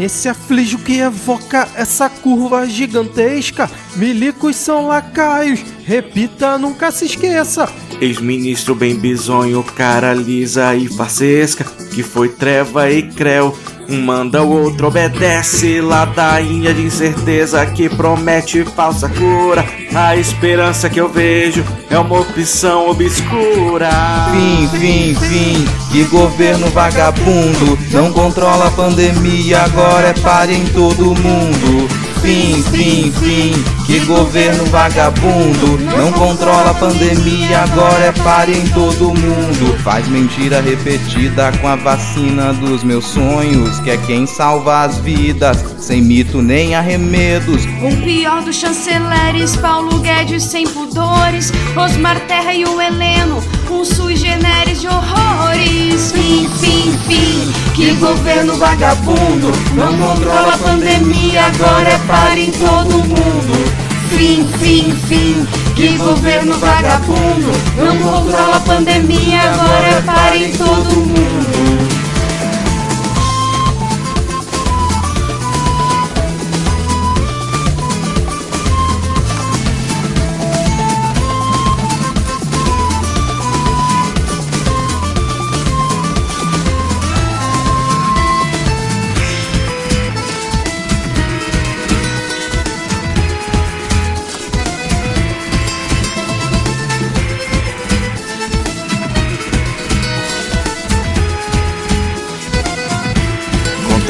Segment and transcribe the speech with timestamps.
[0.00, 3.70] nesse aflijo que evoca essa curva gigantesca.
[3.96, 7.68] Milicos são lacaios, repita, nunca se esqueça.
[8.00, 13.54] Ex-ministro bem bizonho, cara lisa e farsesca, que foi treva e creu.
[13.90, 19.64] Um manda, o outro obedece, ladainha de incerteza que promete falsa cura.
[19.92, 23.90] A esperança que eu vejo é uma opção obscura.
[24.30, 31.06] Fim, fim, fim, que governo vagabundo não controla a pandemia, agora é pare em todo
[31.06, 32.09] mundo.
[32.20, 33.52] Fim, fim, fim,
[33.86, 35.78] que governo vagabundo.
[35.96, 39.78] Não controla a pandemia, agora é pare em todo mundo.
[39.82, 45.64] Faz mentira repetida com a vacina dos meus sonhos Que é quem salva as vidas,
[45.78, 47.64] sem mito nem arremedos.
[47.82, 54.16] O pior dos chanceleres, Paulo Guedes sem pudores Osmar Terra e o Heleno, um sui
[54.16, 56.12] generis de horrores.
[56.12, 59.52] Fim, fim, fim, que governo vagabundo.
[59.74, 63.80] Não controla a pandemia, agora é pare em todo mundo.
[64.10, 67.50] Fim, fim, fim, que governo vagabundo.
[67.76, 71.99] Não controla a pandemia, agora é pare em todo mundo.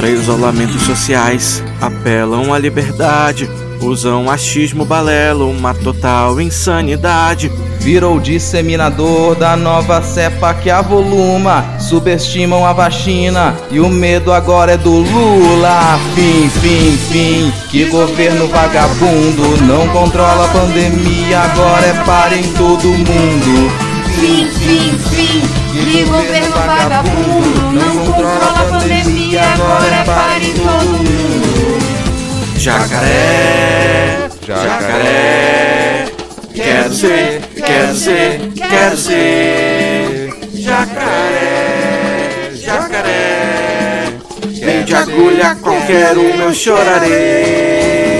[0.00, 3.46] Contra isolamentos sociais, apelam à liberdade,
[3.82, 7.52] usam achismo balelo, uma total insanidade.
[7.78, 11.78] Virou disseminador da nova cepa que avoluma.
[11.78, 16.00] Subestimam a vacina e o medo agora é do Lula.
[16.14, 17.52] Fim, fim, fim.
[17.68, 23.90] Que governo vagabundo não controla a pandemia, agora é para em todo mundo.
[24.18, 25.40] Fim, fim, fim,
[25.72, 31.78] que governo vagabundo não controla a pandemia, agora é pare todo mundo.
[32.56, 36.06] Jacaré, jacaré,
[36.54, 40.30] quero ser, quero ser, quero ser.
[40.52, 44.12] Jacaré, jacaré,
[44.60, 48.19] vem de agulha, qualquer um eu chorarei.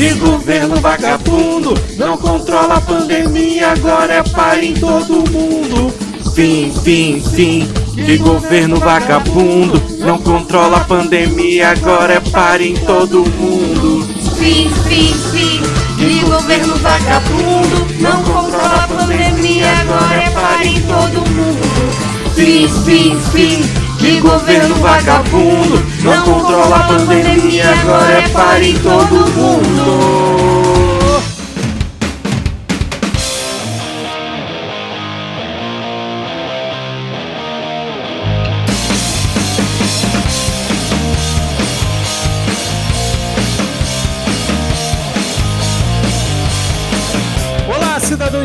[0.00, 5.92] Que governo vagabundo não controla a pandemia, agora é pare em todo mundo.
[6.34, 13.28] Fim, fim, fim, que governo vagabundo não controla a pandemia, agora é pare em todo
[13.28, 14.06] mundo.
[14.38, 15.60] Fim, fim, fim,
[15.98, 22.34] que governo vagabundo não controla a pandemia, agora é pare em todo mundo.
[22.34, 29.30] Fim, fim, fim, que governo vagabundo não controla a pandemia, agora é pare em todo
[29.32, 30.59] mundo.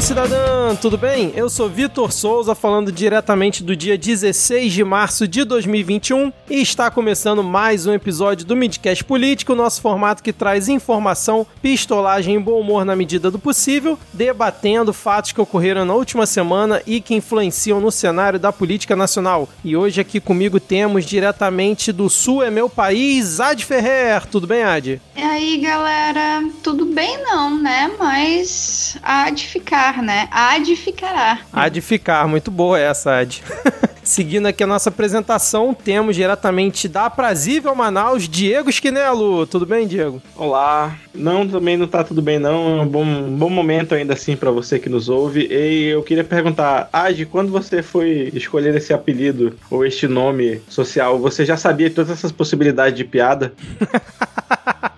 [0.05, 1.33] Cidadã, tudo bem?
[1.35, 6.91] Eu sou Vitor Souza, falando diretamente do dia 16 de março de 2021 e está
[6.91, 12.59] começando mais um episódio do Midcast Político, nosso formato que traz informação, pistolagem e bom
[12.59, 17.81] humor na medida do possível, debatendo fatos que ocorreram na última semana e que influenciam
[17.81, 19.49] no cenário da política nacional.
[19.63, 24.27] E hoje aqui comigo temos diretamente do Sul é meu país, Ad Ferrer.
[24.27, 25.01] Tudo bem, Ad?
[25.17, 27.89] E aí, galera, tudo bem não, né?
[27.97, 30.27] Mas há de ficar, né?
[30.31, 31.39] Há de ficará.
[31.51, 33.43] Há de ficar, muito boa essa, Ad.
[34.05, 39.47] Seguindo aqui a nossa apresentação, temos diretamente da Aprazível Manaus, Diego Esquinelo.
[39.47, 40.21] Tudo bem, Diego?
[40.35, 40.95] Olá.
[41.11, 42.79] Não, também não tá tudo bem não.
[42.79, 45.47] É um bom, um bom momento ainda assim pra você que nos ouve.
[45.49, 51.17] E eu queria perguntar, Agi, quando você foi escolher esse apelido ou este nome social,
[51.17, 53.53] você já sabia todas essas possibilidades de piada?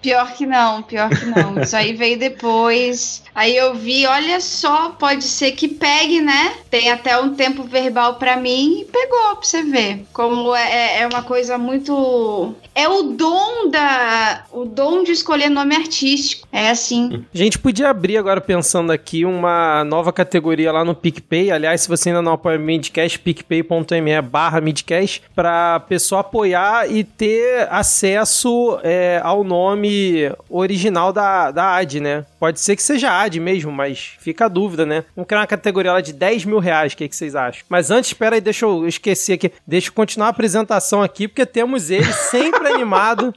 [0.00, 1.60] Pior que não, pior que não.
[1.60, 3.22] Isso aí veio depois.
[3.34, 6.54] Aí eu vi, olha só, pode ser que pegue, né?
[6.70, 10.04] Tem até um tempo verbal pra mim e pegou pra você ver.
[10.12, 12.54] Como é, é uma coisa muito.
[12.74, 14.44] É o dom da.
[14.52, 16.46] O dom de escolher nome artístico.
[16.52, 17.24] É assim.
[17.34, 21.50] A gente podia abrir agora pensando aqui uma nova categoria lá no PicPay.
[21.50, 27.02] Aliás, se você ainda não apoia o Midcast, picpay.me barra Midcast, pra pessoa apoiar e
[27.02, 29.95] ter acesso é, ao nome
[30.48, 32.24] original da, da AD, né?
[32.38, 35.04] Pode ser que seja AD mesmo, mas fica a dúvida, né?
[35.14, 37.62] Vamos criar uma categoria lá de 10 mil reais, o que, que vocês acham?
[37.68, 39.52] Mas antes, espera aí, deixa eu esquecer aqui.
[39.66, 43.32] Deixa eu continuar a apresentação aqui, porque temos ele sempre animado,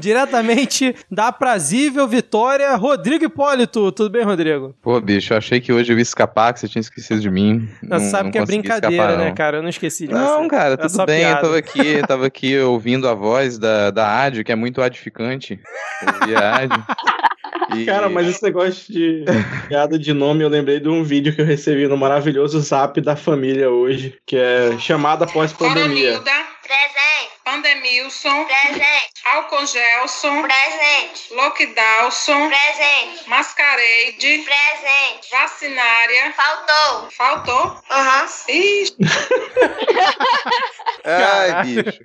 [0.00, 3.90] diretamente da Prazível Vitória, Rodrigo Hipólito.
[3.92, 4.74] Tudo bem, Rodrigo?
[4.82, 7.68] Pô, bicho, eu achei que hoje eu ia escapar, que você tinha esquecido de mim.
[7.82, 9.34] Não, sabe não que é brincadeira, escapar, né, não.
[9.34, 9.56] cara?
[9.58, 10.48] Eu não esqueci de Não, você.
[10.48, 11.22] cara, É tudo só bem.
[11.22, 11.40] Eu piada.
[11.42, 15.58] tava aqui, tava aqui ouvindo a voz da, da Adi, que é muito adificante.
[16.26, 16.84] Viagem.
[17.74, 17.84] E...
[17.84, 19.24] Cara, mas esse negócio de
[19.68, 23.16] piada de nome, eu lembrei de um vídeo que eu recebi no maravilhoso Zap da
[23.16, 26.20] família hoje, que é chamada pós-pandemia.
[27.56, 28.44] Vandemilson.
[28.44, 29.16] Presente.
[29.24, 30.42] Alcongelson.
[30.42, 31.32] Presente.
[31.34, 32.48] Loquidalson.
[32.48, 33.28] Presente.
[33.28, 34.44] Mascareide.
[34.44, 35.30] Presente.
[35.30, 36.32] Vacinária.
[36.36, 37.10] Faltou.
[37.10, 37.80] Faltou?
[37.90, 38.22] Aham.
[38.22, 38.28] Uhum.
[38.48, 38.96] Ixi.
[41.04, 41.98] ai, bicho.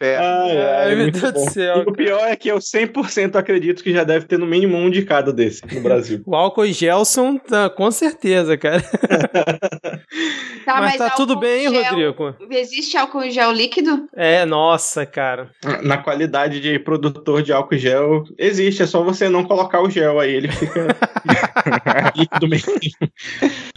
[0.00, 1.84] Ai, ai, meu Deus do céu.
[1.86, 5.04] o pior é que eu 100% acredito que já deve ter no mínimo um de
[5.04, 6.22] cada desse no Brasil.
[6.26, 8.82] o álcool Gelson, tá, com certeza, cara.
[10.64, 12.34] tá, mas, mas tá tudo bem, gel, Rodrigo?
[12.50, 14.08] Existe álcool em gel líquido?
[14.14, 15.50] É, não nossa, cara.
[15.82, 20.20] Na qualidade de produtor de álcool gel, existe, é só você não colocar o gel
[20.20, 20.86] aí, ele fica
[22.16, 22.72] líquido mesmo.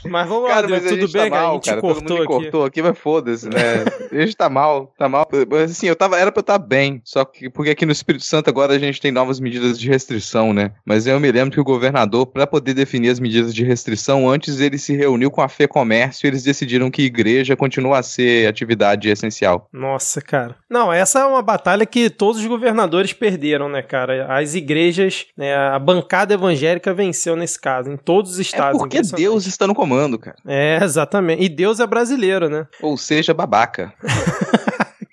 [0.06, 1.42] Mas vamos lá, Cara, Rodrigo, mas a tudo gente bem, tá cara?
[1.42, 1.82] mal, a gente cara.
[1.82, 2.26] Todo mundo cortou aqui.
[2.26, 3.86] cortou aqui, mas foda-se, né?
[4.12, 5.28] A gente tá mal, tá mal.
[5.50, 7.02] Mas assim, eu tava, era pra eu estar bem.
[7.04, 10.54] Só que, porque aqui no Espírito Santo agora a gente tem novas medidas de restrição,
[10.54, 10.72] né?
[10.86, 14.60] Mas eu me lembro que o governador, pra poder definir as medidas de restrição, antes
[14.60, 18.48] ele se reuniu com a Fê Comércio e eles decidiram que igreja continua a ser
[18.48, 19.68] atividade essencial.
[19.74, 20.56] Nossa, cara.
[20.76, 24.28] Não, essa é uma batalha que todos os governadores perderam, né, cara?
[24.38, 28.78] As igrejas, né, a bancada evangélica venceu nesse caso, em todos os É estados.
[28.78, 29.22] porque impressionante.
[29.24, 30.36] Deus está no comando, cara.
[30.46, 31.42] É, exatamente.
[31.42, 32.68] E Deus é brasileiro, né?
[32.82, 33.94] Ou seja, babaca.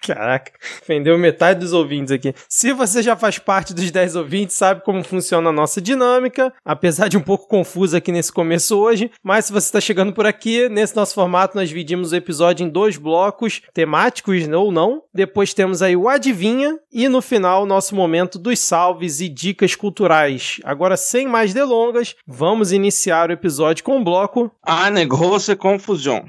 [0.04, 0.52] Caraca,
[0.82, 2.34] ofendeu metade dos ouvintes aqui.
[2.48, 7.08] Se você já faz parte dos 10 ouvintes, sabe como funciona a nossa dinâmica, apesar
[7.08, 10.68] de um pouco confusa aqui nesse começo hoje, mas se você está chegando por aqui,
[10.68, 15.02] nesse nosso formato nós dividimos o episódio em dois blocos temáticos ou não.
[15.14, 20.60] Depois temos aí o Adivinha e no final nosso momento dos salves e dicas culturais.
[20.64, 26.24] Agora, sem mais delongas, vamos iniciar o episódio com o bloco Ah, negócio é confusão.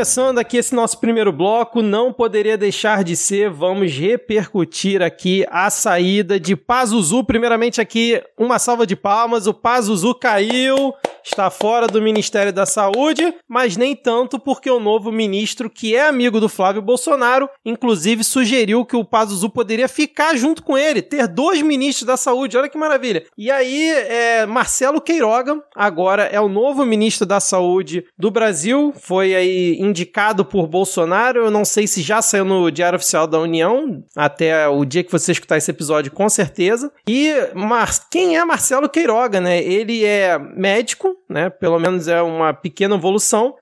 [0.00, 5.68] Começando aqui esse nosso primeiro bloco, não poderia deixar de ser, vamos repercutir aqui a
[5.68, 7.22] saída de Pazuzu.
[7.22, 13.34] Primeiramente aqui, uma salva de palmas, o Pazuzu caiu, está fora do Ministério da Saúde,
[13.46, 18.86] mas nem tanto porque o novo ministro, que é amigo do Flávio Bolsonaro, inclusive sugeriu
[18.86, 22.78] que o Pazuzu poderia ficar junto com ele, ter dois ministros da Saúde, olha que
[22.78, 23.24] maravilha.
[23.36, 29.34] E aí, é, Marcelo Queiroga, agora é o novo ministro da Saúde do Brasil, foi
[29.34, 34.02] aí indicado por Bolsonaro, eu não sei se já saiu no Diário Oficial da União,
[34.16, 36.90] até o dia que você escutar esse episódio, com certeza.
[37.08, 39.62] E Mar quem é Marcelo Queiroga, né?
[39.62, 41.50] Ele é médico, né?
[41.50, 43.54] Pelo menos é uma pequena evolução.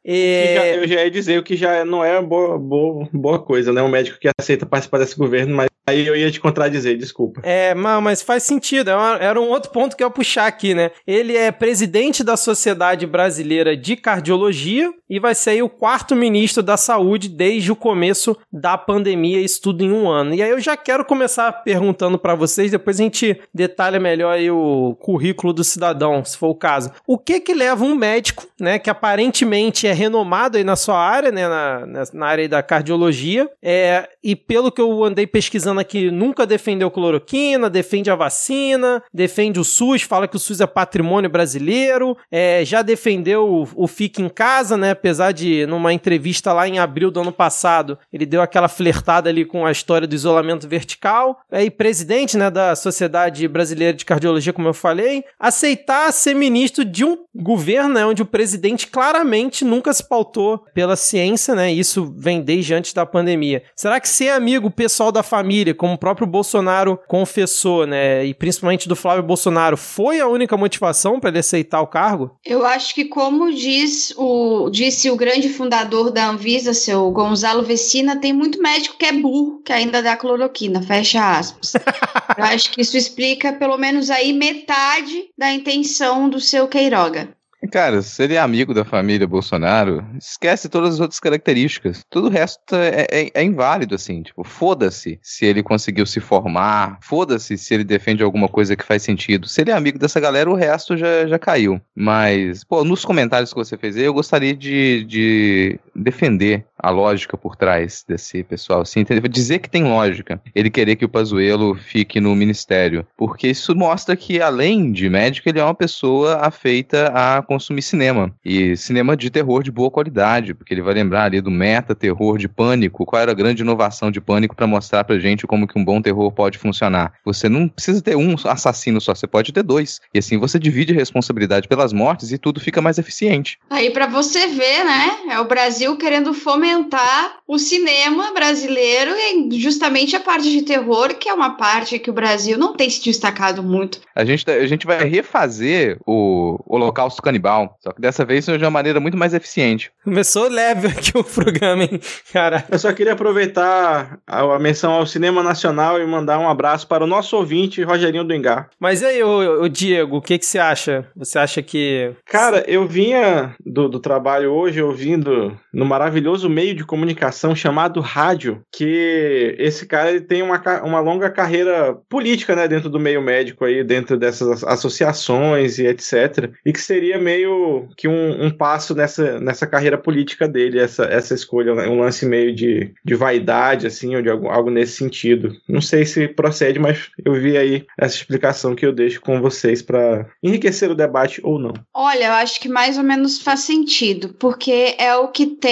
[0.54, 3.82] Já- eu já ia dizer o que já não é boa, boa, boa coisa, né?
[3.82, 7.40] Um médico que aceita participar desse governo, mas aí eu ia te contradizer, desculpa.
[7.44, 8.90] É, ma- mas faz sentido.
[8.90, 10.90] é Era um outro ponto que eu ia puxar aqui, né?
[11.06, 16.76] Ele é presidente da Sociedade Brasileira de Cardiologia e vai ser o quarto ministro da
[16.76, 20.34] Saúde desde o começo da pandemia, isso tudo em um ano.
[20.34, 24.94] E aí eu já quero começar perguntando pra vocês, depois a gente detalha melhor o
[25.00, 26.90] currículo do cidadão, se for o caso.
[27.06, 31.30] O que que leva um médico, né, que aparentemente é renomado aí na sua área,
[31.32, 36.46] né, na, na- área da cardiologia, é, e pelo que eu andei pesquisando aqui, nunca
[36.46, 42.16] defendeu cloroquina, defende a vacina, defende o SUS, fala que o SUS é patrimônio brasileiro,
[42.30, 46.78] é, já defendeu o, o Fique em Casa, né, apesar de numa entrevista lá em
[46.78, 51.40] abril do ano passado, ele deu aquela flertada ali com a história do isolamento vertical,
[51.50, 56.84] é, e presidente, né, da Sociedade Brasileira de Cardiologia, como eu falei, aceitar ser ministro
[56.84, 62.14] de um governo, né, onde o presidente claramente nunca se pautou pela ciência, né, isso
[62.16, 63.62] vem desde antes da pandemia.
[63.74, 68.88] Será que ser amigo pessoal da família como o próprio Bolsonaro confessou, né, e principalmente
[68.88, 72.36] do Flávio Bolsonaro, foi a única motivação para ele aceitar o cargo?
[72.44, 78.16] Eu acho que, como diz o, disse o grande fundador da Anvisa, seu Gonzalo Vecina,
[78.16, 81.72] tem muito médico que é burro, que ainda dá cloroquina, fecha aspas.
[82.36, 87.36] Eu acho que isso explica pelo menos aí metade da intenção do seu Queiroga.
[87.72, 92.04] Cara, se ele é amigo da família Bolsonaro, esquece todas as outras características.
[92.08, 94.22] Tudo o resto é, é- é inválido, assim.
[94.22, 99.02] Tipo, foda-se se ele conseguiu se formar, foda-se se ele defende alguma coisa que faz
[99.02, 99.48] sentido.
[99.48, 101.80] Se ele é amigo dessa galera, o resto já, já caiu.
[101.94, 107.36] Mas, pô, nos comentários que você fez aí, eu gostaria de, de defender a lógica
[107.36, 109.28] por trás desse pessoal, assim, entendeu?
[109.28, 114.16] dizer que tem lógica ele querer que o Pazuello fique no ministério, porque isso mostra
[114.16, 119.30] que além de médico, ele é uma pessoa afeita a consumir cinema, e cinema de
[119.30, 123.22] terror de boa qualidade, porque ele vai lembrar ali do meta terror de Pânico, qual
[123.22, 126.30] era a grande inovação de Pânico para mostrar pra gente como que um bom terror
[126.30, 127.14] pode funcionar.
[127.24, 130.92] Você não precisa ter um assassino só, você pode ter dois, e assim você divide
[130.92, 133.58] a responsabilidade pelas mortes e tudo fica mais eficiente.
[133.70, 135.10] Aí pra você ver, né?
[135.30, 141.30] É o Brasil querendo fomentar o cinema brasileiro e justamente a parte de terror, que
[141.30, 144.00] é uma parte que o Brasil não tem se destacado muito.
[144.14, 147.37] A gente, tá- a gente vai refazer o Holocausto Canibal,
[147.80, 149.90] só que dessa vez de uma maneira muito mais eficiente.
[150.02, 152.00] Começou leve aqui o programa, hein?
[152.32, 156.86] Cara, Eu só queria aproveitar a, a menção ao Cinema Nacional e mandar um abraço
[156.86, 158.68] para o nosso ouvinte, Rogerinho do Engar.
[158.80, 161.06] mas e aí, ô, ô, Diego, o que, que você acha?
[161.16, 162.12] Você acha que.
[162.26, 168.60] Cara, eu vinha do, do trabalho hoje ouvindo no maravilhoso meio de comunicação chamado rádio,
[168.72, 173.64] que esse cara ele tem uma, uma longa carreira política, né, dentro do meio médico
[173.64, 176.50] aí, dentro dessas associações e etc.
[176.66, 181.32] E que seria meio que um, um passo nessa, nessa carreira política dele, essa, essa
[181.32, 185.52] escolha, né, um lance meio de, de vaidade, assim, ou de algo, algo nesse sentido.
[185.68, 189.80] Não sei se procede, mas eu vi aí essa explicação que eu deixo com vocês
[189.80, 191.72] para enriquecer o debate ou não.
[191.94, 195.67] Olha, eu acho que mais ou menos faz sentido, porque é o que tem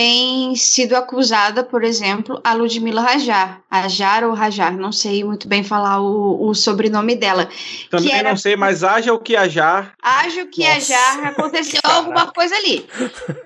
[0.57, 3.61] sido acusada, por exemplo, a Ludmila Rajar.
[3.71, 7.49] Rajar ou Rajar, não sei muito bem falar o, o sobrenome dela.
[7.91, 9.93] Também era- não sei, mas haja o que hajar.
[10.03, 10.87] Acho que a Nossa.
[10.93, 12.87] Jar aconteceu alguma coisa ali.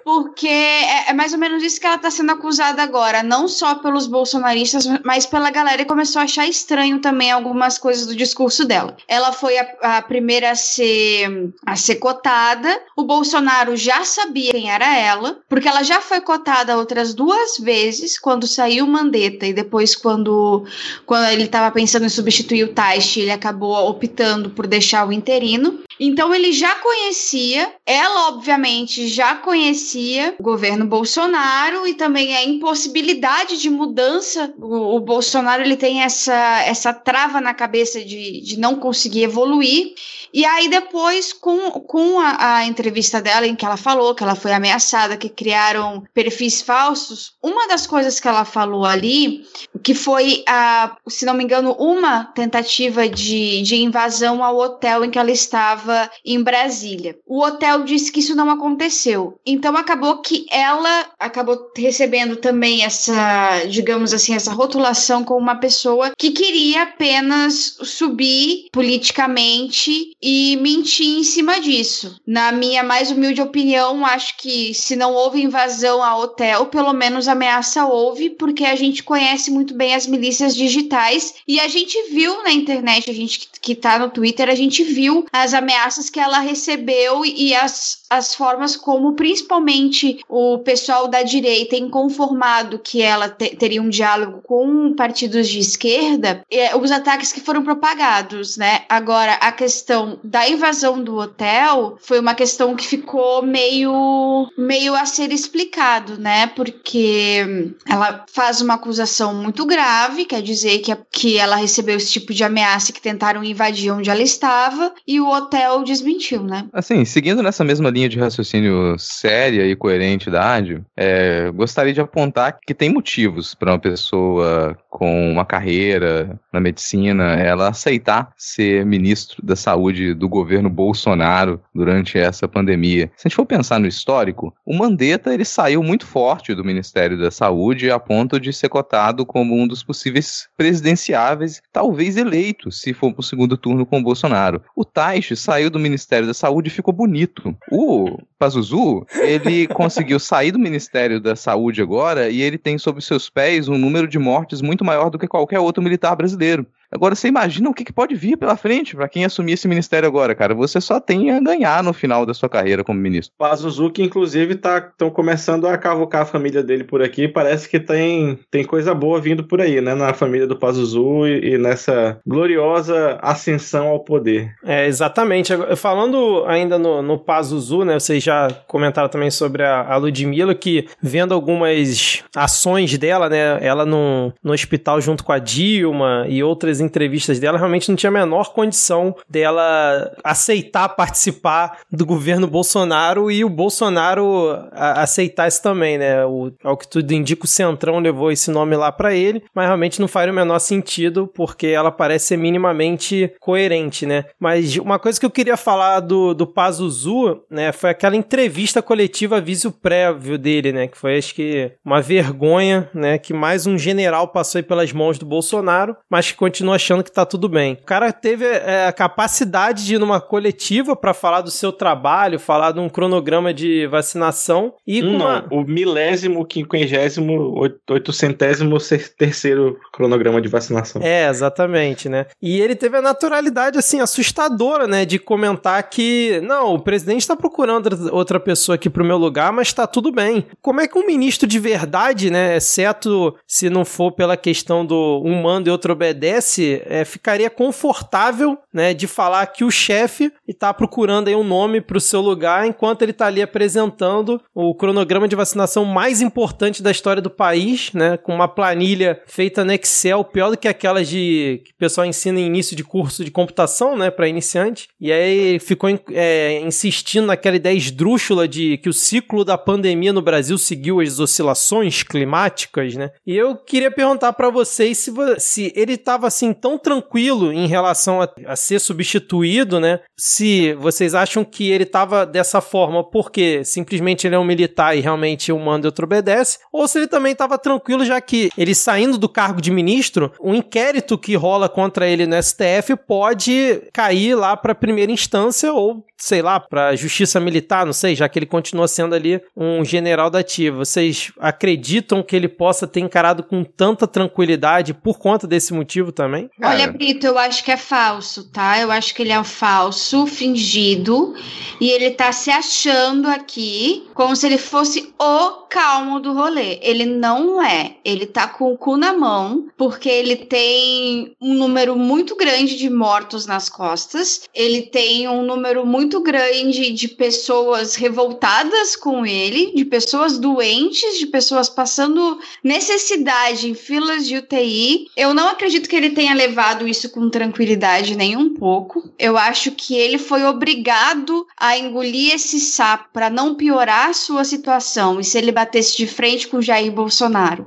[0.04, 3.22] Porque é, é mais ou menos isso que ela está sendo acusada agora.
[3.22, 8.06] Não só pelos bolsonaristas, mas pela galera que começou a achar estranho também algumas coisas
[8.06, 8.96] do discurso dela.
[9.08, 9.66] Ela foi a,
[9.98, 12.80] a primeira a ser, a ser cotada.
[12.96, 18.16] O Bolsonaro já sabia quem era ela, porque ela já foi cotada outras duas vezes,
[18.16, 20.64] quando saiu o Mandetta e depois quando,
[21.04, 25.80] quando ele estava pensando em substituir o Taishi, ele acabou optando por deixar o interino.
[25.98, 33.60] Então ele já conhecia, ela obviamente já conhecia o governo Bolsonaro e também a impossibilidade
[33.60, 34.54] de mudança.
[34.56, 39.94] O, o Bolsonaro ele tem essa, essa trava na cabeça de, de não conseguir evoluir.
[40.32, 44.34] E aí depois, com, com a, a entrevista dela, em que ela falou que ela
[44.34, 49.44] foi ameaçada, que criaram perfis falsos, uma das coisas que ela falou ali,
[49.82, 55.10] que foi, a, se não me engano, uma tentativa de, de invasão ao hotel em
[55.10, 57.18] que ela estava em Brasília.
[57.26, 59.38] O hotel disse que isso não aconteceu.
[59.44, 66.12] Então acabou que ela acabou recebendo também essa, digamos assim, essa rotulação como uma pessoa
[66.16, 72.16] que queria apenas subir politicamente e mentir em cima disso.
[72.26, 77.28] Na minha mais humilde opinião, acho que se não houve invasão ao hotel, pelo menos
[77.28, 81.34] ameaça houve, porque a gente conhece muito bem as milícias digitais.
[81.46, 85.24] E a gente viu na internet, a gente que tá no Twitter, a gente viu
[85.32, 91.76] as ameaças que ela recebeu e as, as formas como, principalmente, o pessoal da direita,
[91.76, 97.40] inconformado que ela te- teria um diálogo com partidos de esquerda, é, os ataques que
[97.40, 98.82] foram propagados, né?
[98.88, 105.04] Agora, a questão da invasão do hotel foi uma questão que ficou meio, meio a
[105.06, 106.48] ser explicado, né?
[106.48, 112.34] Porque ela faz uma acusação muito grave, quer dizer que, que ela recebeu esse tipo
[112.34, 116.66] de ameaça que tentaram invadir onde ela estava, e o hotel desmentiu, né?
[116.72, 122.00] Assim, seguindo nessa mesma linha de raciocínio séria e coerente da AD, é, gostaria de
[122.00, 128.84] apontar que tem motivos para uma pessoa com uma carreira na medicina ela aceitar ser
[128.84, 133.10] ministro da saúde do governo Bolsonaro durante essa pandemia.
[133.16, 137.18] Se a gente for pensar no histórico, o Mandetta ele saiu muito forte do Ministério
[137.18, 142.92] da Saúde a ponto de ser cotado como um dos possíveis presidenciáveis, talvez eleito, se
[142.92, 144.62] for para o segundo turno com o Bolsonaro.
[144.74, 147.56] O Taish saiu do Ministério da Saúde e ficou bonito.
[147.70, 153.28] O Pazuzu, ele conseguiu sair do Ministério da Saúde agora e ele tem sob seus
[153.28, 156.66] pés um número de mortes muito maior do que qualquer outro militar brasileiro.
[156.92, 160.08] Agora, você imagina o que, que pode vir pela frente para quem assumir esse ministério
[160.08, 160.54] agora, cara.
[160.54, 163.32] Você só tem a ganhar no final da sua carreira como ministro.
[163.38, 167.28] Pazuzu, que inclusive estão começando a cavocar a família dele por aqui.
[167.28, 169.94] Parece que tem, tem coisa boa vindo por aí, né?
[169.94, 174.52] Na família do Pazuzu e, e nessa gloriosa ascensão ao poder.
[174.64, 175.52] É, exatamente.
[175.76, 177.98] Falando ainda no, no Pazuzu, né?
[177.98, 183.58] Vocês já comentaram também sobre a, a Ludmilla, que vendo algumas ações dela, né?
[183.60, 188.10] Ela no, no hospital junto com a Dilma e outras entrevistas dela, realmente não tinha
[188.10, 195.98] a menor condição dela aceitar participar do governo Bolsonaro e o Bolsonaro aceitar isso também,
[195.98, 196.24] né?
[196.24, 200.00] O, ao que tudo indica, o Centrão levou esse nome lá pra ele, mas realmente
[200.00, 204.24] não faria o menor sentido, porque ela parece ser minimamente coerente, né?
[204.38, 209.36] Mas uma coisa que eu queria falar do, do Pazuzu, né, foi aquela entrevista coletiva
[209.36, 210.86] aviso prévio dele, né?
[210.86, 213.18] Que foi, acho que, uma vergonha, né?
[213.18, 217.12] Que mais um general passou aí pelas mãos do Bolsonaro, mas que continua achando que
[217.12, 217.74] tá tudo bem.
[217.74, 222.38] O cara teve é, a capacidade de ir numa coletiva pra falar do seu trabalho,
[222.38, 225.46] falar de um cronograma de vacinação e com Um uma...
[225.50, 228.76] não, o milésimo, quinquagésimo, oit- oitocentésimo
[229.18, 231.02] terceiro cronograma de vacinação.
[231.02, 232.26] É, exatamente, né?
[232.40, 235.04] E ele teve a naturalidade, assim, assustadora, né?
[235.04, 239.52] De comentar que, não, o presidente tá procurando outra- outra pessoa aqui pro meu lugar,
[239.52, 240.46] mas tá tudo bem.
[240.62, 242.56] Como é que um ministro de verdade, né?
[242.56, 248.58] Exceto se não for pela questão do um manda e outro obedece, é, ficaria confortável,
[248.72, 248.94] né?
[248.94, 253.12] De falar que o chefe tá procurando aí um nome pro seu lugar enquanto ele
[253.12, 258.16] tá ali apresentando o cronograma de vacinação mais importante da história do país, né?
[258.16, 262.38] Com uma planilha feita no Excel, pior do que aquelas de que o pessoal ensina
[262.38, 264.10] em início de curso de computação, né?
[264.10, 264.88] Para iniciante.
[265.00, 270.22] E aí ficou é, insistindo naquela ideia esdrúxula de que o ciclo da pandemia no
[270.22, 273.10] Brasil seguiu as oscilações climáticas, né?
[273.26, 278.20] E eu queria perguntar para vocês se, se ele estava assim tão tranquilo em relação
[278.20, 280.00] a, a ser substituído, né?
[280.18, 285.00] Se vocês acham que ele estava dessa forma porque simplesmente ele é um militar e
[285.00, 288.74] realmente um manda e outro obedece, ou se ele também estava tranquilo já que ele
[288.74, 294.34] saindo do cargo de ministro, o inquérito que rola contra ele no STF pode cair
[294.34, 298.46] lá para primeira instância ou sei lá, para justiça militar, não sei, já que ele
[298.46, 300.76] continua sendo ali um general da ativa.
[300.76, 306.39] Vocês acreditam que ele possa ter encarado com tanta tranquilidade por conta desse motivo também?
[306.62, 306.92] Olha, Cara.
[306.92, 308.78] Brito, eu acho que é falso, tá?
[308.80, 311.34] Eu acho que ele é um falso, fingido,
[311.80, 316.78] e ele tá se achando aqui como se ele fosse o calmo do rolê.
[316.82, 317.96] Ele não é.
[318.04, 322.90] Ele tá com o cu na mão, porque ele tem um número muito grande de
[322.90, 329.84] mortos nas costas, ele tem um número muito grande de pessoas revoltadas com ele, de
[329.84, 335.06] pessoas doentes, de pessoas passando necessidade em filas de UTI.
[335.16, 339.10] Eu não acredito que ele tenha levado isso com tranquilidade nem um pouco.
[339.18, 344.44] Eu acho que ele foi obrigado a engolir esse sapo para não piorar a sua
[344.44, 345.20] situação.
[345.20, 347.66] E se ele batesse de frente com Jair Bolsonaro,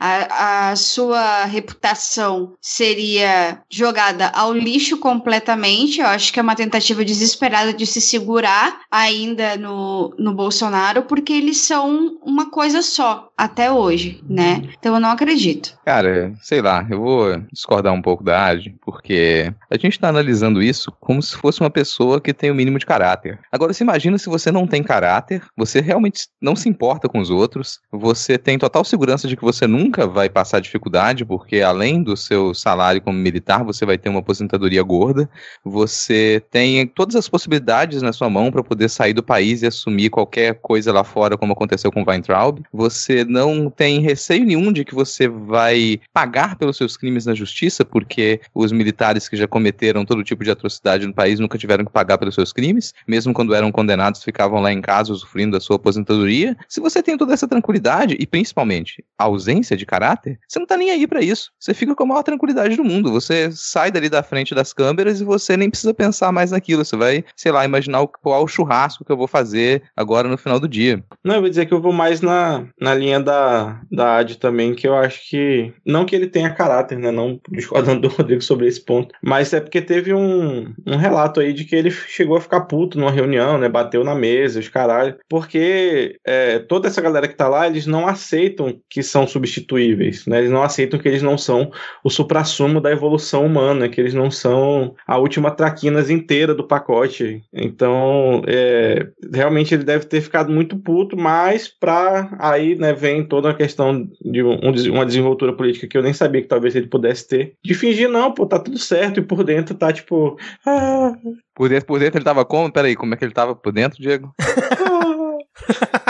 [0.00, 6.00] a, a sua reputação seria jogada ao lixo completamente.
[6.00, 11.34] Eu acho que é uma tentativa desesperada de se segurar ainda no, no Bolsonaro, porque
[11.34, 14.62] eles são uma coisa só até hoje, né?
[14.78, 15.74] Então eu não acredito.
[15.82, 20.62] Cara, sei lá, eu vou discordar um pouco da Adi, porque a gente tá analisando
[20.62, 23.38] isso como se fosse uma pessoa que tem o mínimo de caráter.
[23.50, 27.30] Agora, você imagina se você não tem caráter, você realmente não se importa com os
[27.30, 32.18] outros, você tem total segurança de que você nunca vai passar dificuldade, porque além do
[32.18, 35.30] seu salário como militar, você vai ter uma aposentadoria gorda,
[35.64, 40.10] você tem todas as possibilidades na sua mão para poder sair do país e assumir
[40.10, 42.60] qualquer coisa lá fora, como aconteceu com Weintraub.
[42.70, 47.84] Você não tem receio nenhum de que você vai pagar pelos seus crimes na justiça,
[47.84, 51.92] porque os militares que já cometeram todo tipo de atrocidade no país nunca tiveram que
[51.92, 55.76] pagar pelos seus crimes, mesmo quando eram condenados, ficavam lá em casa usufruindo da sua
[55.76, 56.56] aposentadoria.
[56.68, 60.76] Se você tem toda essa tranquilidade e principalmente a ausência de caráter, você não tá
[60.76, 61.52] nem aí pra isso.
[61.58, 63.12] Você fica com a maior tranquilidade do mundo.
[63.12, 66.84] Você sai dali da frente das câmeras e você nem precisa pensar mais naquilo.
[66.84, 70.68] Você vai, sei lá, imaginar qual churrasco que eu vou fazer agora no final do
[70.68, 71.02] dia.
[71.22, 74.74] Não, eu vou dizer que eu vou mais na, na linha da, da AD também,
[74.74, 75.72] que eu acho que.
[75.84, 77.10] Não que ele tenha caráter, né?
[77.10, 79.14] Não discordando do Rodrigo sobre esse ponto.
[79.22, 82.98] Mas é porque teve um, um relato aí de que ele chegou a ficar puto
[82.98, 83.68] numa reunião, né?
[83.68, 85.16] Bateu na mesa, os caralho.
[85.28, 90.38] Porque é, toda essa galera que tá lá, eles não aceitam que são substituíveis, né?
[90.38, 91.70] Eles não aceitam que eles não são
[92.04, 97.42] o suprassumo da evolução humana, que eles não são a última traquinas inteira do pacote.
[97.52, 103.50] Então, é, realmente ele deve ter ficado muito puto, mas pra aí, né, vem toda
[103.50, 104.58] a questão de um,
[104.92, 108.32] uma desenvoltura política que eu nem sabia que talvez ele pudesse ter, de fingir, não,
[108.32, 110.38] pô, tá tudo certo, e por dentro tá tipo.
[110.66, 111.12] Ah,
[111.54, 112.72] Por dentro, por dentro ele tava como?
[112.72, 114.32] Peraí, como é que ele tava por dentro, Diego?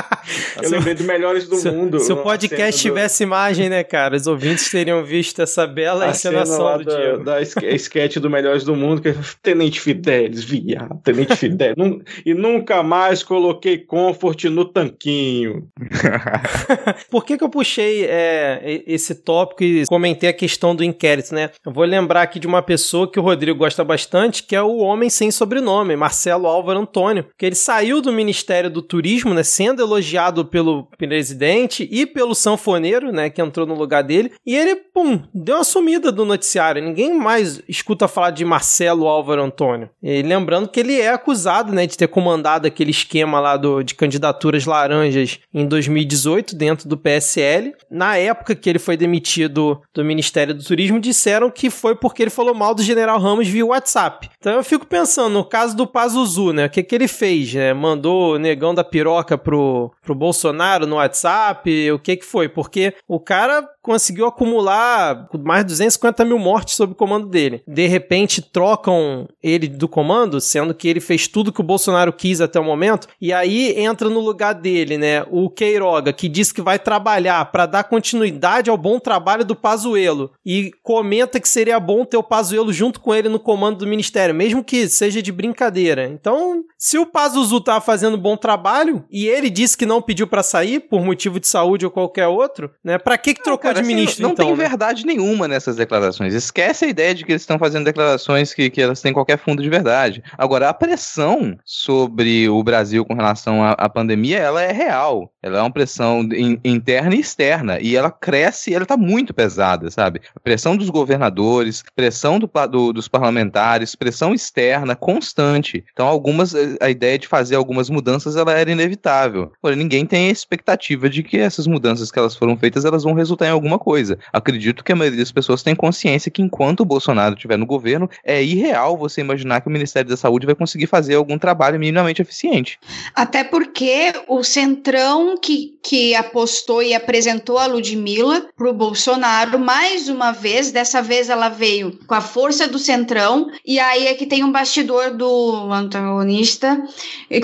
[0.63, 1.99] eu lembrei do Melhores do Se, Mundo.
[2.01, 4.17] se o podcast cena do- tivesse imagem, né, cara?
[4.17, 7.25] Os ouvintes teriam visto essa bela a encenação do da, Diego.
[7.25, 11.75] da ske- sketch do Melhores do Mundo, que é Tenente Fidelis, viado, Tenente Fidelis.
[11.77, 15.69] Nun- e nunca mais coloquei comfort no tanquinho.
[17.11, 21.51] Por que, que eu puxei é, esse tópico e comentei a questão do inquérito, né?
[21.65, 24.79] Eu vou lembrar aqui de uma pessoa que o Rodrigo gosta bastante, que é o
[24.79, 29.83] homem sem sobrenome, Marcelo Álvaro Antônio, que ele saiu do Ministério do Turismo, né, sendo
[29.83, 35.23] elogiado pelo presidente e pelo sanfoneiro, né, que entrou no lugar dele, e ele, pum,
[35.35, 36.83] deu uma sumida do noticiário.
[36.83, 39.91] Ninguém mais escuta falar de Marcelo Álvaro Antônio.
[40.03, 43.95] E lembrando que ele é acusado, né, de ter comandado aquele esquema lá do, de
[43.95, 47.75] candidaturas laranjas em 2018 dentro do PSL.
[47.91, 52.31] Na época que ele foi demitido do Ministério do Turismo, disseram que foi porque ele
[52.31, 54.29] falou mal do General Ramos via WhatsApp.
[54.39, 57.41] Então eu fico pensando, no caso do Pazuzu, né, o que, que ele fez?
[57.55, 57.73] né?
[57.73, 61.93] Mandou o negão da piroca pro, pro Bolsonaro no WhatsApp?
[61.93, 62.49] O que que foi?
[62.49, 67.63] Porque o cara conseguiu acumular mais de 250 mil mortes sob o comando dele.
[67.67, 72.41] De repente trocam ele do comando, sendo que ele fez tudo que o Bolsonaro quis
[72.41, 76.63] até o momento, e aí entra no lugar dele, né, o Queiroga, que diz que
[76.63, 82.05] vai trabalhar para dar continuidade ao bom trabalho do Pazuello e comenta que seria bom
[82.05, 86.07] ter o Pazuello junto com ele no comando do ministério, mesmo que seja de brincadeira.
[86.07, 90.43] Então, se o Pazuzu tava fazendo bom trabalho e ele disse que não pediu para
[90.43, 92.99] sair por motivo de saúde ou qualquer outro, né?
[92.99, 94.69] Para que que trocou Cara, assim, ministro não então, tem né?
[94.69, 96.35] verdade nenhuma nessas declarações.
[96.35, 99.63] Esquece a ideia de que eles estão fazendo declarações que, que elas têm qualquer fundo
[99.63, 100.23] de verdade.
[100.37, 105.33] Agora, a pressão sobre o Brasil com relação à, à pandemia, ela é real.
[105.43, 107.79] Ela é uma pressão in- interna e externa.
[107.81, 110.21] E ela cresce, ela está muito pesada, sabe?
[110.35, 115.85] A pressão dos governadores, pressão do do- dos parlamentares, pressão externa constante.
[115.93, 119.53] Então, algumas, eh, a ideia de fazer algumas mudanças, ela era inevitável.
[119.63, 123.15] Porém, ninguém tem a expectativa de que essas mudanças que elas foram feitas, elas vão
[123.15, 124.19] resultar em alguma coisa.
[124.33, 128.09] Acredito que a maioria das pessoas tem consciência que enquanto o Bolsonaro estiver no governo,
[128.25, 132.23] é irreal você imaginar que o Ministério da Saúde vai conseguir fazer algum trabalho minimamente
[132.23, 132.79] eficiente.
[133.15, 140.33] Até porque o Centrão que, que apostou e apresentou a Ludmilla pro Bolsonaro, mais uma
[140.33, 144.43] vez, dessa vez ela veio com a força do Centrão, e aí é que tem
[144.43, 146.83] um bastidor do antagonista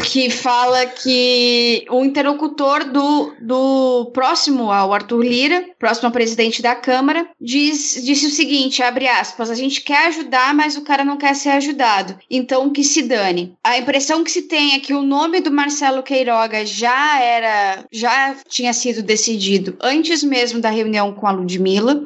[0.04, 6.74] que fala que o interlocutor do, do próximo ao Arthur Lira, próximo ao presidente da
[6.74, 11.16] Câmara, diz, disse o seguinte, abre aspas, a gente quer ajudar, mas o cara não
[11.16, 13.54] quer ser ajudado, então que se dane.
[13.62, 18.36] A impressão que se tem é que o nome do Marcelo Queiroga já era, já
[18.48, 22.04] tinha sido decidido antes mesmo da reunião com a Ludmilla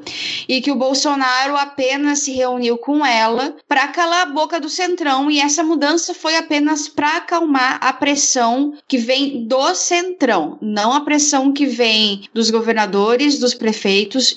[0.49, 5.31] e que o Bolsonaro apenas se reuniu com ela para calar a boca do Centrão
[5.31, 11.01] e essa mudança foi apenas para acalmar a pressão que vem do Centrão, não a
[11.03, 13.90] pressão que vem dos governadores, dos prefeitos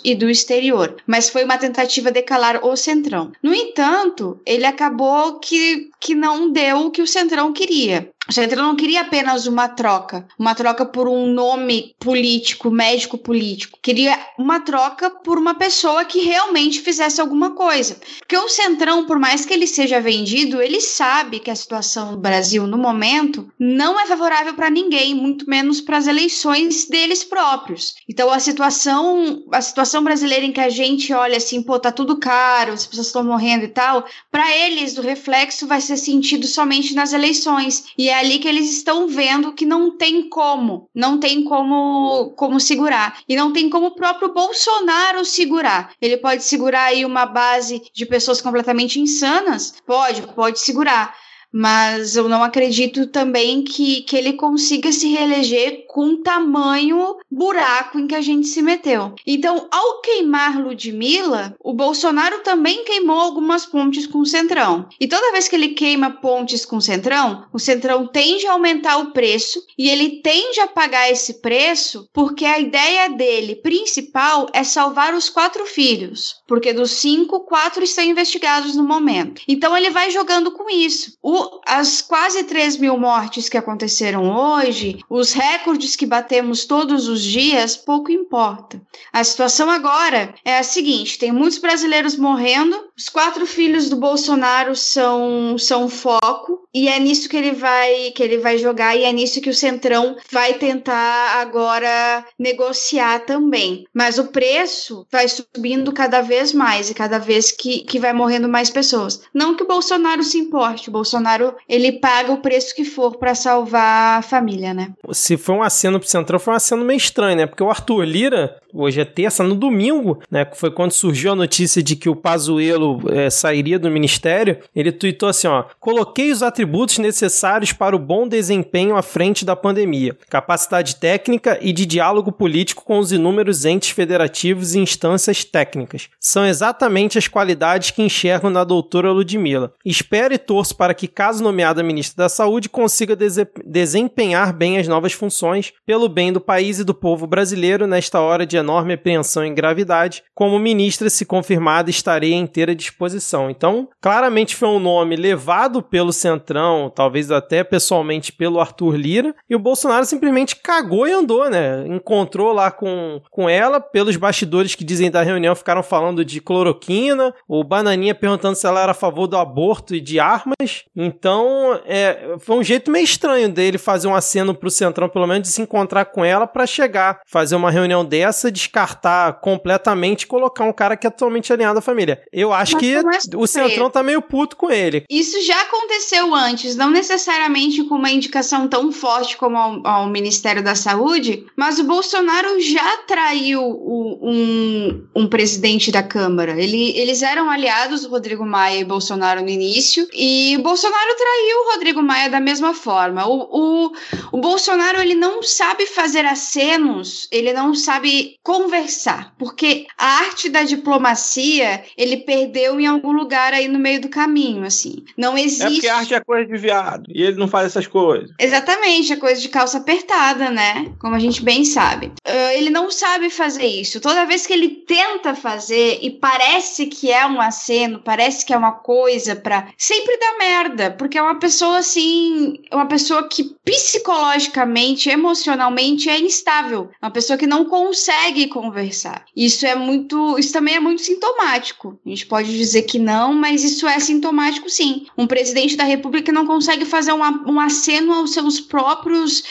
[0.04, 3.32] e do exterior, mas foi uma tentativa de calar o Centrão.
[3.42, 8.10] No entanto, ele acabou que, que não deu o que o Centrão queria.
[8.32, 13.78] Centrão não queria apenas uma troca, uma troca por um nome político, médico político.
[13.82, 17.98] Queria uma troca por uma pessoa que realmente fizesse alguma coisa.
[18.20, 22.18] Porque o Centrão, por mais que ele seja vendido, ele sabe que a situação no
[22.18, 27.96] Brasil no momento não é favorável para ninguém, muito menos para as eleições deles próprios.
[28.10, 32.18] Então a situação, a situação brasileira em que a gente olha assim, pô, tá tudo
[32.18, 36.94] caro, as pessoas estão morrendo e tal, para eles o reflexo vai ser sentido somente
[36.96, 37.84] nas eleições.
[37.98, 42.60] E é ali que eles estão vendo que não tem como, não tem como como
[42.60, 45.94] segurar e não tem como o próprio Bolsonaro segurar.
[46.00, 51.16] Ele pode segurar aí uma base de pessoas completamente insanas, pode, pode segurar.
[51.54, 58.08] Mas eu não acredito também que, que ele consiga se reeleger com tamanho buraco em
[58.08, 59.14] que a gente se meteu.
[59.28, 64.88] Então, ao queimar Ludmilla, o Bolsonaro também queimou algumas pontes com o Centrão.
[65.00, 68.98] E toda vez que ele queima pontes com o Centrão, o Centrão tende a aumentar
[68.98, 74.64] o preço e ele tende a pagar esse preço porque a ideia dele principal é
[74.64, 79.42] salvar os quatro filhos, porque dos cinco, quatro estão investigados no momento.
[79.48, 81.18] Então ele vai jogando com isso.
[81.22, 87.24] O, as quase 3 mil mortes que aconteceram hoje, os recordes que batemos todos os
[87.24, 88.82] dias, pouco importa.
[89.12, 94.76] A situação agora é a seguinte: tem muitos brasileiros morrendo, os quatro filhos do Bolsonaro
[94.76, 99.12] são, são foco, e é nisso que ele vai que ele vai jogar, e é
[99.12, 103.86] nisso que o Centrão vai tentar agora negociar também.
[103.94, 108.50] Mas o preço vai subindo cada vez mais e cada vez que, que vai morrendo
[108.50, 109.22] mais pessoas.
[109.34, 113.36] Não que o Bolsonaro se importe, o Bolsonaro ele paga o preço que for para
[113.36, 114.92] salvar a família, né?
[115.12, 117.46] Se foi um aceno pro Centrão, foi um aceno meio estranho, né?
[117.46, 120.50] Porque o Arthur Lira, hoje é terça, no domingo, né?
[120.56, 124.58] Foi quando surgiu a notícia de que o Pazuello é, sairia do ministério.
[124.76, 129.56] Ele tuitou assim: ó, coloquei os atributos necessários para o bom desempenho à frente da
[129.56, 136.10] pandemia, capacidade técnica e de diálogo político com os inúmeros entes federativos e instâncias técnicas.
[136.26, 139.74] São exatamente as qualidades que enxergo na doutora Ludmilla.
[139.86, 144.88] Espero e torço para que, caso nomeada ministra da Saúde, consiga dese desempenhar bem as
[144.88, 149.46] novas funções pelo bem do país e do povo brasileiro nesta hora de enorme apreensão
[149.46, 150.24] e gravidade.
[150.34, 153.50] Como ministra, se confirmada, estarei à inteira disposição.
[153.50, 159.56] Então, claramente foi um nome levado pelo Centrão, talvez até pessoalmente pelo Arthur Lira, e
[159.58, 161.86] o Bolsonaro simplesmente cagou e andou, né?
[161.86, 167.34] Encontrou lá com, com ela, pelos bastidores que dizem da reunião, ficaram falando de cloroquina,
[167.48, 170.84] o Bananinha perguntando se ela era a favor do aborto e de armas.
[170.94, 175.48] Então, é, foi um jeito meio estranho dele fazer um aceno pro Centrão, pelo menos,
[175.48, 180.66] de se encontrar com ela para chegar, fazer uma reunião dessa, descartar completamente e colocar
[180.66, 182.22] um cara que é totalmente alinhado à família.
[182.34, 185.06] Eu acho Mas que é o Centrão tá meio puto com ele.
[185.10, 190.64] Isso já aconteceu antes, não necessariamente com uma indicação tão forte como ao, ao Ministério
[190.64, 196.52] da Saúde, mas o Bolsonaro já traiu o- um, um presidente da Câmara.
[196.62, 201.72] Ele- eles eram aliados, Rodrigo Maia e Bolsonaro, no início, e o Bolsonaro traiu o
[201.74, 203.26] Rodrigo Maia da mesma forma.
[203.28, 203.92] O, o,
[204.32, 210.64] o Bolsonaro ele não sabe fazer acenos, ele não sabe conversar, porque a arte da
[210.64, 215.04] diplomacia ele perdeu em algum lugar aí no meio do caminho, assim.
[215.18, 215.74] Não É existe.
[215.74, 217.04] porque arte é coisa de viado.
[217.10, 218.30] E ele não faz essas coisas.
[218.40, 220.92] Exatamente, é coisa de calça apertada, né?
[221.00, 222.12] Como a gente bem sabe.
[222.26, 224.00] Ah, ele não sabe fazer isso.
[224.00, 228.58] Toda vez que ele tenta fazer e parece que é um aceno, parece que é
[228.58, 229.68] uma coisa pra.
[229.78, 232.60] Sempre dá merda, porque é uma pessoa assim.
[232.70, 236.90] é Uma pessoa que psicologicamente, emocionalmente é instável.
[237.02, 239.26] É Uma pessoa que não consegue conversar.
[239.36, 240.38] Isso é muito.
[240.38, 242.00] Isso também é muito sintomático.
[242.06, 245.08] A gente pode dizer que não, mas isso é sintomático sim.
[245.18, 249.44] Um presidente da República não consegue fazer um, um aceno aos seus próprios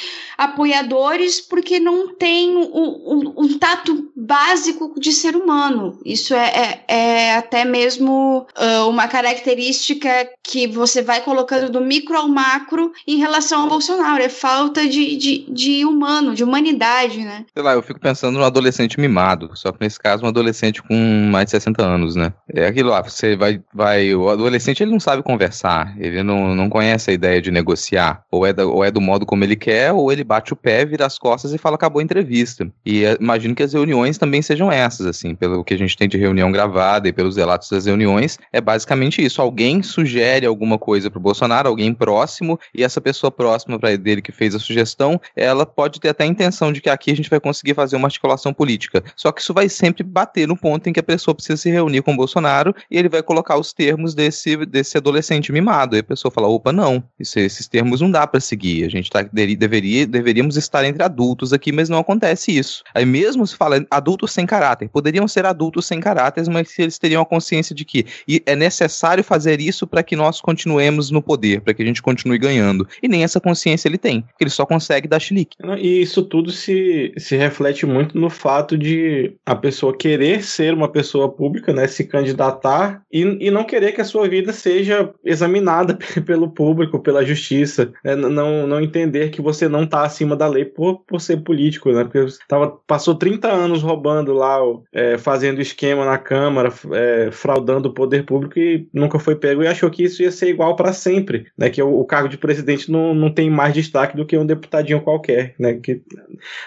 [0.45, 5.99] apoiadores porque não tem um, um- um tato básico de ser humano.
[6.05, 10.11] Isso é, é- é até mesmo ah, uma característica
[10.43, 14.23] que você vai colocando do micro ao macro em relação ao Bolsonaro.
[14.23, 17.45] É falta de, de, de humano, de humanidade, né?
[17.53, 20.95] Sei lá, eu fico pensando no adolescente mimado, só que nesse caso um adolescente com
[21.31, 22.33] mais de 60 anos, né?
[22.53, 26.69] É aquilo lá, você vai, vai, o adolescente ele não sabe conversar, ele não, não
[26.69, 29.93] conhece a ideia de negociar, ou é, da- ou é do modo como ele quer,
[29.93, 32.67] ou ele bate o pé, vira as costas e fala acabou a entrevista.
[32.87, 36.09] E é, imagino que as reuniões também sejam essas, assim, pelo que a gente tem
[36.09, 41.11] de reunião gravada e pelos relatos das reuniões, é basicamente isso, alguém sugere alguma coisa
[41.11, 45.67] pro Bolsonaro, alguém próximo, e essa pessoa próxima para dele que fez a sugestão, ela
[45.67, 48.55] pode ter até a intenção de que aqui a gente vai conseguir fazer uma articulação
[48.55, 49.05] política.
[49.15, 52.01] Só que isso vai sempre bater no ponto em que a pessoa precisa se reunir
[52.03, 55.95] com o Bolsonaro e ele vai colocar os termos desse, desse adolescente mimado.
[55.95, 58.85] Aí a pessoa fala: opa, não, isso- esses termos não dá para seguir.
[58.85, 62.85] A gente tá, deveria, deveríamos estar entre adultos aqui, mas não acontece isso.
[62.95, 67.23] Aí mesmo se fala adultos sem caráter, poderiam ser adultos sem caráter, mas eles teriam
[67.23, 68.07] a consciência de que
[68.47, 72.39] é necessário fazer isso para que nós continuemos no poder, para que a gente continue
[72.39, 72.87] ganhando.
[73.03, 75.57] E nem essa consciência ele tem, porque ele só consegue dar chilique.
[75.79, 80.89] E isso tudo se, se reflete muito no fato de a pessoa querer ser uma
[80.89, 81.87] pessoa pública, né?
[81.89, 87.25] Se candidatar e, e não querer que a sua vida seja examinada pelo público, pela
[87.25, 87.93] justiça.
[88.05, 91.91] né, Não, não entender que você não está acima da lei por, por ser político,
[91.91, 92.05] né?
[92.05, 94.59] Porque tava, passou 30 anos anos roubando lá,
[94.93, 99.67] é, fazendo esquema na Câmara, é, fraudando o poder público e nunca foi pego e
[99.67, 101.71] achou que isso ia ser igual para sempre, né?
[101.71, 105.01] Que o, o, cargo de presidente não, não tem mais destaque do que um deputadinho
[105.01, 105.75] qualquer, né?
[105.75, 106.03] Que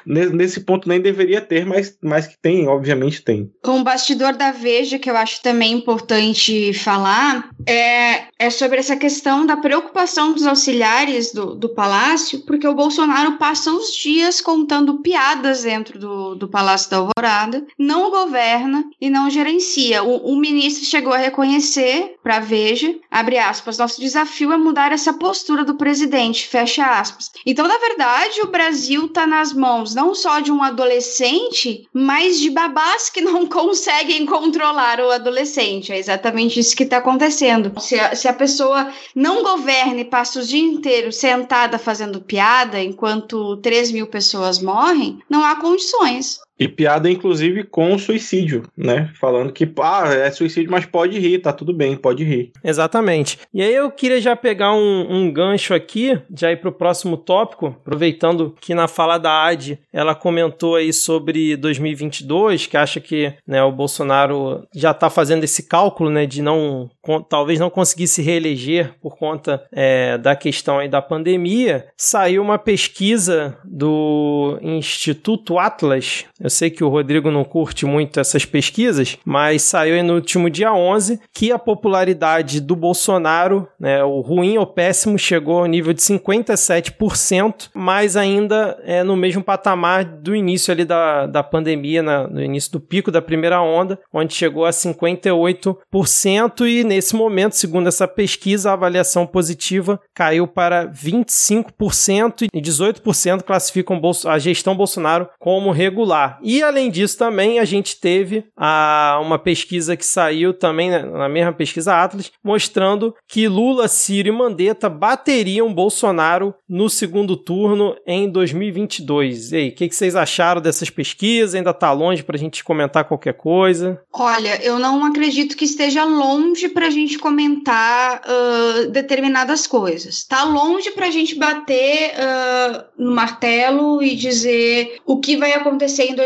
[0.05, 3.51] nesse ponto nem deveria ter, mas, mas que tem, obviamente tem.
[3.65, 9.45] Um bastidor da Veja que eu acho também importante falar é, é sobre essa questão
[9.45, 15.63] da preocupação dos auxiliares do, do palácio, porque o Bolsonaro passa os dias contando piadas
[15.63, 20.03] dentro do, do Palácio da Alvorada, não governa e não gerencia.
[20.03, 25.13] O, o ministro chegou a reconhecer para Veja, abre aspas, nosso desafio é mudar essa
[25.13, 27.31] postura do presidente, fecha aspas.
[27.45, 32.49] Então, na verdade, o Brasil está nas mãos não só de um adolescente, mas de
[32.49, 35.91] babás que não conseguem controlar o adolescente.
[35.91, 37.71] É exatamente isso que está acontecendo.
[37.79, 42.81] Se a, se a pessoa não governa e passa o dia inteiro sentada fazendo piada
[42.81, 46.39] enquanto 3 mil pessoas morrem, não há condições.
[46.57, 49.11] E piada, inclusive, com suicídio, né?
[49.19, 52.51] Falando que, ah, é suicídio, mas pode rir, tá tudo bem, pode rir.
[52.63, 53.39] Exatamente.
[53.53, 57.67] E aí eu queria já pegar um, um gancho aqui, já ir pro próximo tópico,
[57.67, 63.61] aproveitando que na fala da AD ela comentou aí sobre 2022, que acha que né,
[63.63, 66.89] o Bolsonaro já tá fazendo esse cálculo, né, de não,
[67.29, 71.87] talvez não conseguir se reeleger por conta é, da questão aí da pandemia.
[71.97, 78.45] Saiu uma pesquisa do Instituto Atlas, eu sei que o Rodrigo não curte muito essas
[78.45, 84.55] pesquisas, mas saiu no último dia 11 que a popularidade do Bolsonaro, né, o ruim
[84.59, 90.71] ou péssimo, chegou ao nível de 57%, mas ainda é no mesmo patamar do início
[90.71, 94.69] ali da, da pandemia, na, no início do pico da primeira onda, onde chegou a
[94.69, 103.41] 58%, e nesse momento, segundo essa pesquisa, a avaliação positiva caiu para 25% e 18%
[103.41, 106.34] classificam a gestão Bolsonaro como regular.
[106.41, 111.29] E além disso, também a gente teve a, uma pesquisa que saiu também né, na
[111.29, 118.29] mesma pesquisa Atlas, mostrando que Lula, Ciro e Mandetta bateriam Bolsonaro no segundo turno em
[118.29, 119.51] 2022.
[119.51, 121.55] E aí, o que, que, vocês acharam dessas pesquisas?
[121.55, 124.01] Ainda está longe para a gente comentar qualquer coisa?
[124.13, 130.15] Olha, eu não acredito que esteja longe para a gente comentar uh, determinadas coisas.
[130.15, 136.03] Está longe para a gente bater uh, no martelo e dizer o que vai acontecer
[136.03, 136.24] em 2022.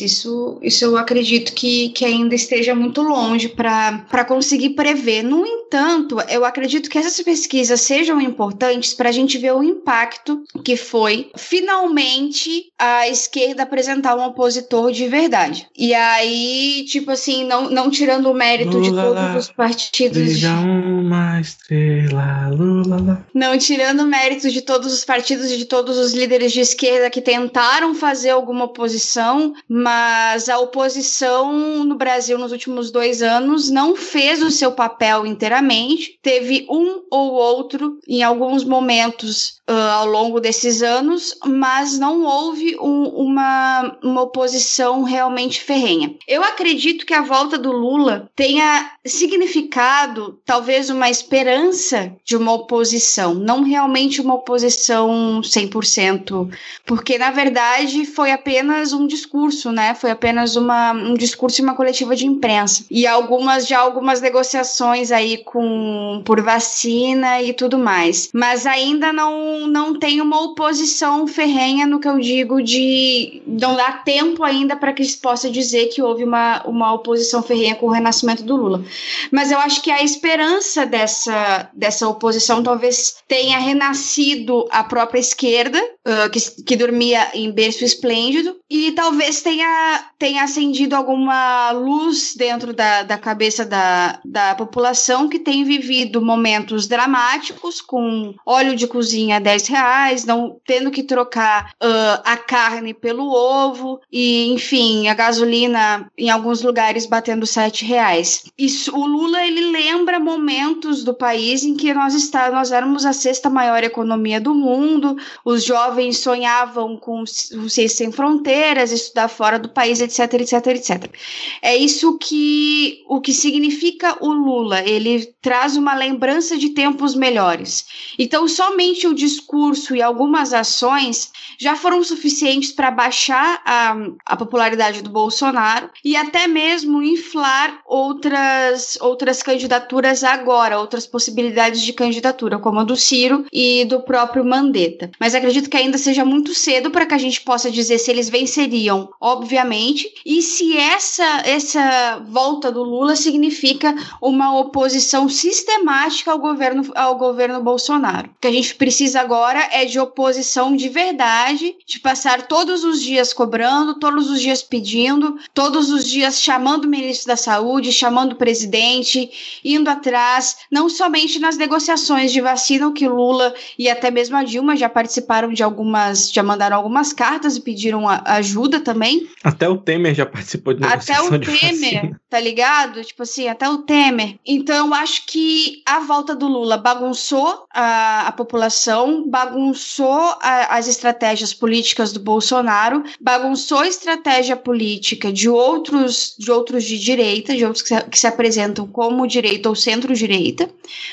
[0.00, 5.22] Isso, isso eu acredito que, que ainda esteja muito longe para conseguir prever.
[5.22, 10.42] No entanto, eu acredito que essas pesquisas sejam importantes para a gente ver o impacto
[10.64, 15.66] que foi finalmente a esquerda apresentar um opositor de verdade.
[15.76, 20.38] E aí, tipo assim, não, não tirando o mérito Lula, de todos os partidos.
[20.38, 20.46] De...
[20.46, 26.12] uma estrela, Lula, Não tirando o mérito de todos os partidos e de todos os
[26.12, 32.52] líderes de esquerda que tentaram fazer alguma oposição oposição, mas a oposição no Brasil nos
[32.52, 36.18] últimos dois anos não fez o seu papel inteiramente.
[36.22, 42.76] Teve um ou outro, em alguns momentos uh, ao longo desses anos, mas não houve
[42.80, 46.14] um, uma, uma oposição realmente ferrenha.
[46.28, 53.34] Eu acredito que a volta do Lula tenha significado talvez uma esperança de uma oposição,
[53.34, 56.50] não realmente uma oposição 100%,
[56.86, 59.94] porque na verdade foi apenas um discurso, né?
[59.94, 62.84] Foi apenas uma, um discurso e uma coletiva de imprensa.
[62.90, 68.30] E algumas já algumas negociações aí com por vacina e tudo mais.
[68.32, 73.92] Mas ainda não não tem uma oposição ferrenha no que eu digo de não dá
[73.92, 77.90] tempo ainda para que se possa dizer que houve uma, uma oposição ferrenha com o
[77.90, 78.84] renascimento do Lula.
[79.30, 85.78] Mas eu acho que a esperança dessa, dessa oposição talvez tenha renascido a própria esquerda,
[85.78, 92.72] uh, que, que dormia em berço esplêndido, e talvez tenha, tenha acendido alguma luz dentro
[92.72, 99.36] da, da cabeça da, da população que tem vivido momentos dramáticos, com óleo de cozinha
[99.36, 105.14] a 10 reais, não tendo que trocar uh, a carne pelo ovo, e enfim, a
[105.14, 108.42] gasolina em alguns lugares batendo 7 reais.
[108.58, 113.12] Isso, o Lula ele lembra momentos do país em que nós está, nós éramos a
[113.12, 119.58] sexta maior economia do mundo, os jovens sonhavam com o Seis Sem Fronteiras, estudar fora
[119.58, 121.14] do país, etc, etc, etc.
[121.60, 127.86] É isso que o que significa o Lula, ele traz uma lembrança de tempos melhores.
[128.18, 133.96] Então, somente o discurso e algumas ações já foram suficientes para baixar a,
[134.26, 141.92] a popularidade do Bolsonaro e até mesmo inflar outras outras candidaturas agora outras possibilidades de
[141.92, 145.10] candidatura, como a do Ciro e do próprio Mandetta.
[145.18, 148.28] Mas acredito que ainda seja muito cedo para que a gente possa dizer se eles
[148.44, 156.92] venceriam, obviamente, e se essa, essa volta do Lula significa uma oposição sistemática ao governo,
[156.94, 158.28] ao governo Bolsonaro.
[158.28, 163.02] O que a gente precisa agora é de oposição de verdade, de passar todos os
[163.02, 168.32] dias cobrando, todos os dias pedindo, todos os dias chamando o ministro da Saúde, chamando
[168.32, 169.30] o presidente,
[169.64, 174.76] indo atrás, não somente nas negociações de vacina, que Lula e até mesmo a Dilma
[174.76, 179.28] já participaram de algumas, já mandaram algumas cartas e pediram a- ajuda também.
[179.42, 182.20] Até o Temer já participou de Até negociação o de Temer, vacina.
[182.30, 183.02] tá ligado?
[183.04, 184.36] Tipo assim, até o Temer.
[184.46, 190.88] Então, eu acho que a volta do Lula bagunçou a, a população, bagunçou a- as
[190.88, 197.64] estratégias políticas do Bolsonaro, bagunçou a estratégia política de outros de, outros de direita, de
[197.64, 200.68] outros que se, que se apresentam como direita ou centro-direita,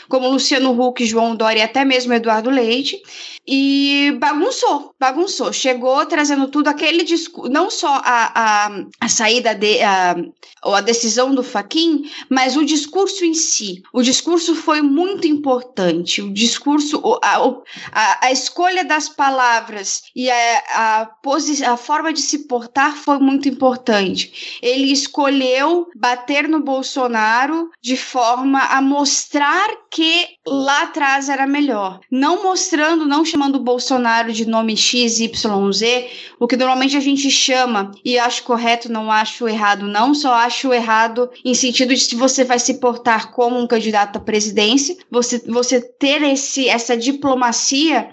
[0.07, 3.01] como Luciano Huck, João Dória e até mesmo Eduardo Leite.
[3.53, 5.51] E bagunçou, bagunçou.
[5.51, 9.81] Chegou trazendo tudo aquele discurso, não só a, a, a saída de.
[9.81, 10.15] A,
[10.63, 13.81] ou a decisão do Faquin, mas o discurso em si.
[13.91, 16.21] O discurso foi muito importante.
[16.21, 17.37] O discurso, a,
[17.91, 21.11] a, a escolha das palavras e a, a,
[21.71, 24.59] a forma de se portar foi muito importante.
[24.61, 31.99] Ele escolheu bater no Bolsonaro de forma a mostrar que lá atrás era melhor.
[32.09, 36.09] Não mostrando, não chamando o Bolsonaro de nome X, Y, Z,
[36.39, 40.50] o que normalmente a gente chama, e acho correto, não acho errado, não, só acho
[40.73, 45.39] errado em sentido de se você vai se portar como um candidato à presidência, você,
[45.47, 48.09] você ter esse, essa diplomacia,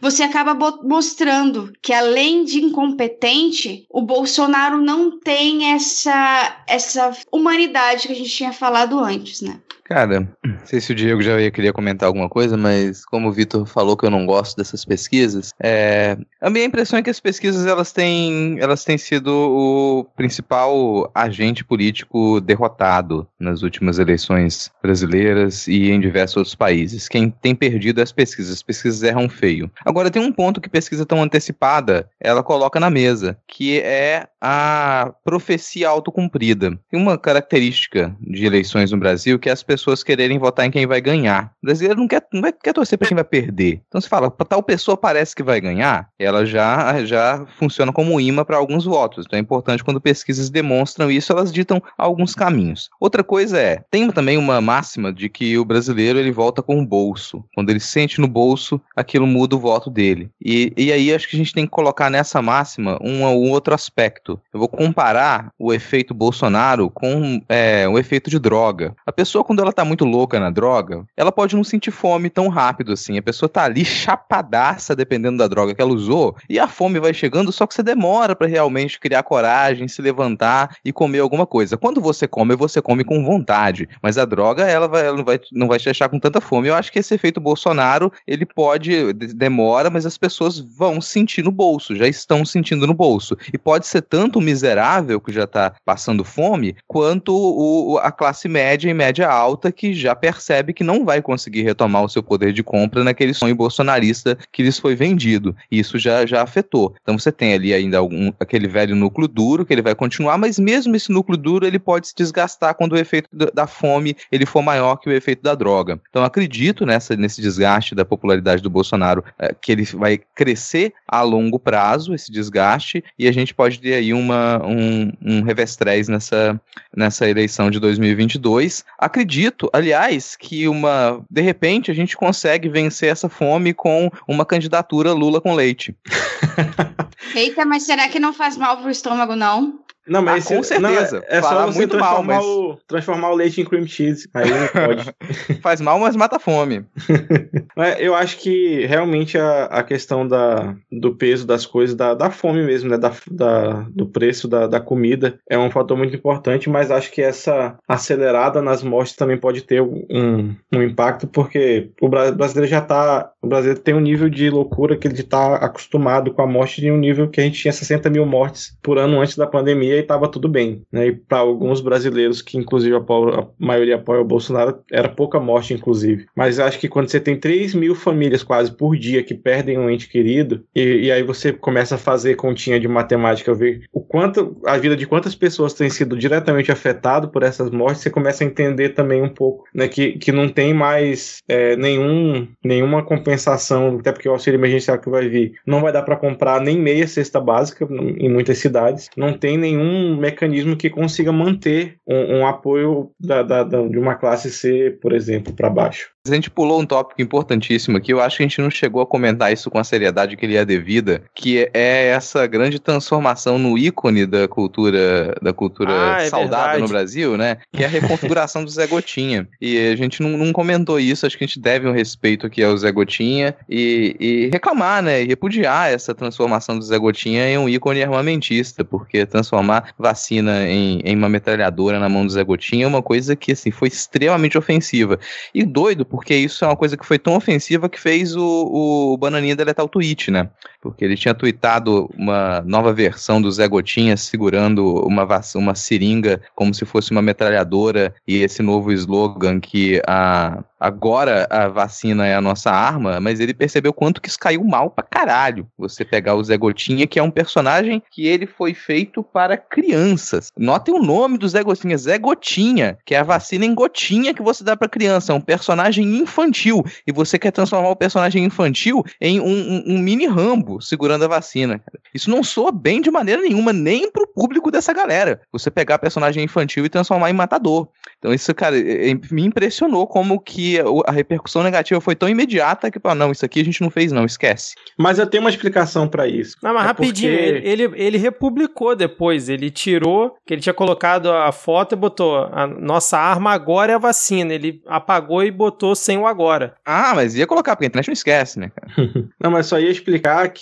[0.00, 8.12] você acaba mostrando que além de incompetente, o Bolsonaro não tem essa, essa humanidade que
[8.12, 9.60] a gente tinha falado antes, né?
[9.92, 13.32] Cara, não sei se o Diego já ia querer comentar alguma coisa, mas como o
[13.32, 17.20] Vitor falou que eu não gosto dessas pesquisas, é, a minha impressão é que as
[17.20, 25.68] pesquisas elas têm, elas têm sido o principal agente político derrotado nas últimas eleições brasileiras
[25.68, 27.06] e em diversos outros países.
[27.06, 28.54] Quem tem perdido é as pesquisas.
[28.54, 29.70] As pesquisas erram feio.
[29.84, 35.12] Agora tem um ponto que pesquisa tão antecipada, ela coloca na mesa, que é a
[35.22, 36.78] profecia autocumprida.
[36.90, 40.86] Tem uma característica de eleições no Brasil que é as pessoas quererem votar em quem
[40.86, 41.52] vai ganhar.
[41.62, 43.82] O brasileiro não quer, não quer torcer para quem vai perder.
[43.88, 48.44] Então se fala, tal pessoa parece que vai ganhar, ela já, já funciona como imã
[48.44, 49.24] para alguns votos.
[49.26, 52.90] Então é importante quando pesquisas demonstram isso, elas ditam alguns caminhos.
[53.00, 56.86] Outra coisa é, tem também uma máxima de que o brasileiro ele volta com o
[56.86, 57.44] bolso.
[57.54, 60.30] Quando ele sente no bolso, aquilo muda o voto dele.
[60.40, 63.74] E, e aí acho que a gente tem que colocar nessa máxima um, um outro
[63.74, 64.40] aspecto.
[64.52, 68.94] Eu vou comparar o efeito Bolsonaro com é, o efeito de droga.
[69.06, 72.48] A pessoa, quando ela tá muito louca na droga, ela pode não sentir fome tão
[72.48, 73.16] rápido assim.
[73.18, 77.12] A pessoa tá ali chapadaça, dependendo da droga que ela usou, e a fome vai
[77.14, 81.76] chegando, só que você demora para realmente criar coragem, se levantar e comer alguma coisa.
[81.76, 85.40] Quando você come, você come com vontade, mas a droga, ela, vai, ela não, vai,
[85.52, 86.68] não vai te deixar com tanta fome.
[86.68, 91.42] Eu acho que esse efeito Bolsonaro, ele pode, de- demora, mas as pessoas vão sentir
[91.42, 93.36] no bolso, já estão sentindo no bolso.
[93.52, 98.48] E pode ser tanto o miserável que já tá passando fome, quanto o- a classe
[98.48, 102.52] média e média alta que já percebe que não vai conseguir retomar o seu poder
[102.52, 105.54] de compra naquele sonho bolsonarista que lhes foi vendido.
[105.70, 106.94] Isso já, já afetou.
[107.02, 110.58] Então você tem ali ainda algum, aquele velho núcleo duro que ele vai continuar, mas
[110.58, 114.62] mesmo esse núcleo duro ele pode se desgastar quando o efeito da- fome ele for
[114.62, 116.00] maior que o efeito da droga.
[116.10, 121.22] Então acredito nessa, nesse desgaste da popularidade do Bolsonaro, eh, que ele vai crescer a
[121.22, 126.60] longo prazo, esse desgaste, e a gente pode ter aí uma, um, um revestrez nessa,
[126.94, 128.84] nessa eleição de 2022.
[128.98, 129.41] Acredito,
[129.72, 135.40] aliás, que uma de repente a gente consegue vencer essa fome com uma candidatura Lula
[135.40, 135.96] com leite.
[137.34, 139.80] Eita, mas será que não faz mal pro estômago, não?
[140.06, 141.24] Não, mas Ah, com esse- não, certeza.
[141.28, 144.28] é Fará só você muito mal, transformar, mas- o, transformar o leite em cream cheese.
[144.34, 145.14] Aí pode.
[145.60, 146.84] Faz mal, mas mata a fome.
[147.98, 152.62] Eu acho que realmente a, a questão da, do peso das coisas, da, da fome
[152.64, 152.98] mesmo, né?
[152.98, 157.22] Da, da- do preço da, da comida é um fator muito importante, mas acho que
[157.22, 162.80] essa acelerada nas mortes também pode ter um, um impacto, porque o bra- brasileiro já
[162.80, 163.30] tá.
[163.40, 166.90] O brasileiro tem um nível de loucura que ele está acostumado com a morte de
[166.90, 169.98] um nível que a gente tinha 60 mil mortes por ano antes da pandemia, pandemia
[169.98, 171.08] e tava tudo bem, né?
[171.08, 176.26] E para alguns brasileiros que inclusive a maioria apoia o Bolsonaro, era pouca morte inclusive.
[176.34, 179.90] Mas acho que quando você tem 3 mil famílias quase por dia que perdem um
[179.90, 184.56] ente querido, e, e aí você começa a fazer continha de matemática, ver o quanto
[184.66, 188.46] a vida de quantas pessoas tem sido diretamente afetado por essas mortes, você começa a
[188.46, 194.12] entender também um pouco, né, que, que não tem mais é, nenhum, nenhuma compensação, até
[194.12, 197.40] porque o auxílio emergencial que vai vir não vai dar para comprar nem meia cesta
[197.40, 199.81] básica em muitas cidades, não tem nenhum
[200.16, 205.12] mecanismo que consiga manter um, um apoio da, da, da, de uma classe C, por
[205.12, 206.11] exemplo, para baixo.
[206.24, 209.06] A gente pulou um tópico importantíssimo aqui, eu acho que a gente não chegou a
[209.06, 213.76] comentar isso com a seriedade que ele é devida, que é essa grande transformação no
[213.76, 216.82] ícone da cultura da cultura Ah, é saudável verdade.
[216.82, 217.56] no Brasil, né?
[217.72, 219.48] Que é a reconfiguração do Zé Gotinha.
[219.60, 222.62] E a gente não, não comentou isso, acho que a gente deve um respeito aqui
[222.62, 225.24] ao Zé Gotinha e, e reclamar, né?
[225.24, 231.00] E repudiar essa transformação do Zé Gotinha em um ícone armamentista, porque transformar vacina em,
[231.04, 234.56] em uma metralhadora na mão do Zé Gotinha é uma coisa que, assim, foi extremamente
[234.56, 235.18] ofensiva.
[235.52, 239.16] E doido, porque isso é uma coisa que foi tão ofensiva que fez o, o
[239.16, 240.50] Bananinha deletar o tweet, né?
[240.82, 246.74] Porque ele tinha tweetado uma nova versão do Zé Gotinha segurando uma, uma seringa como
[246.74, 252.40] se fosse uma metralhadora e esse novo slogan que a, agora a vacina é a
[252.40, 255.68] nossa arma, mas ele percebeu quanto que isso caiu mal pra caralho.
[255.78, 260.50] Você pegar o Zé Gotinha, que é um personagem que ele foi feito para crianças.
[260.58, 264.42] Notem o nome do Zé Gotinha, Zé Gotinha, que é a vacina em gotinha que
[264.42, 269.04] você dá pra criança, é um personagem infantil, e você quer transformar o personagem infantil
[269.20, 271.78] em um, um- um mini Rambo segurando a vacina.
[271.78, 271.98] cara.
[272.14, 275.40] Isso não soa bem de maneira nenhuma, nem pro público dessa galera.
[275.52, 277.88] Você pegar personagem infantil e transformar em matador.
[278.18, 282.90] Então isso, cara, eh, eh, me impressionou como que a repercussão negativa foi tão imediata
[282.90, 284.74] que, não, isso aqui a gente não fez não, esquece.
[284.96, 286.56] Mas eu tenho uma explicação para isso.
[286.62, 289.48] Não, mas É rapidinho, porque- ele, ele, ele republicou depois.
[289.48, 293.94] Ele tirou, que ele tinha colocado a foto e botou: a nossa arma agora é
[293.94, 294.54] a vacina.
[294.54, 296.74] Ele apagou e botou sem o agora.
[296.84, 298.92] Ah, mas ia colocar, porque a internet não esquece, né, cara?
[299.40, 300.61] Não, mas só ia explicar que,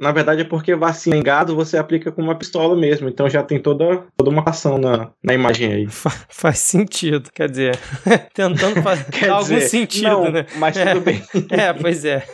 [0.00, 3.08] na verdade, é porque vacina em gado você aplica com uma pistola mesmo.
[3.08, 5.86] Então já tem toda, toda uma ação na, na imagem aí.
[5.86, 7.30] Fa- faz sentido.
[7.32, 7.78] Quer dizer,
[8.34, 10.46] tentando fa- Quer dar algum dizer, sentido, não, né?
[10.56, 10.86] Mas É.
[10.92, 11.22] tudo bem.
[11.50, 12.24] É, pois é.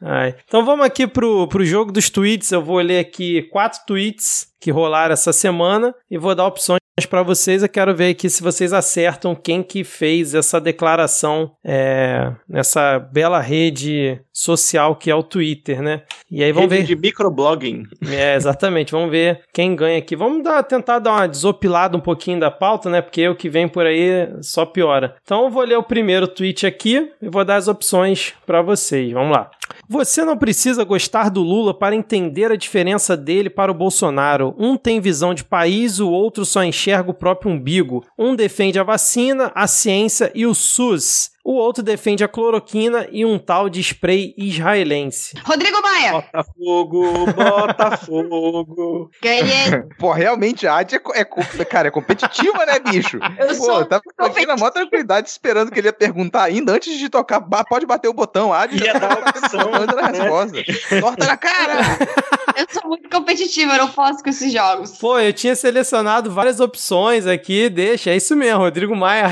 [0.00, 0.34] Ai.
[0.46, 2.50] Então vamos aqui pro, pro jogo dos tweets.
[2.52, 6.78] Eu vou ler aqui quatro tweets que rolaram essa semana e vou dar opções
[7.08, 7.62] para vocês.
[7.62, 13.40] Eu quero ver aqui se vocês acertam quem que fez essa declaração é, nessa bela
[13.40, 16.02] rede social que é o Twitter, né?
[16.30, 16.94] E aí vamos Rede ver.
[16.94, 17.84] de microblogging.
[18.10, 18.92] É, exatamente.
[18.92, 20.14] Vamos ver quem ganha aqui.
[20.14, 23.00] Vamos dar, tentar dar uma desopilada um pouquinho da pauta, né?
[23.00, 25.16] Porque o que vem por aí só piora.
[25.22, 29.12] Então eu vou ler o primeiro tweet aqui e vou dar as opções para vocês.
[29.12, 29.50] Vamos lá.
[29.92, 34.54] Você não precisa gostar do Lula para entender a diferença dele para o Bolsonaro.
[34.58, 38.02] Um tem visão de país, o outro só enxerga o próprio umbigo.
[38.18, 41.32] Um defende a vacina, a ciência e o SUS.
[41.44, 45.34] O outro defende a cloroquina e um tal de spray israelense.
[45.44, 49.10] Rodrigo Maia, Botafogo, Botafogo.
[49.20, 49.82] ganhei.
[49.98, 53.18] Pô, realmente a Adi é, é cara, é competitiva, né, bicho?
[53.38, 56.72] Eu Pô, sou eu tava aqui na maior tranquilidade esperando que ele ia perguntar ainda
[56.72, 57.40] antes de tocar.
[57.40, 60.18] Pode bater o botão, a Adi já tava botando na né?
[60.18, 61.00] resposta.
[61.00, 61.74] Torta na cara!
[62.56, 64.98] Eu sou muito competitiva, eu não posso com esses jogos.
[64.98, 69.30] Pô, eu tinha selecionado várias opções aqui, deixa, é isso mesmo, Rodrigo Maia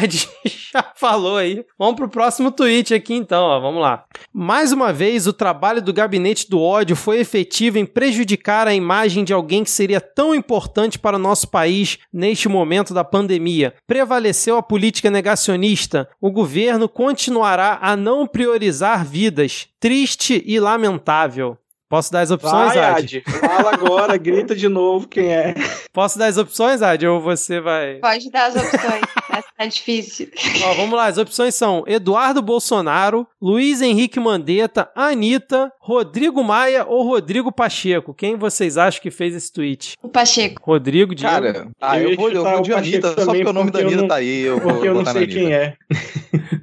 [0.72, 1.64] já falou aí.
[1.78, 4.04] Vamos pro próximo tweet aqui então, ó, vamos lá.
[4.32, 9.22] Mais uma vez, o trabalho do gabinete do ódio foi efetivo em prejudicar a imagem
[9.22, 13.74] de alguém que seria tão importante para o nosso país neste momento da pandemia.
[13.86, 16.08] Prevaleceu a política negacionista.
[16.20, 19.68] O governo continuará a não priorizar vidas.
[19.78, 21.58] Triste e lamentável.
[21.90, 23.20] Posso dar as opções, Vai, Adi?
[23.26, 23.40] Ad.
[23.40, 25.54] Fala agora, grita de novo quem é.
[25.92, 27.04] Posso dar as opções, Adi?
[27.04, 27.96] Ou você vai.
[27.96, 29.02] Pode dar as opções.
[29.28, 30.28] Essa tá difícil.
[30.64, 37.04] Ó, vamos lá, as opções são Eduardo Bolsonaro, Luiz Henrique Mandetta, Anitta, Rodrigo Maia ou
[37.04, 38.14] Rodrigo Pacheco.
[38.14, 39.96] Quem vocês acham que fez esse tweet?
[40.00, 40.62] O Pacheco.
[40.64, 41.32] Rodrigo, Diego?
[41.32, 43.96] Cara, ah, Eu eu, vou, eu vou de Anitta, só porque o nome da Anitta
[43.96, 44.42] não- tá aí.
[44.42, 45.74] Eu vou Porque eu não sei quem é.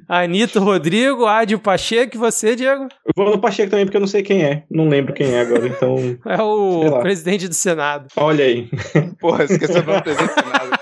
[0.08, 2.88] Anitta, Rodrigo, Adi, o Pacheco e você, Diego?
[3.04, 4.62] Eu vou no Pacheco também porque eu não sei quem é.
[4.70, 5.96] Não lembro quem é agora, então.
[6.24, 8.06] É o presidente do Senado.
[8.16, 8.70] Olha aí.
[9.20, 10.77] Porra, esqueceu o presidente do Senado.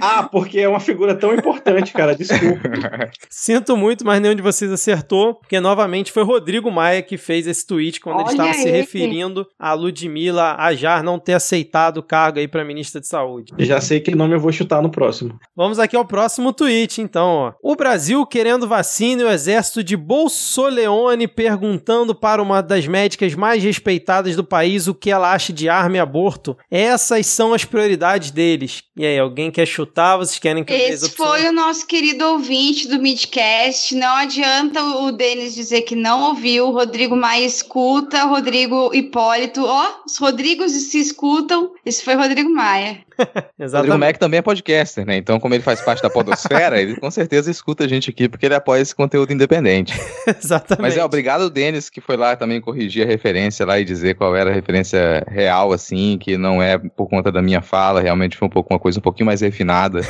[0.00, 2.14] Ah, porque é uma figura tão importante, cara.
[2.14, 2.68] Desculpa.
[3.30, 7.66] Sinto muito, mas nenhum de vocês acertou, porque novamente foi Rodrigo Maia que fez esse
[7.66, 8.78] tweet quando ele Olha estava se ele.
[8.78, 13.52] referindo a Ludmilla Ajar não ter aceitado o cargo aí para ministra de Saúde.
[13.58, 15.38] Já sei que nome eu vou chutar no próximo.
[15.54, 17.26] Vamos aqui ao próximo tweet, então.
[17.26, 17.52] Ó.
[17.62, 23.62] O Brasil querendo vacina e o exército de Bolsoleone perguntando para uma das médicas mais
[23.62, 26.56] respeitadas do país o que ela acha de arma e aborto.
[26.70, 28.82] Essas são as prioridades deles.
[28.96, 29.85] E aí, alguém quer chutar?
[30.18, 33.94] Vocês querem que Esse foi o nosso querido ouvinte do Midcast.
[33.94, 36.68] Não adianta o Denis dizer que não ouviu.
[36.68, 39.64] O Rodrigo Maia escuta, Rodrigo Hipólito.
[39.64, 41.72] Ó, os Rodrigos se escutam.
[41.84, 43.05] Esse foi Rodrigo Maia.
[43.26, 43.98] Rodrigo Exatamente.
[43.98, 45.16] Mac também é podcaster, né?
[45.16, 48.46] Então, como ele faz parte da podosfera, ele com certeza escuta a gente aqui, porque
[48.46, 49.98] ele apoia esse conteúdo independente.
[50.26, 50.82] Exatamente.
[50.82, 54.34] Mas é, obrigado, Denis, que foi lá também corrigir a referência lá e dizer qual
[54.36, 58.46] era a referência real, assim, que não é por conta da minha fala, realmente foi
[58.46, 60.00] um pouco uma coisa um pouquinho mais refinada.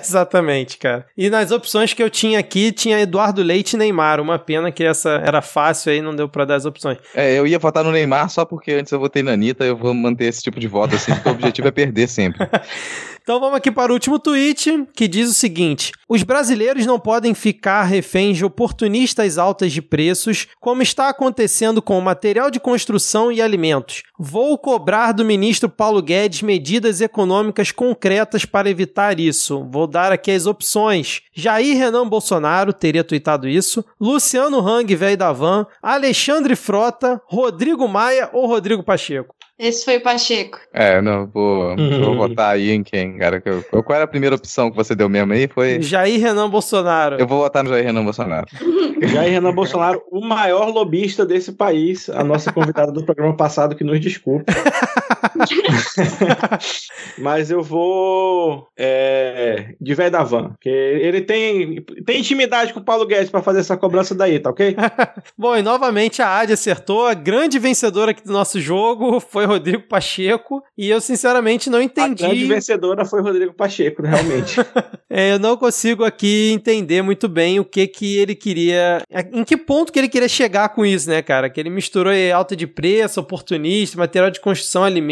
[0.00, 1.06] Exatamente, cara.
[1.16, 4.20] E nas opções que eu tinha aqui, tinha Eduardo Leite e Neymar.
[4.20, 6.98] Uma pena que essa era fácil aí, não deu pra dar as opções.
[7.14, 9.92] É, eu ia votar no Neymar só porque antes eu votei na Anitta, eu vou
[9.92, 12.35] manter esse tipo de voto, assim, porque o objetivo é perder sempre.
[13.26, 17.34] Então vamos aqui para o último tweet, que diz o seguinte: Os brasileiros não podem
[17.34, 23.32] ficar reféns de oportunistas altas de preços, como está acontecendo com o material de construção
[23.32, 24.04] e alimentos.
[24.16, 29.66] Vou cobrar do ministro Paulo Guedes medidas econômicas concretas para evitar isso.
[29.72, 31.22] Vou dar aqui as opções.
[31.34, 38.30] Jair Renan Bolsonaro teria tuitado isso, Luciano Hang, velho da van, Alexandre Frota, Rodrigo Maia
[38.32, 39.35] ou Rodrigo Pacheco.
[39.58, 40.58] Esse foi o Pacheco.
[40.72, 42.04] É, não, vou, Uhum.
[42.04, 43.40] vou votar aí em quem, cara?
[43.40, 45.48] que eu- Qual era a primeira opção que você deu mesmo aí?
[45.48, 45.80] Foi.
[45.80, 47.16] Jair Renan Bolsonaro.
[47.18, 48.46] Eu vou votar no Jair Renan Bolsonaro.
[49.00, 52.08] Jair Renan Bolsonaro, o maior lobista desse país.
[52.10, 54.44] A nossa convidada do programa passado, que nos desculpe.
[57.18, 60.50] Mas eu vou é, de velho da van.
[60.50, 64.50] Porque ele tem, tem intimidade com o Paulo Guedes pra fazer essa cobrança daí, tá
[64.50, 64.76] ok?
[65.36, 67.06] Bom, e novamente a Adi acertou.
[67.06, 70.62] A grande vencedora aqui do nosso jogo foi Rodrigo Pacheco.
[70.76, 72.44] E eu, sinceramente, não A grande entendi.
[72.46, 74.56] vencedora foi Rodrigo Pacheco, realmente.
[75.08, 79.00] É, eu não consigo aqui entender muito bem o que que ele queria.
[79.32, 81.48] Em que ponto que ele queria chegar com isso, né, cara?
[81.48, 85.06] Que ele misturou alta de preço, oportunista, material de construção, alimento.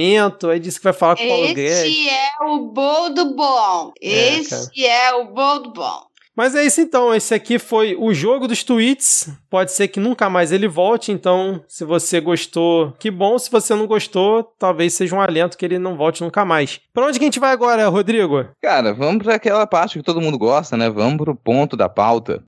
[0.51, 1.85] Aí disse que vai falar com o Paulo Guedes.
[1.85, 3.93] Esse é o bom do bom.
[4.03, 6.01] É, Esse é o bom do bom.
[6.37, 9.31] Mas é isso então, esse aqui foi o jogo dos tweets.
[9.49, 13.39] Pode ser que nunca mais ele volte, então se você gostou, que bom.
[13.39, 16.81] Se você não gostou, talvez seja um alento que ele não volte nunca mais.
[16.93, 18.47] Pra onde que a gente vai agora, Rodrigo?
[18.61, 20.91] Cara, vamos pra aquela parte que todo mundo gosta, né?
[20.91, 22.43] Vamos pro ponto da pauta.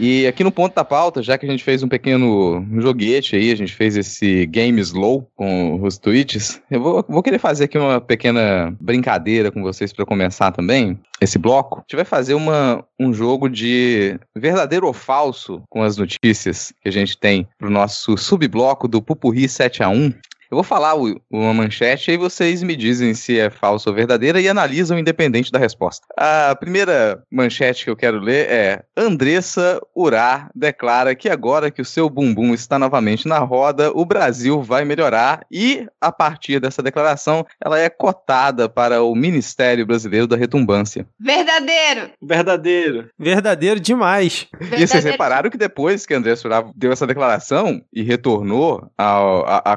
[0.00, 3.50] E aqui no ponto da pauta, já que a gente fez um pequeno joguete aí,
[3.50, 7.76] a gente fez esse game slow com os tweets, eu vou, vou querer fazer aqui
[7.76, 11.78] uma pequena brincadeira com vocês para começar também, esse bloco.
[11.78, 16.88] A gente vai fazer uma, um jogo de verdadeiro ou falso com as notícias que
[16.88, 20.12] a gente tem pro nosso subbloco do Pupurri 7 a 1
[20.50, 24.40] eu vou falar o- uma manchete e vocês me dizem se é falsa ou verdadeira
[24.40, 26.06] e analisam independente da resposta.
[26.16, 31.84] A primeira manchete que eu quero ler é: Andressa Urá declara que agora que o
[31.84, 37.44] seu bumbum está novamente na roda, o Brasil vai melhorar e, a partir dessa declaração,
[37.64, 41.06] ela é cotada para o Ministério Brasileiro da Retumbância.
[41.18, 42.10] Verdadeiro.
[42.22, 43.08] Verdadeiro.
[43.18, 44.46] Verdadeiro demais.
[44.54, 45.10] E vocês Verdadeiro.
[45.12, 49.76] repararam que depois que André Surá deu essa declaração e retornou à à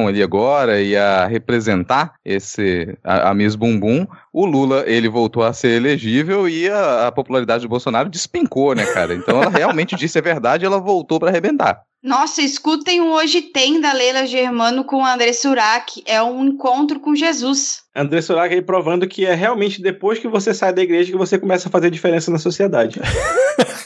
[0.00, 5.42] competição ali agora e a representar esse a, a Miss Bumbum, o Lula ele voltou
[5.42, 9.14] a ser elegível e a, a popularidade do Bolsonaro despencou, né, cara?
[9.14, 11.82] Então ela realmente disse a verdade ela voltou para arrebentar.
[12.02, 16.02] Nossa, escutem o Hoje Tem da Leila Germano com o André Surak.
[16.06, 17.82] É um encontro com Jesus.
[17.94, 21.38] André Surak aí provando que é realmente depois que você sai da igreja que você
[21.38, 23.00] começa a fazer diferença na sociedade.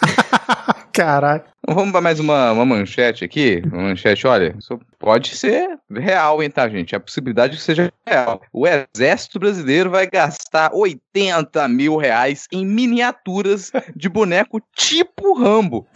[0.92, 1.53] Caraca.
[1.66, 3.62] Vamos para mais uma, uma manchete aqui.
[3.72, 6.94] Uma manchete, olha, isso pode ser real, hein, tá, gente?
[6.94, 8.42] A possibilidade de que seja real.
[8.52, 15.86] O Exército Brasileiro vai gastar 80 mil reais em miniaturas de boneco tipo Rambo.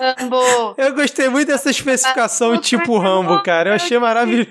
[0.00, 0.74] Rambo.
[0.78, 3.70] Eu gostei muito dessa especificação tipo Rambo, cara.
[3.70, 4.48] Eu achei maravilhoso.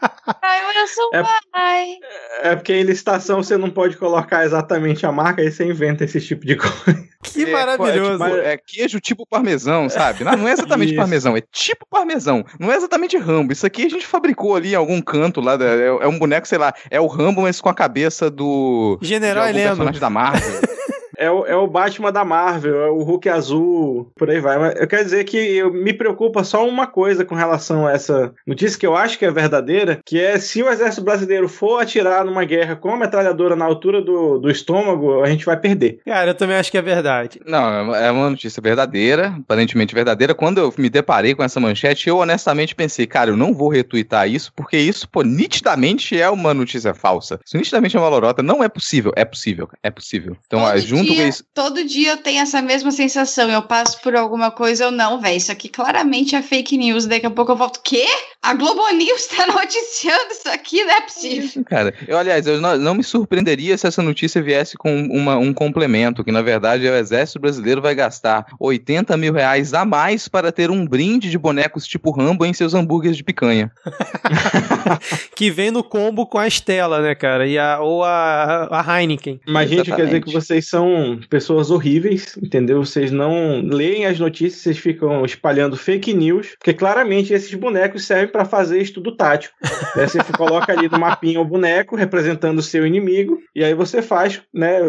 [0.00, 1.96] Ai, eu sou É- pai.
[2.42, 6.20] É porque em licitação você não pode colocar exatamente a marca, aí você inventa esse
[6.20, 7.08] tipo de coisa.
[7.22, 8.22] Que É, maravilhoso.
[8.24, 10.24] É, tipo, é queijo tipo parmesão, sabe?
[10.24, 12.44] Não, não é exatamente parmesão, é tipo parmesão.
[12.58, 13.52] Não é exatamente Rambo.
[13.52, 15.54] Isso aqui a gente fabricou ali em algum canto lá.
[15.54, 18.98] é, é um boneco, sei lá, é o Rambo, mas com a cabeça do.
[19.02, 19.76] General de algum Heleno.
[19.76, 20.60] personagem da Marvel.
[21.18, 24.58] é o, é o Batman da Marvel, é o Hulk azul, por aí vai.
[24.58, 28.32] Mas eu quero dizer que eu, me preocupa só uma coisa com relação a essa
[28.46, 32.24] notícia que eu acho que é verdadeira, que é se o exército brasileiro for atirar
[32.24, 36.00] numa guerra com a metralhadora na altura do, do estômago, a gente vai perder.
[36.06, 37.40] Cara, eu também acho que é verdade.
[37.46, 40.34] Não, é uma- é notícia verdadeira, aparentemente verdadeira.
[40.34, 44.28] Quando eu me deparei com essa manchete, eu honestamente pensei, cara, eu não vou retweetar
[44.28, 47.40] isso, porque isso, pô, nitidamente é uma notícia falsa.
[47.44, 48.42] Isso nitidamente é uma lorota.
[48.42, 49.12] Não é possível.
[49.16, 50.36] É possível, é possível.
[50.46, 51.44] Então, ó, junto isso.
[51.54, 53.50] Todo dia eu tenho essa mesma sensação.
[53.50, 55.36] Eu passo por alguma coisa, eu não, velho.
[55.36, 57.06] Isso aqui claramente é fake news.
[57.06, 57.80] Daqui a pouco eu volto.
[57.82, 58.06] Quê?
[58.40, 60.84] A Globo News tá noticiando isso aqui?
[60.84, 61.64] Não é possível.
[61.64, 65.52] Cara, eu, aliás, eu não, não me surpreenderia se essa notícia viesse com uma- um
[65.52, 70.28] complemento, que na verdade é o Exército Brasileiro vai gastar 80 mil reais a mais
[70.28, 73.70] para ter um brinde de bonecos tipo Rambo em seus hambúrgueres de picanha.
[75.34, 77.46] Que vem no combo com a Estela, né, cara?
[77.46, 79.40] E a, ou a, a Heineken.
[79.46, 82.84] Mas, gente, quer dizer que vocês são pessoas horríveis, entendeu?
[82.84, 88.27] Vocês não leem as notícias, vocês ficam espalhando fake news, porque claramente esses bonecos servem
[88.28, 89.54] para fazer estudo tático.
[89.96, 90.06] Né?
[90.06, 94.40] Você coloca ali no mapinha o boneco representando o seu inimigo, e aí você faz
[94.52, 94.80] né,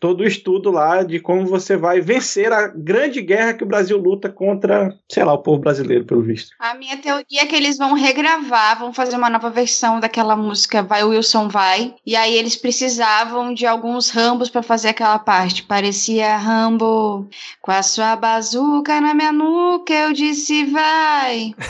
[0.00, 3.98] todo o estudo lá de como você vai vencer a grande guerra que o Brasil
[3.98, 6.50] luta contra, sei lá, o povo brasileiro, pelo visto.
[6.58, 10.82] A minha teoria é que eles vão regravar, vão fazer uma nova versão daquela música
[10.82, 11.94] Vai Wilson Vai.
[12.04, 15.62] E aí eles precisavam de alguns rambos pra fazer aquela parte.
[15.62, 17.28] Parecia Rambo
[17.60, 19.92] com a sua bazuca na minha nuca.
[19.92, 21.54] Eu disse vai.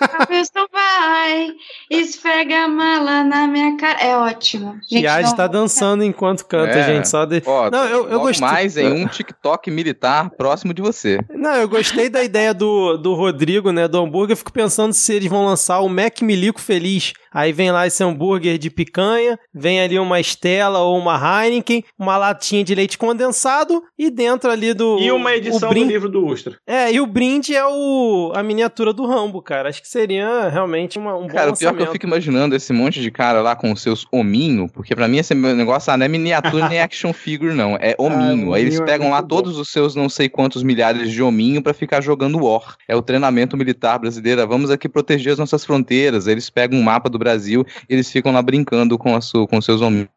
[0.00, 1.48] Vai, Wilson vai.
[1.90, 3.98] Esfrega a mala na minha cara.
[4.00, 4.78] É ótimo.
[4.90, 5.00] E
[5.30, 6.84] não- tá dançando enquanto canta, É.
[6.84, 7.08] gente.
[7.08, 7.42] Só de...
[7.46, 8.46] Ó, Não, eu, eu gostei.
[8.46, 11.18] mais em um TikTok militar próximo de você.
[11.30, 14.32] Não, eu gostei da ideia do, do Rodrigo, né, do hambúrguer.
[14.32, 17.12] Eu fico pensando se eles vão lançar o Mac Milico Feliz.
[17.36, 22.16] Aí vem lá esse hambúrguer de picanha, vem ali uma Estela ou uma Heineken, uma
[22.16, 24.98] latinha de leite condensado e dentro ali do.
[24.98, 26.56] E uma edição brin- do livro do Ustra.
[26.66, 29.68] É, e o brinde é o a miniatura do Rambo, cara.
[29.68, 32.72] Acho que seria realmente uma, um bom Cara, o pior que eu fico imaginando esse
[32.72, 36.06] monte de cara lá com os seus hominho, porque pra mim esse negócio ah, não
[36.06, 37.76] é miniatura nem action figure, não.
[37.76, 38.54] É hominho.
[38.54, 39.36] Aí eles é pegam lá muito bom.
[39.36, 42.76] todos os seus não sei quantos milhares de hominho pra ficar jogando War.
[42.88, 44.40] É o treinamento militar brasileiro.
[44.40, 46.26] Ah, Vamos aqui proteger as nossas fronteiras.
[46.26, 49.80] Eles pegam um mapa do Brasil eles ficam lá brincando com, a sua, com seus
[49.80, 50.08] hominhos.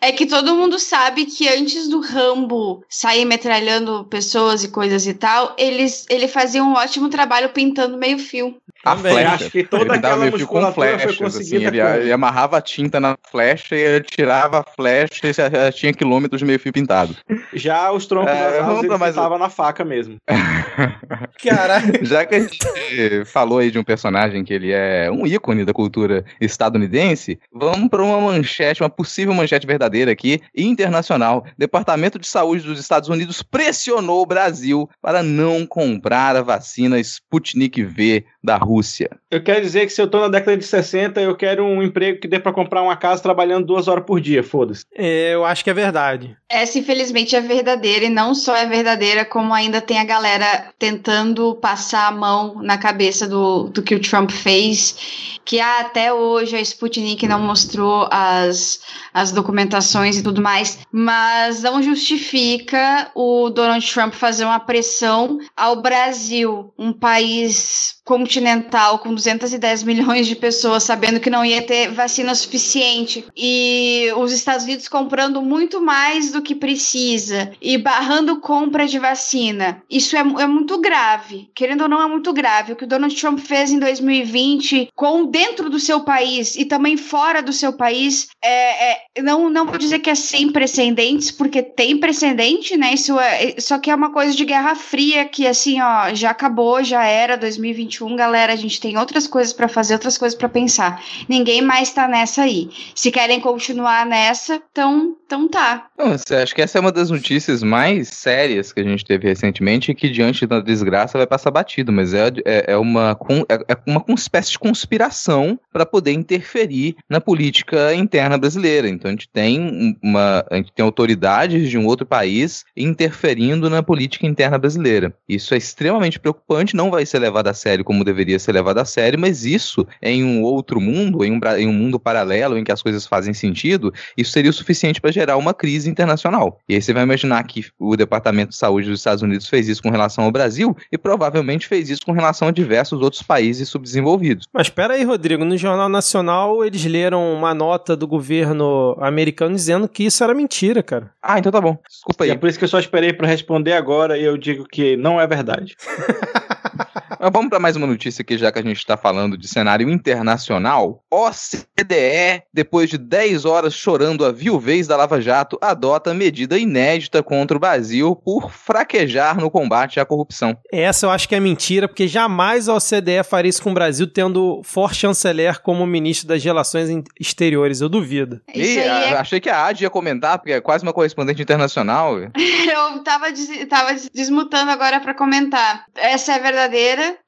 [0.00, 5.14] É que todo mundo sabe que antes do Rambo sair metralhando pessoas e coisas e
[5.14, 8.56] tal, eles, ele fazia um ótimo trabalho pintando meio fio.
[8.84, 9.12] A Também.
[9.12, 9.34] flecha.
[9.34, 12.56] Acho que toda ele dava aquela meio fio com foi flechas, assim, ele, ele amarrava
[12.56, 16.58] a tinta na flecha e ele tirava a flecha e já tinha quilômetros de meio
[16.58, 17.14] fio pintado.
[17.52, 20.16] Já os troncos É, das asas ele mais na faca mesmo.
[21.42, 22.04] Caralho.
[22.04, 25.72] Já que a gente falou aí de um personagem que ele é um ícone da
[25.72, 31.44] cultura estadunidense, vamos para uma manchete, uma possível manchete verdadeira aqui, internacional.
[31.58, 37.82] Departamento de Saúde dos Estados Unidos pressionou o Brasil para não comprar a vacina Sputnik
[37.82, 39.10] V da Rússia.
[39.30, 42.20] Eu quero dizer que se eu tô na década de 60, eu quero um emprego
[42.20, 44.84] que dê pra comprar uma casa trabalhando duas horas por dia, foda-se.
[44.94, 46.36] É, eu acho que é verdade.
[46.48, 51.54] Essa, infelizmente, é verdadeira, e não só é verdadeira, como ainda tem a galera tentando
[51.54, 56.56] passar a mão na cabeça do, do que o Trump fez, que ah, até hoje
[56.56, 58.80] a Sputnik não mostrou as,
[59.12, 65.80] as documentações e tudo mais, mas não justifica o Donald Trump fazer uma pressão ao
[65.82, 72.34] Brasil, um país continental com 210 milhões de pessoas, sabendo que não ia ter vacina
[72.34, 78.98] suficiente, e os Estados Unidos comprando muito mais do que precisa e barrando compra de
[78.98, 79.80] vacina.
[79.88, 81.48] Isso é, é muito grave.
[81.54, 82.72] Querendo ou não, é muito grave.
[82.72, 86.96] O que o Donald Trump fez em 2020 com dentro do seu país e também
[86.96, 91.62] fora do seu país, é, é- não, não vou dizer que é sem precedentes, porque
[91.62, 92.94] tem precedente, né?
[92.94, 96.82] Isso é, só que é uma coisa de guerra fria que, assim, ó, já acabou,
[96.82, 98.52] já era 2021, galera.
[98.52, 101.02] A gente tem outras coisas pra fazer, outras coisas pra pensar.
[101.28, 102.70] Ninguém mais tá nessa aí.
[102.94, 105.89] Se querem continuar nessa, então, então tá.
[106.02, 110.08] Acha que essa é uma das notícias mais sérias que a gente teve recentemente que
[110.08, 113.16] diante da desgraça vai passar batido, mas é, é, é uma,
[113.48, 118.88] é, é uma espécie de conspiração para poder interferir na política interna brasileira.
[118.88, 123.68] Então a gente tem um- uma, a gente tem autoridades de um outro país interferindo
[123.68, 125.14] na política interna brasileira.
[125.28, 128.84] Isso é extremamente preocupante, não vai ser levado a sério como deveria ser levado a
[128.84, 132.72] sério, mas isso em um outro mundo, em um, em um mundo paralelo em que
[132.72, 136.58] as coisas fazem sentido, isso seria o suficiente para gerar uma crise internacional.
[136.68, 139.82] E aí você vai imaginar que o Departamento de Saúde dos Estados Unidos fez isso
[139.82, 144.46] com relação ao Brasil e provavelmente fez isso com relação a diversos outros países subdesenvolvidos.
[144.52, 149.88] Mas espera aí, Rodrigo, no Jornal Nacional eles leram uma nota do governo americano dizendo
[149.88, 151.10] que isso era mentira, cara.
[151.22, 151.76] Ah, então tá bom.
[151.88, 152.36] Desculpa E aí.
[152.36, 155.20] é por isso que eu só esperei pra responder agora e eu digo que não
[155.20, 155.76] é verdade.
[157.18, 159.88] Mas vamos para mais uma notícia aqui, já que a gente está falando de cenário
[159.90, 161.02] internacional.
[161.10, 167.56] OCDE, depois de 10 horas chorando a viuvez da Lava Jato, adota medida inédita contra
[167.56, 170.56] o Brasil por fraquejar no combate à corrupção.
[170.72, 174.06] Essa eu acho que é mentira, porque jamais a OCDE faria isso com o Brasil
[174.06, 176.88] tendo For Chanceler como ministro das Relações
[177.18, 177.80] Exteriores.
[177.80, 178.40] Eu duvido.
[178.52, 182.16] Aí a- é achei que a Adi ia comentar, porque é quase uma correspondente internacional.
[182.70, 185.84] Eu tava, des- tava des- desmutando agora pra comentar.
[185.96, 186.79] Essa é verdadeira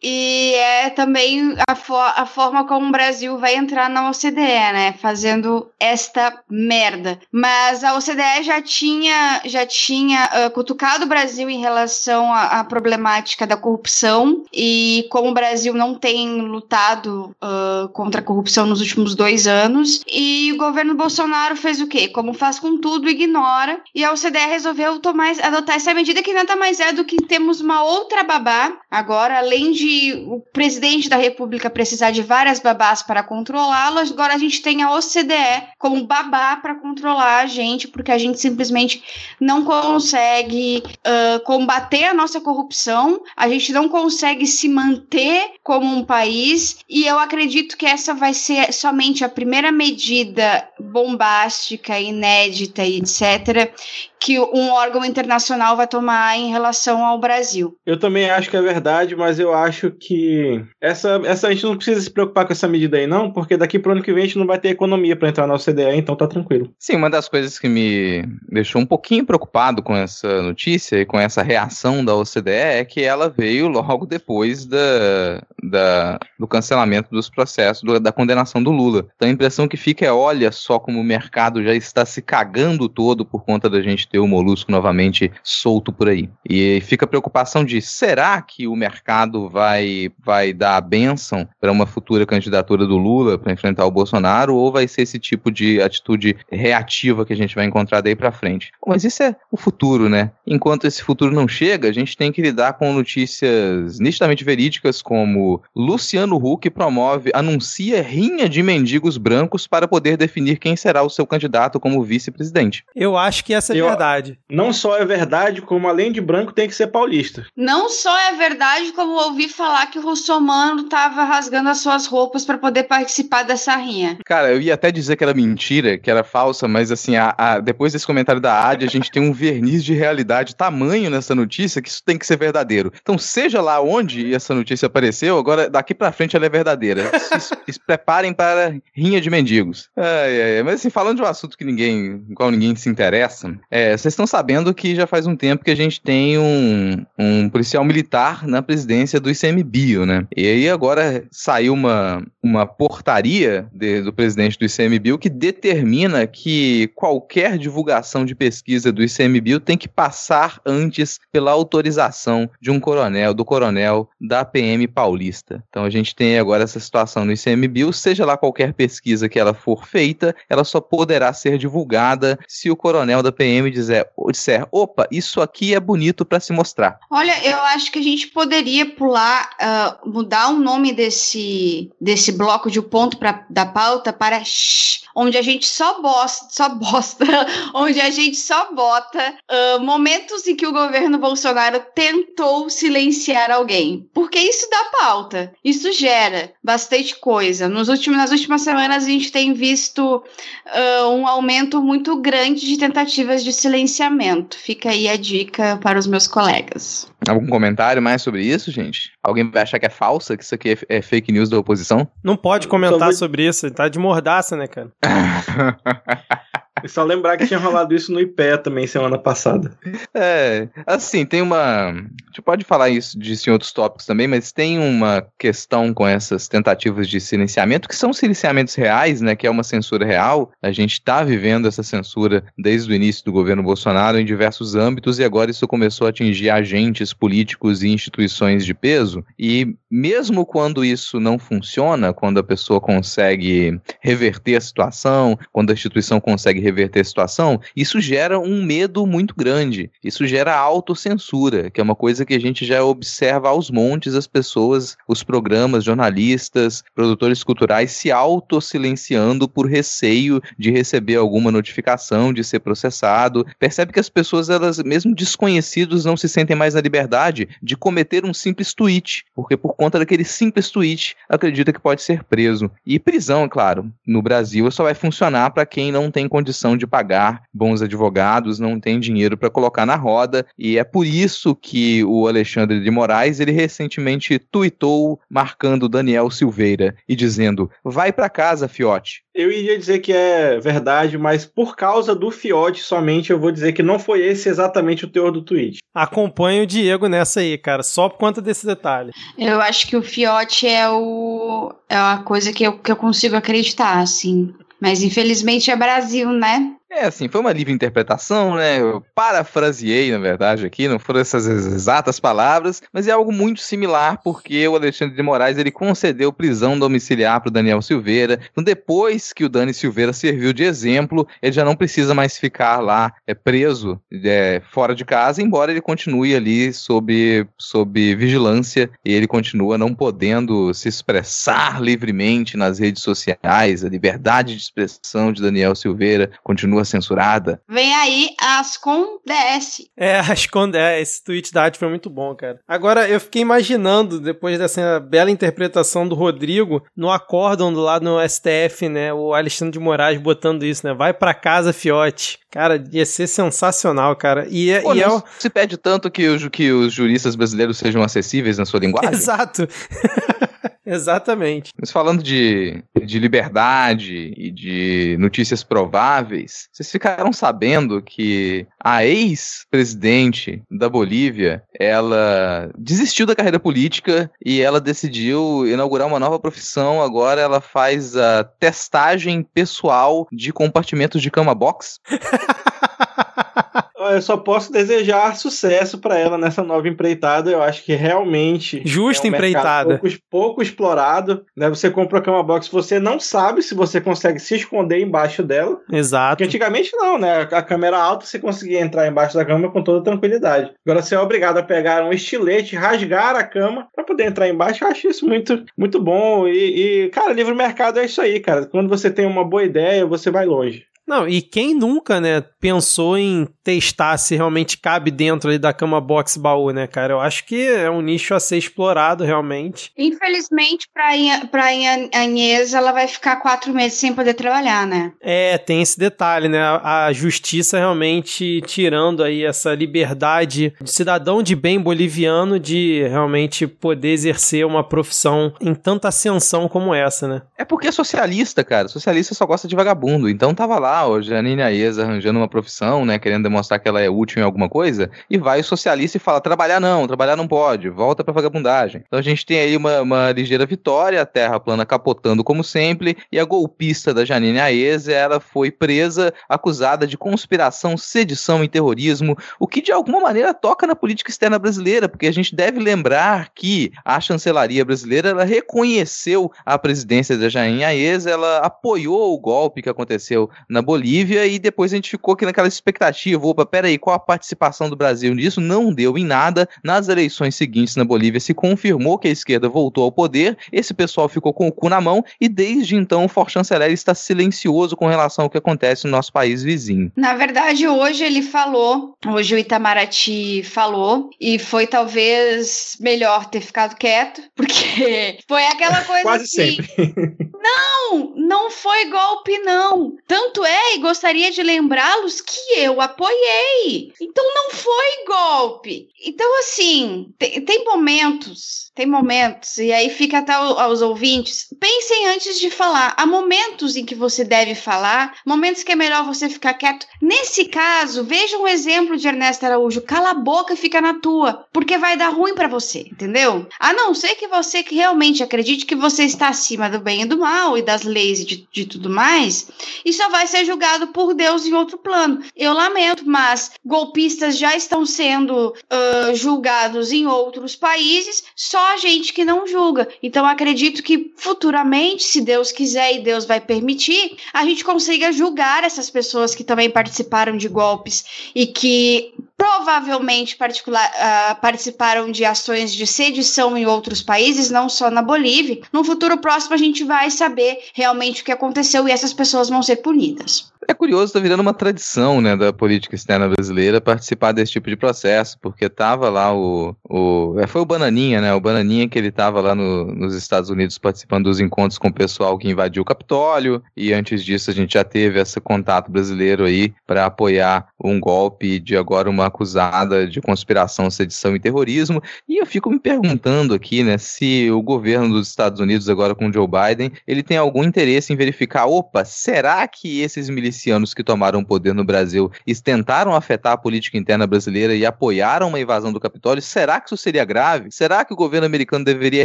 [0.02, 4.94] e é também a, fo- a forma como o Brasil vai entrar na OCDE, né?
[5.00, 7.18] Fazendo esta merda.
[7.30, 13.46] Mas a OCDE já tinha, já tinha ah, cutucado o Brasil em relação à, problemática
[13.46, 19.14] da corrupção e como o Brasil não tem lutado ah, contra a corrupção nos últimos
[19.14, 20.02] dois anos.
[20.08, 22.08] E o governo Bolsonaro fez o quê?
[22.08, 23.80] Como faz com tudo, ignora.
[23.94, 27.60] E a OCDE resolveu tomar, adotar essa medida que nada mais é do que temos
[27.60, 28.72] uma outra babá.
[28.90, 34.38] Agora, além de o presidente da República precisar de várias babás para controlá-las, agora a
[34.38, 39.02] gente tem a OCDE como babá para controlar a gente, porque a gente simplesmente
[39.40, 46.04] não consegue ah, combater a nossa corrupção, a gente não consegue se manter como um
[46.04, 52.98] país, e eu acredito que essa vai ser somente a primeira medida bombástica, inédita e
[52.98, 53.72] etc.,
[54.18, 57.76] que um órgão internacional vai tomar em relação ao Brasil.
[57.84, 61.76] Eu também acho que é verdade, mas eu acho que essa, essa a gente não
[61.76, 64.26] precisa se preocupar com essa medida aí, não, porque daqui pro ano que vem a
[64.26, 66.72] gente não vai ter economia pra entrar na OCDE, então tá tranquilo.
[66.78, 71.18] Sim, uma das coisas que me deixou um pouquinho preocupado com essa notícia e com
[71.18, 77.28] essa reação da OCDE é que ela veio logo depois da, da- do cancelamento dos
[77.30, 79.06] processos, do- da condenação do Lula.
[79.16, 82.88] Então a impressão que fica é: olha só como o mercado já está se cagando
[82.88, 86.28] todo por conta da gente ter o molusco novamente solto por aí.
[86.48, 91.70] E fica a preocupação de: será que o mercado vai, vai dar a benção para
[91.72, 95.80] uma futura candidatura do Lula para enfrentar o Bolsonaro ou vai ser esse tipo de
[95.80, 98.70] atitude reativa que a gente vai encontrar daí para frente?
[98.86, 100.30] Mas isso é o futuro, né?
[100.46, 105.62] Enquanto esse futuro não chega, a gente tem que lidar com notícias nitidamente verídicas como
[105.74, 111.26] Luciano Huck promove, anuncia rinha de mendigos brancos para poder definir quem será o seu
[111.26, 112.84] candidato como vice-presidente.
[112.94, 114.38] Eu acho que essa é Eu- verdade.
[114.50, 117.46] Não só é verdade, como além de branco tem que ser paulista.
[117.56, 122.44] Não só é verdade, como ouvi falar que o Russomano tava rasgando as suas roupas
[122.44, 124.18] para poder participar dessa rinha.
[124.24, 127.60] Cara, eu ia até dizer que era mentira, que era falsa, mas assim, a- a-
[127.60, 131.80] depois desse comentário da Adi, a gente tem um verniz de realidade tamanho nessa notícia
[131.82, 132.92] que isso tem que ser verdadeiro.
[133.00, 137.10] Então, seja lá onde essa notícia apareceu, agora daqui pra frente ela é verdadeira.
[137.18, 137.40] Se,
[137.72, 139.88] se- preparem para rinha de mendigos.
[139.96, 140.62] Ai, ai.
[140.62, 144.26] Mas assim, falando de um assunto que ninguém, qual ninguém se interessa, é, vocês estão
[144.26, 148.62] sabendo que já faz um tempo que a gente tem um, um policial militar na
[148.62, 150.26] presidência do ICMBio, né?
[150.36, 156.88] E aí agora saiu uma, uma portaria de- do presidente do ICMBio que determina que
[156.94, 163.34] qualquer divulgação de pesquisa do ICMBio tem que passar antes pela autorização de um coronel,
[163.34, 165.62] do coronel da PM paulista.
[165.68, 169.54] Então a gente tem agora essa situação no ICMBio, seja lá qualquer pesquisa que ela
[169.54, 175.06] for feita, ela só poderá ser divulgada se o coronel da PM dizer, disser, opa,
[175.10, 176.98] isso aqui é bonito para se mostrar.
[177.10, 182.70] Olha, eu acho que a gente poderia pular, ah, mudar o nome desse, desse bloco
[182.70, 187.24] de ponto pra, da pauta para shh, onde a gente só bosta, só bosta,
[187.74, 194.08] onde a gente só bota ah, momentos em que o governo Bolsonaro tentou silenciar alguém.
[194.12, 197.68] Porque isso dá pauta, isso gera bastante coisa.
[197.68, 200.22] Nos últimos, nas últimas semanas a gente tem visto
[200.66, 204.56] ah, um aumento muito grande de tentativas de silenciamento.
[204.56, 207.11] Fica aí a dica para os meus colegas.
[207.28, 209.12] Algum comentário mais sobre isso, gente?
[209.22, 212.08] Alguém vai achar que é falsa, que isso aqui é, é fake news da oposição?
[212.22, 214.90] Não pode comentar vou- sobre isso, tá de mordaça, né, cara?
[216.82, 219.76] E só lembrar que tinha rolado isso no IPEA também semana passada.
[220.14, 221.90] É, assim, tem uma.
[221.90, 221.94] A
[222.28, 226.48] gente pode falar isso disso em outros tópicos também, mas tem uma questão com essas
[226.48, 229.36] tentativas de silenciamento, que são silenciamentos reais, né?
[229.36, 230.50] Que é uma censura real.
[230.60, 235.18] A gente está vivendo essa censura desde o início do governo Bolsonaro em diversos âmbitos,
[235.18, 239.24] e agora isso começou a atingir agentes políticos e instituições de peso.
[239.38, 245.74] E mesmo quando isso não funciona, quando a pessoa consegue reverter a situação, quando a
[245.74, 249.90] instituição consegue reverter a situação, isso gera um medo muito grande.
[250.02, 254.26] Isso gera autocensura, que é uma coisa que a gente já observa aos montes as
[254.26, 262.44] pessoas, os programas, jornalistas, produtores culturais se autossilenciando por receio de receber alguma notificação, de
[262.44, 263.46] ser processado.
[263.58, 268.24] Percebe que as pessoas, elas, mesmo desconhecidos, não se sentem mais na liberdade de cometer
[268.24, 272.70] um simples tweet, porque por conta daquele simples tweet acredita que pode ser preso.
[272.86, 276.86] E prisão, é claro, no Brasil só vai funcionar para quem não tem condição de
[276.86, 282.04] pagar bons advogados, não tem dinheiro para colocar na roda, e é por isso que
[282.04, 288.68] o Alexandre de Moraes, ele recentemente tweetou marcando Daniel Silveira e dizendo: "Vai para casa,
[288.68, 289.22] fiote".
[289.34, 293.72] Eu iria dizer que é verdade, mas por causa do Fiote somente eu vou dizer
[293.72, 295.78] que não foi esse exatamente o teor do tweet.
[295.94, 299.10] Acompanha o Diego nessa aí, cara, só por conta desse detalhe.
[299.38, 303.34] Eu acho que o fiote é o é a coisa que eu, que eu consigo
[303.34, 304.54] acreditar, assim.
[304.82, 306.74] Mas infelizmente é Brasil, né?
[306.94, 308.78] É, assim, foi uma livre interpretação, né?
[308.78, 314.20] Eu parafraseei, na verdade, aqui, não foram essas exatas palavras, mas é algo muito similar
[314.22, 318.38] porque o Alexandre de Moraes ele concedeu prisão domiciliar para o Daniel Silveira.
[318.50, 322.80] Então, depois que o Dani Silveira serviu de exemplo, ele já não precisa mais ficar
[322.80, 329.14] lá é, preso é, fora de casa, embora ele continue ali sob, sob vigilância e
[329.14, 333.82] ele continua não podendo se expressar livremente nas redes sociais.
[333.82, 337.60] A liberdade de expressão de Daniel Silveira continua censurada.
[337.68, 339.82] Vem aí as com DS.
[339.96, 342.60] É, acho que é, esse tweet da arte foi muito bom, cara.
[342.66, 348.18] Agora, eu fiquei imaginando, depois dessa bela interpretação do Rodrigo, no acórdão do lado no
[348.28, 352.38] STF, né, o Alexandre de Moraes botando isso, né, vai pra casa, fiote.
[352.50, 354.46] Cara, ia ser sensacional, cara.
[354.50, 355.22] E, é- Pô, e é o...
[355.38, 359.12] se pede tanto que, o- que os juristas brasileiros sejam acessíveis na sua linguagem.
[359.14, 359.66] Exato.
[360.84, 361.70] Exatamente.
[361.78, 370.62] Mas falando de, de liberdade e de notícias prováveis, vocês ficaram sabendo que a ex-presidente
[370.70, 377.02] da Bolívia, ela desistiu da carreira política e ela decidiu inaugurar uma nova profissão.
[377.02, 382.00] Agora ela faz a testagem pessoal de compartimentos de cama box.
[384.14, 387.50] Eu só posso desejar sucesso pra ela nessa nova empreitada.
[387.50, 388.82] Eu acho que realmente.
[388.84, 389.98] Justa é um empreitada.
[389.98, 391.44] Pouco, pouco explorado.
[391.56, 391.68] Né?
[391.68, 395.80] Você compra a cama box, você não sabe se você consegue se esconder embaixo dela.
[395.90, 396.36] Exato.
[396.36, 397.48] Porque antigamente não, né?
[397.50, 400.72] A câmera alta você conseguia entrar embaixo da cama com toda tranquilidade.
[400.86, 404.84] Agora você é obrigado a pegar um estilete, rasgar a cama pra poder entrar embaixo.
[404.84, 406.46] Eu acho isso muito, muito bom.
[406.46, 408.66] E, e, cara, livre mercado é isso aí, cara.
[408.66, 410.86] Quando você tem uma boa ideia, você vai longe.
[411.06, 416.00] Não, e quem nunca, né, pensou em testar se realmente cabe dentro ali da cama
[416.00, 417.12] box baú, né, cara?
[417.12, 419.90] Eu acho que é um nicho a ser explorado realmente.
[419.98, 425.12] Infelizmente, pra, Inha- pra Inha- Inês, ela vai ficar quatro meses sem poder trabalhar, né?
[425.20, 426.60] É, tem esse detalhe, né?
[426.62, 433.66] A a justiça realmente tirando aí essa liberdade de cidadão de bem boliviano de realmente
[433.66, 437.42] poder exercer uma profissão em tanta ascensão como essa, né?
[437.58, 438.88] É porque é socialista, cara.
[438.88, 440.28] Socialista só gosta de vagabundo.
[440.28, 443.18] Então tava lá, ó, Janine Aez arranjando uma profissão, né?
[443.18, 445.10] Querendo demonstrar que ela é útil em alguma coisa.
[445.30, 449.02] E vai o socialista e fala: trabalhar não, trabalhar não pode, volta pra vagabundagem.
[449.06, 453.16] Então a gente tem aí uma, uma ligeira vitória, a terra plana capotando como sempre.
[453.30, 459.36] E a golpista da Janine Aez, ela foi presa, acusada de conspiração, sedição e terrorismo.
[459.58, 463.50] O que de alguma maneira toca na política externa brasileira, porque a gente deve lembrar
[463.54, 469.80] que a chancelaria brasileira ela reconheceu a presidência da Jair Aez, ela apoiou o golpe
[469.80, 474.14] que aconteceu na Bolívia e depois a gente ficou aqui naquela expectativa, opa, peraí, qual
[474.14, 475.60] a participação do Brasil nisso?
[475.60, 476.68] Não deu em nada.
[476.82, 481.28] Nas eleições seguintes na Bolívia se confirmou que a esquerda voltou ao poder, esse pessoal
[481.28, 485.44] ficou com o cu na mão e desde então o For-Chanceler está silencioso com relação
[485.44, 487.12] ao que acontece no nosso país vizinho.
[487.16, 493.96] Na verdade, hoje ele falou, hoje o Itamaraty falou, e foi talvez melhor ter ficado
[493.96, 497.36] quieto, porque foi aquela coisa Quase assim, sempre.
[497.62, 500.14] Não, não foi golpe, não.
[500.26, 504.12] Tanto é, e gostaria de lembrá-los que eu apoiei.
[504.20, 506.08] Então não foi golpe.
[506.24, 512.28] Então, assim, tem, tem momentos, tem momentos, e aí fica até ao- aos ouvintes, pensem
[512.28, 513.14] antes de falar.
[513.16, 517.06] Há momentos em que você deve falar, momentos que é melhor você ficar quieto.
[517.20, 520.02] Nesse caso, veja um exemplo de Ernesto Araújo.
[520.02, 523.66] Cala a boca e fica na tua, porque vai dar ruim pra você, entendeu?
[523.80, 527.38] A não ser que você realmente acredite que você está acima do bem e do
[527.38, 529.68] mal e das leis e de, de tudo mais,
[530.04, 532.42] e só vai ser julgado por Deus em outro plano.
[532.54, 538.96] Eu lamento, mas golpistas já estão sendo ah, julgados em outros países, só só a
[538.96, 540.08] gente que não julga.
[540.20, 545.84] Então acredito que futuramente, se Deus quiser e Deus vai permitir, a gente consiga julgar
[545.84, 553.06] essas pessoas que também participaram de golpes e que provavelmente uh, participaram de ações de
[553.06, 555.80] sedição em outros países, não só na Bolívia.
[555.92, 559.82] No futuro próximo a gente vai saber realmente o que aconteceu e essas pessoas vão
[559.82, 560.71] ser punidas.
[560.88, 564.96] É curioso, tá virando uma tradição, né, da política externa brasileira participar desse tipo de
[564.96, 569.30] processo, porque tava lá o, o é, foi o Bananinha, né, o Bananinha que ele
[569.30, 573.04] tava lá no, nos Estados Unidos participando dos encontros com o pessoal que invadiu o
[573.04, 578.18] Capitólio, e antes disso a gente já teve esse contato brasileiro aí para apoiar um
[578.18, 583.72] golpe de agora uma acusada de conspiração, sedição e terrorismo, e eu fico me perguntando
[583.72, 587.84] aqui, né, se o governo dos Estados Unidos agora com Joe Biden, ele tem algum
[587.84, 592.50] interesse em verificar, opa, será que esses milicianos milicianos que tomaram o poder no Brasil
[592.82, 597.16] tentaram afetar a política interna brasileira e apoiaram uma invasão do Capitólio, será que isso
[597.16, 597.92] seria grave?
[597.92, 599.44] Será que o governo americano deveria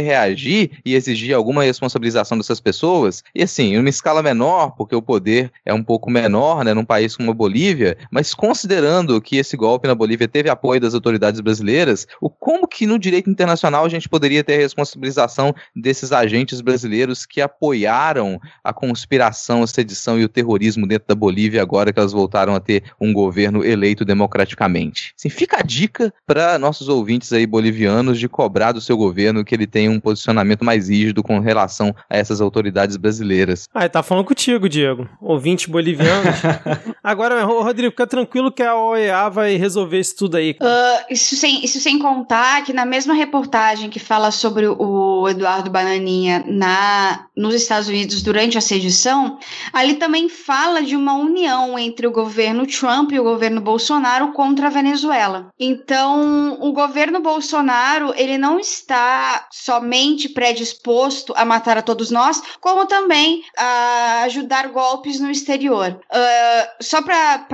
[0.00, 3.22] reagir e exigir alguma responsabilização dessas pessoas?
[3.32, 6.84] E assim, em uma escala menor, porque o poder é um pouco menor, né, num
[6.84, 11.40] país como a Bolívia, mas considerando que esse golpe na Bolívia teve apoio das autoridades
[11.40, 16.60] brasileiras, o como que no direito internacional a gente poderia ter a responsabilização desses agentes
[16.60, 21.98] brasileiros que apoiaram a conspiração, a sedição e o terrorismo dentro da Bolívia agora que
[21.98, 25.12] elas voltaram a ter um governo eleito democraticamente.
[25.18, 29.54] Assim, fica a dica para nossos ouvintes aí bolivianos de cobrar do seu governo que
[29.54, 33.68] ele tenha um posicionamento mais rígido com relação a essas autoridades brasileiras.
[33.74, 35.08] Ah, tá falando contigo, Diego.
[35.20, 36.36] Ouvinte bolivianos.
[37.02, 40.56] agora, Rodrigo, fica tranquilo que a OEA vai resolver isso tudo aí.
[40.60, 45.70] Uh, isso, sem, isso sem contar que na mesma reportagem que fala sobre o Eduardo
[45.70, 49.38] Bananinha na, nos Estados Unidos durante a sedição,
[49.72, 54.32] ali também fala de uma uma união entre o governo Trump e o governo Bolsonaro
[54.32, 55.50] contra a Venezuela.
[55.58, 62.86] Então, o governo Bolsonaro, ele não está somente predisposto a matar a todos nós, como
[62.86, 65.98] também a ajudar golpes no exterior.
[66.12, 67.46] Uh, só para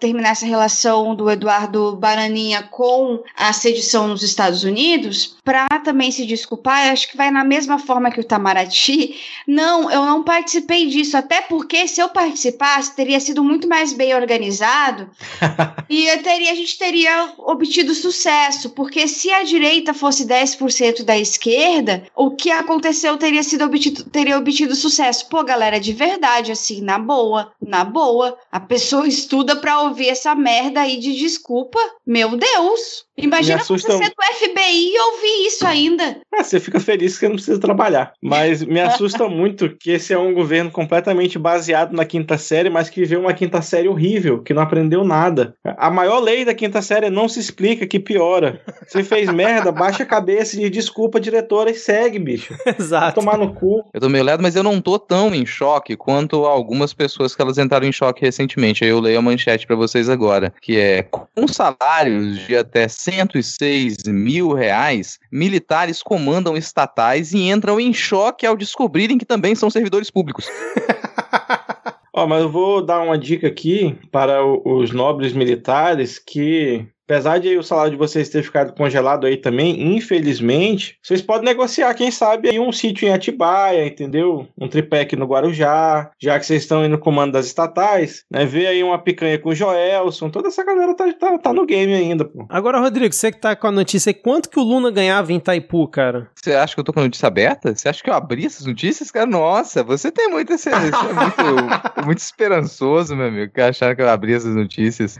[0.00, 6.26] terminar essa relação do Eduardo Bananinha com a sedição nos Estados Unidos, para também se
[6.26, 9.14] desculpar, acho que vai na mesma forma que o Itamaraty.
[9.46, 14.14] Não, eu não participei disso, até porque se eu participasse, teria sido muito mais bem
[14.14, 15.08] organizado
[15.88, 22.08] e teria, a gente teria obtido sucesso, porque se a direita fosse 10% da esquerda,
[22.16, 25.28] o que aconteceu teria sido obtido, teria obtido sucesso.
[25.28, 30.34] Pô, galera, de verdade, assim, na boa, na boa, a pessoa estuda pra ouvir essa
[30.34, 31.78] merda aí de desculpa.
[32.04, 33.05] Meu Deus!
[33.18, 33.92] Imagina assusta...
[33.92, 36.20] você do FBI e ouvir isso ainda.
[36.34, 38.12] É, você fica feliz que você não precisa trabalhar.
[38.22, 42.90] Mas me assusta muito que esse é um governo completamente baseado na quinta série, mas
[42.90, 45.54] que viveu uma quinta série horrível, que não aprendeu nada.
[45.64, 48.60] A maior lei da quinta série é não se explica, que piora.
[48.86, 52.54] Você fez merda, baixa a cabeça e desculpa, diretora, e segue, bicho.
[52.78, 53.20] Exato.
[53.20, 53.84] Tomar no cu.
[53.94, 57.40] Eu tô meio lado, mas eu não tô tão em choque quanto algumas pessoas que
[57.40, 58.84] elas entraram em choque recentemente.
[58.84, 63.98] Aí eu leio a manchete para vocês agora, que é com salários de até 106
[64.08, 70.10] mil reais, militares comandam estatais e entram em choque ao descobrirem que também são servidores
[70.10, 70.48] públicos.
[72.12, 77.38] Ó, oh, mas eu vou dar uma dica aqui para os nobres militares que Apesar
[77.38, 82.10] de o salário de vocês ter ficado congelado aí também, infelizmente, vocês podem negociar, quem
[82.10, 84.48] sabe, aí um sítio em Atibaia, entendeu?
[84.58, 88.44] Um tripé no Guarujá, já que vocês estão aí no comando das estatais, né?
[88.44, 91.94] Vê aí uma picanha com o Joelson, toda essa galera tá, tá, tá no game
[91.94, 92.44] ainda, pô.
[92.48, 95.86] Agora, Rodrigo, você que tá com a notícia, quanto que o Luna ganhava em Itaipu,
[95.86, 96.28] cara?
[96.34, 97.72] Você acha que eu tô com a notícia aberta?
[97.72, 99.26] Você acha que eu abri essas notícias, cara?
[99.26, 104.08] Nossa, você tem muita você é muito, muito esperançoso, meu amigo, que acharam que eu
[104.08, 105.18] abri essas notícias.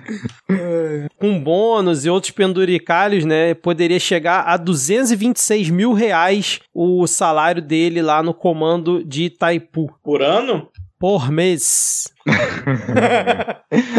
[1.18, 3.52] com bom bônus e outros penduricalhos, né?
[3.52, 9.92] Poderia chegar a 226 mil reais o salário dele lá no comando de Itaipu.
[10.02, 10.68] Por ano?
[10.98, 12.04] Por mês.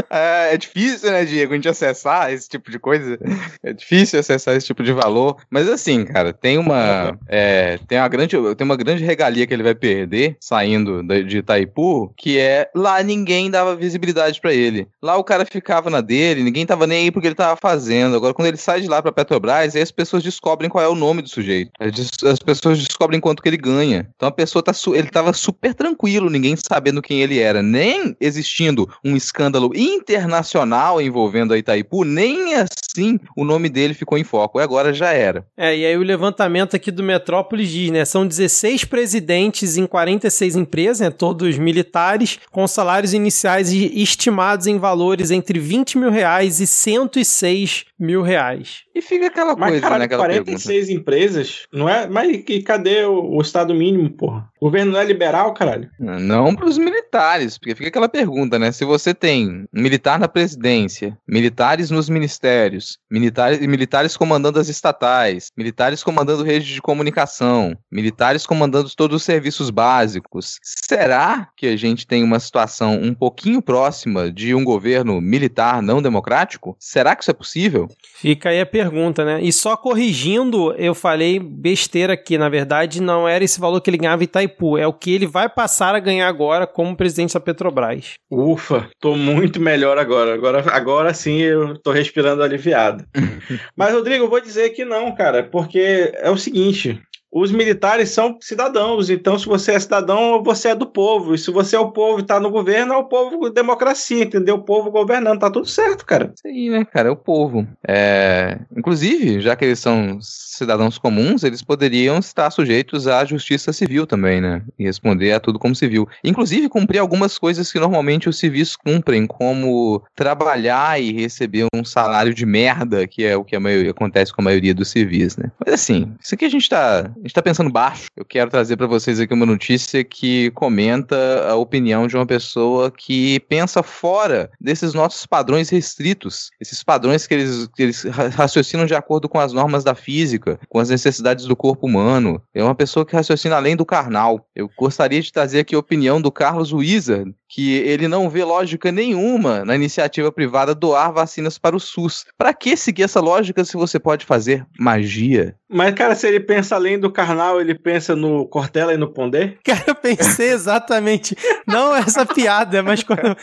[0.10, 3.18] É, é, difícil, né, Diego, a gente acessar esse tipo de coisa.
[3.64, 5.38] É difícil acessar esse tipo de valor.
[5.50, 7.18] Mas assim, cara, tem uma.
[7.28, 12.14] É, tem, uma grande, tem uma grande regalia que ele vai perder saindo de Itaipu,
[12.18, 14.88] que é lá ninguém dava visibilidade para ele.
[15.02, 18.16] Lá o cara ficava na dele, ninguém tava nem aí porque ele tava fazendo.
[18.16, 20.96] Agora, quando ele sai de lá pra Petrobras, aí as pessoas descobrem qual é o
[20.96, 21.72] nome do sujeito.
[21.80, 24.10] As pessoas descobrem quanto que ele ganha.
[24.16, 24.72] Então a pessoa tá.
[24.94, 27.62] Ele tava super tranquilo, ninguém sabendo quem ele era.
[27.62, 34.24] Nem existindo um escândalo internacional envolvendo a Itaipu, nem assim o nome dele ficou em
[34.24, 34.60] foco.
[34.60, 35.46] E agora já era.
[35.56, 38.06] É, e aí o levantamento aqui do Metrópolis diz, né?
[38.06, 41.10] São 16 presidentes em 46 empresas, né?
[41.10, 48.22] Todos militares, com salários iniciais estimados em valores entre 20 mil reais e 106 mil
[48.22, 48.84] reais.
[48.94, 50.06] E fica aquela Mas, coisa, caralho, né?
[50.06, 50.52] Aquela pergunta.
[50.52, 52.08] 46 empresas, não é?
[52.08, 54.50] Mas e cadê o, o Estado mínimo, porra?
[54.60, 55.90] O governo não é liberal, caralho?
[56.00, 58.72] Não para os militares, porque fica aquela pergunta, né?
[58.72, 65.52] Se você tem um militar na presidência, militares nos ministérios, militares, militares comandando as estatais,
[65.56, 72.08] militares comandando redes de comunicação, militares comandando todos os serviços básicos, será que a gente
[72.08, 76.76] tem uma situação um pouquinho próxima de um governo militar não democrático?
[76.80, 77.88] Será que isso é possível?
[78.16, 79.40] Fica aí a pergunta, né?
[79.42, 82.38] E só corrigindo, eu falei besteira aqui.
[82.38, 84.47] Na verdade, não era esse valor que ele ganhava em Itaipu.
[84.80, 88.14] É o que ele vai passar a ganhar agora como presidente da Petrobras.
[88.30, 90.34] Ufa, tô muito melhor agora.
[90.34, 93.06] Agora, agora sim eu tô respirando aliviado.
[93.76, 97.02] Mas, Rodrigo, eu vou dizer que não, cara, porque é o seguinte.
[97.32, 101.36] Os militares são cidadãos, então se você é cidadão, você é do povo.
[101.36, 104.56] E se você é o povo e tá no governo, é o povo democracia, entendeu?
[104.56, 106.34] O povo governando, tá tudo certo, cara.
[106.36, 107.10] Isso aí, né, cara?
[107.10, 107.68] É o povo.
[107.88, 108.60] É...
[108.76, 114.42] Inclusive, já que eles são cidadãos comuns, eles poderiam estar sujeitos à justiça civil também,
[114.42, 114.64] né?
[114.80, 116.08] E responder a tudo como civil.
[116.24, 122.34] Inclusive, cumprir algumas coisas que normalmente os civis cumprem, como trabalhar e receber um salário
[122.34, 125.52] de merda, que é o que maioria, acontece com a maioria dos civis, né?
[125.64, 128.08] Mas assim, isso aqui a gente tá, a gente tá pensando baixo.
[128.16, 132.92] Eu quero trazer para vocês aqui uma notícia que comenta a opinião de uma pessoa
[132.92, 138.86] que pensa fora desses nossos padrões restritos, esses padrões que eles, que eles ra- raciocinam
[138.86, 142.42] de acordo com as normas da física, com as necessidades do corpo humano.
[142.54, 144.48] É uma pessoa que raciocina além do carnal.
[144.56, 148.92] Eu gostaria de trazer aqui a opinião do Carlos Wizard, que ele não vê lógica
[148.92, 152.26] nenhuma na iniciativa privada doar vacinas para o SUS.
[152.38, 155.56] Para que seguir essa lógica se você pode fazer magia?
[155.70, 159.56] Mas, cara, se ele pensa além do carnal, ele pensa no Cortella e no Pondé?
[159.64, 161.36] Cara, eu pensei exatamente,
[161.68, 163.36] não essa piada, mas quando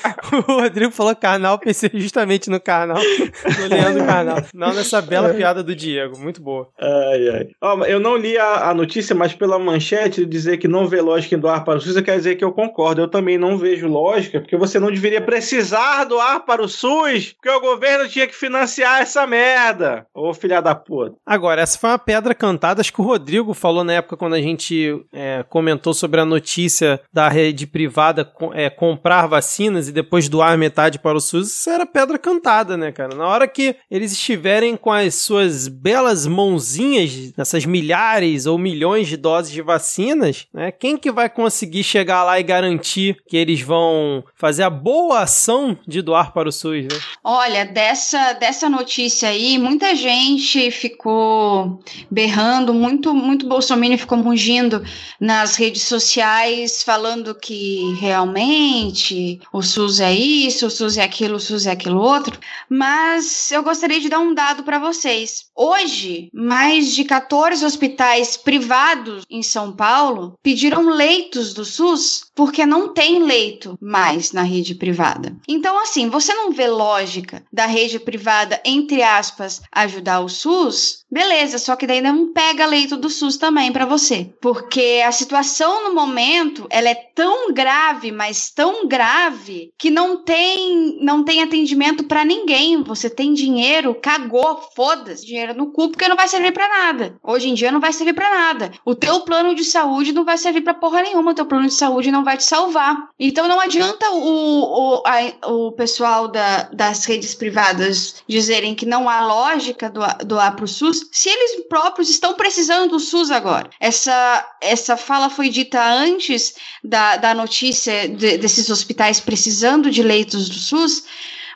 [0.49, 4.39] o Rodrigo falou carnal, pensei justamente no carnal, no Leandro Carnal.
[4.55, 6.69] Não nessa bela piada do Diego, muito boa.
[6.79, 7.49] Ai, ai.
[7.89, 11.39] Eu não li a, a notícia, mas pela manchete dizer que não vê lógica em
[11.39, 13.03] doar para o SUS, quer dizer que eu concordo.
[13.03, 17.51] Eu também não vejo lógica, porque você não deveria precisar doar para o SUS, porque
[17.51, 20.07] o governo tinha que financiar essa merda.
[20.15, 21.17] Ô, filha da puta.
[21.27, 24.41] Agora, essa foi uma pedra cantada, acho que o Rodrigo falou na época quando a
[24.41, 30.57] gente é, comentou sobre a notícia da rede privada é, comprar vacinas e depois doar
[30.57, 33.17] metade para o SUS, isso era pedra cantada, né, cara?
[33.17, 39.17] Na hora que eles estiverem com as suas belas mãozinhas, nessas milhares ou milhões de
[39.17, 44.23] doses de vacinas, né, quem que vai conseguir chegar lá e garantir que eles vão
[44.37, 47.01] fazer a boa ação de doar para o SUS, né?
[47.25, 54.83] Olha, dessa, dessa notícia aí, muita gente ficou berrando, muito, muito bolsominion ficou mugindo
[55.21, 61.41] nas redes sociais, falando que realmente o SUS é isso, o SUS é aquilo, o
[61.41, 62.39] SUS é aquilo outro.
[62.69, 65.47] Mas eu gostaria de dar um dado para vocês.
[65.55, 72.93] Hoje, mais de 14 hospitais privados em São Paulo pediram leitos do SUS porque não
[72.93, 75.37] tem leito mais na rede privada.
[75.49, 81.04] Então, assim, você não vê lógica da rede privada, entre aspas, ajudar o SUS?
[81.15, 85.85] Beleza, só que daí não pega leito do SUS também para você, porque a situação
[85.85, 92.03] no momento ela é tão grave, mas tão grave que não tem não tem atendimento
[92.03, 92.83] para ninguém.
[92.83, 97.15] Você tem dinheiro, cagou, foda-se, dinheiro no cu porque não vai servir para nada.
[97.23, 98.73] Hoje em dia não vai servir para nada.
[98.85, 101.75] O teu plano de saúde não vai servir para porra nenhuma, o teu plano de
[101.75, 102.97] saúde não vai te salvar.
[103.21, 109.09] Então não adianta o, o, a- o pessoal da- das redes privadas dizerem que não
[109.09, 113.71] há lógica doar, doar para o SUS, se eles próprios estão precisando do SUS agora.
[113.81, 120.49] Essa, essa fala foi dita antes da, da notícia de- desses hospitais precisando de leitos
[120.49, 121.05] do SUS.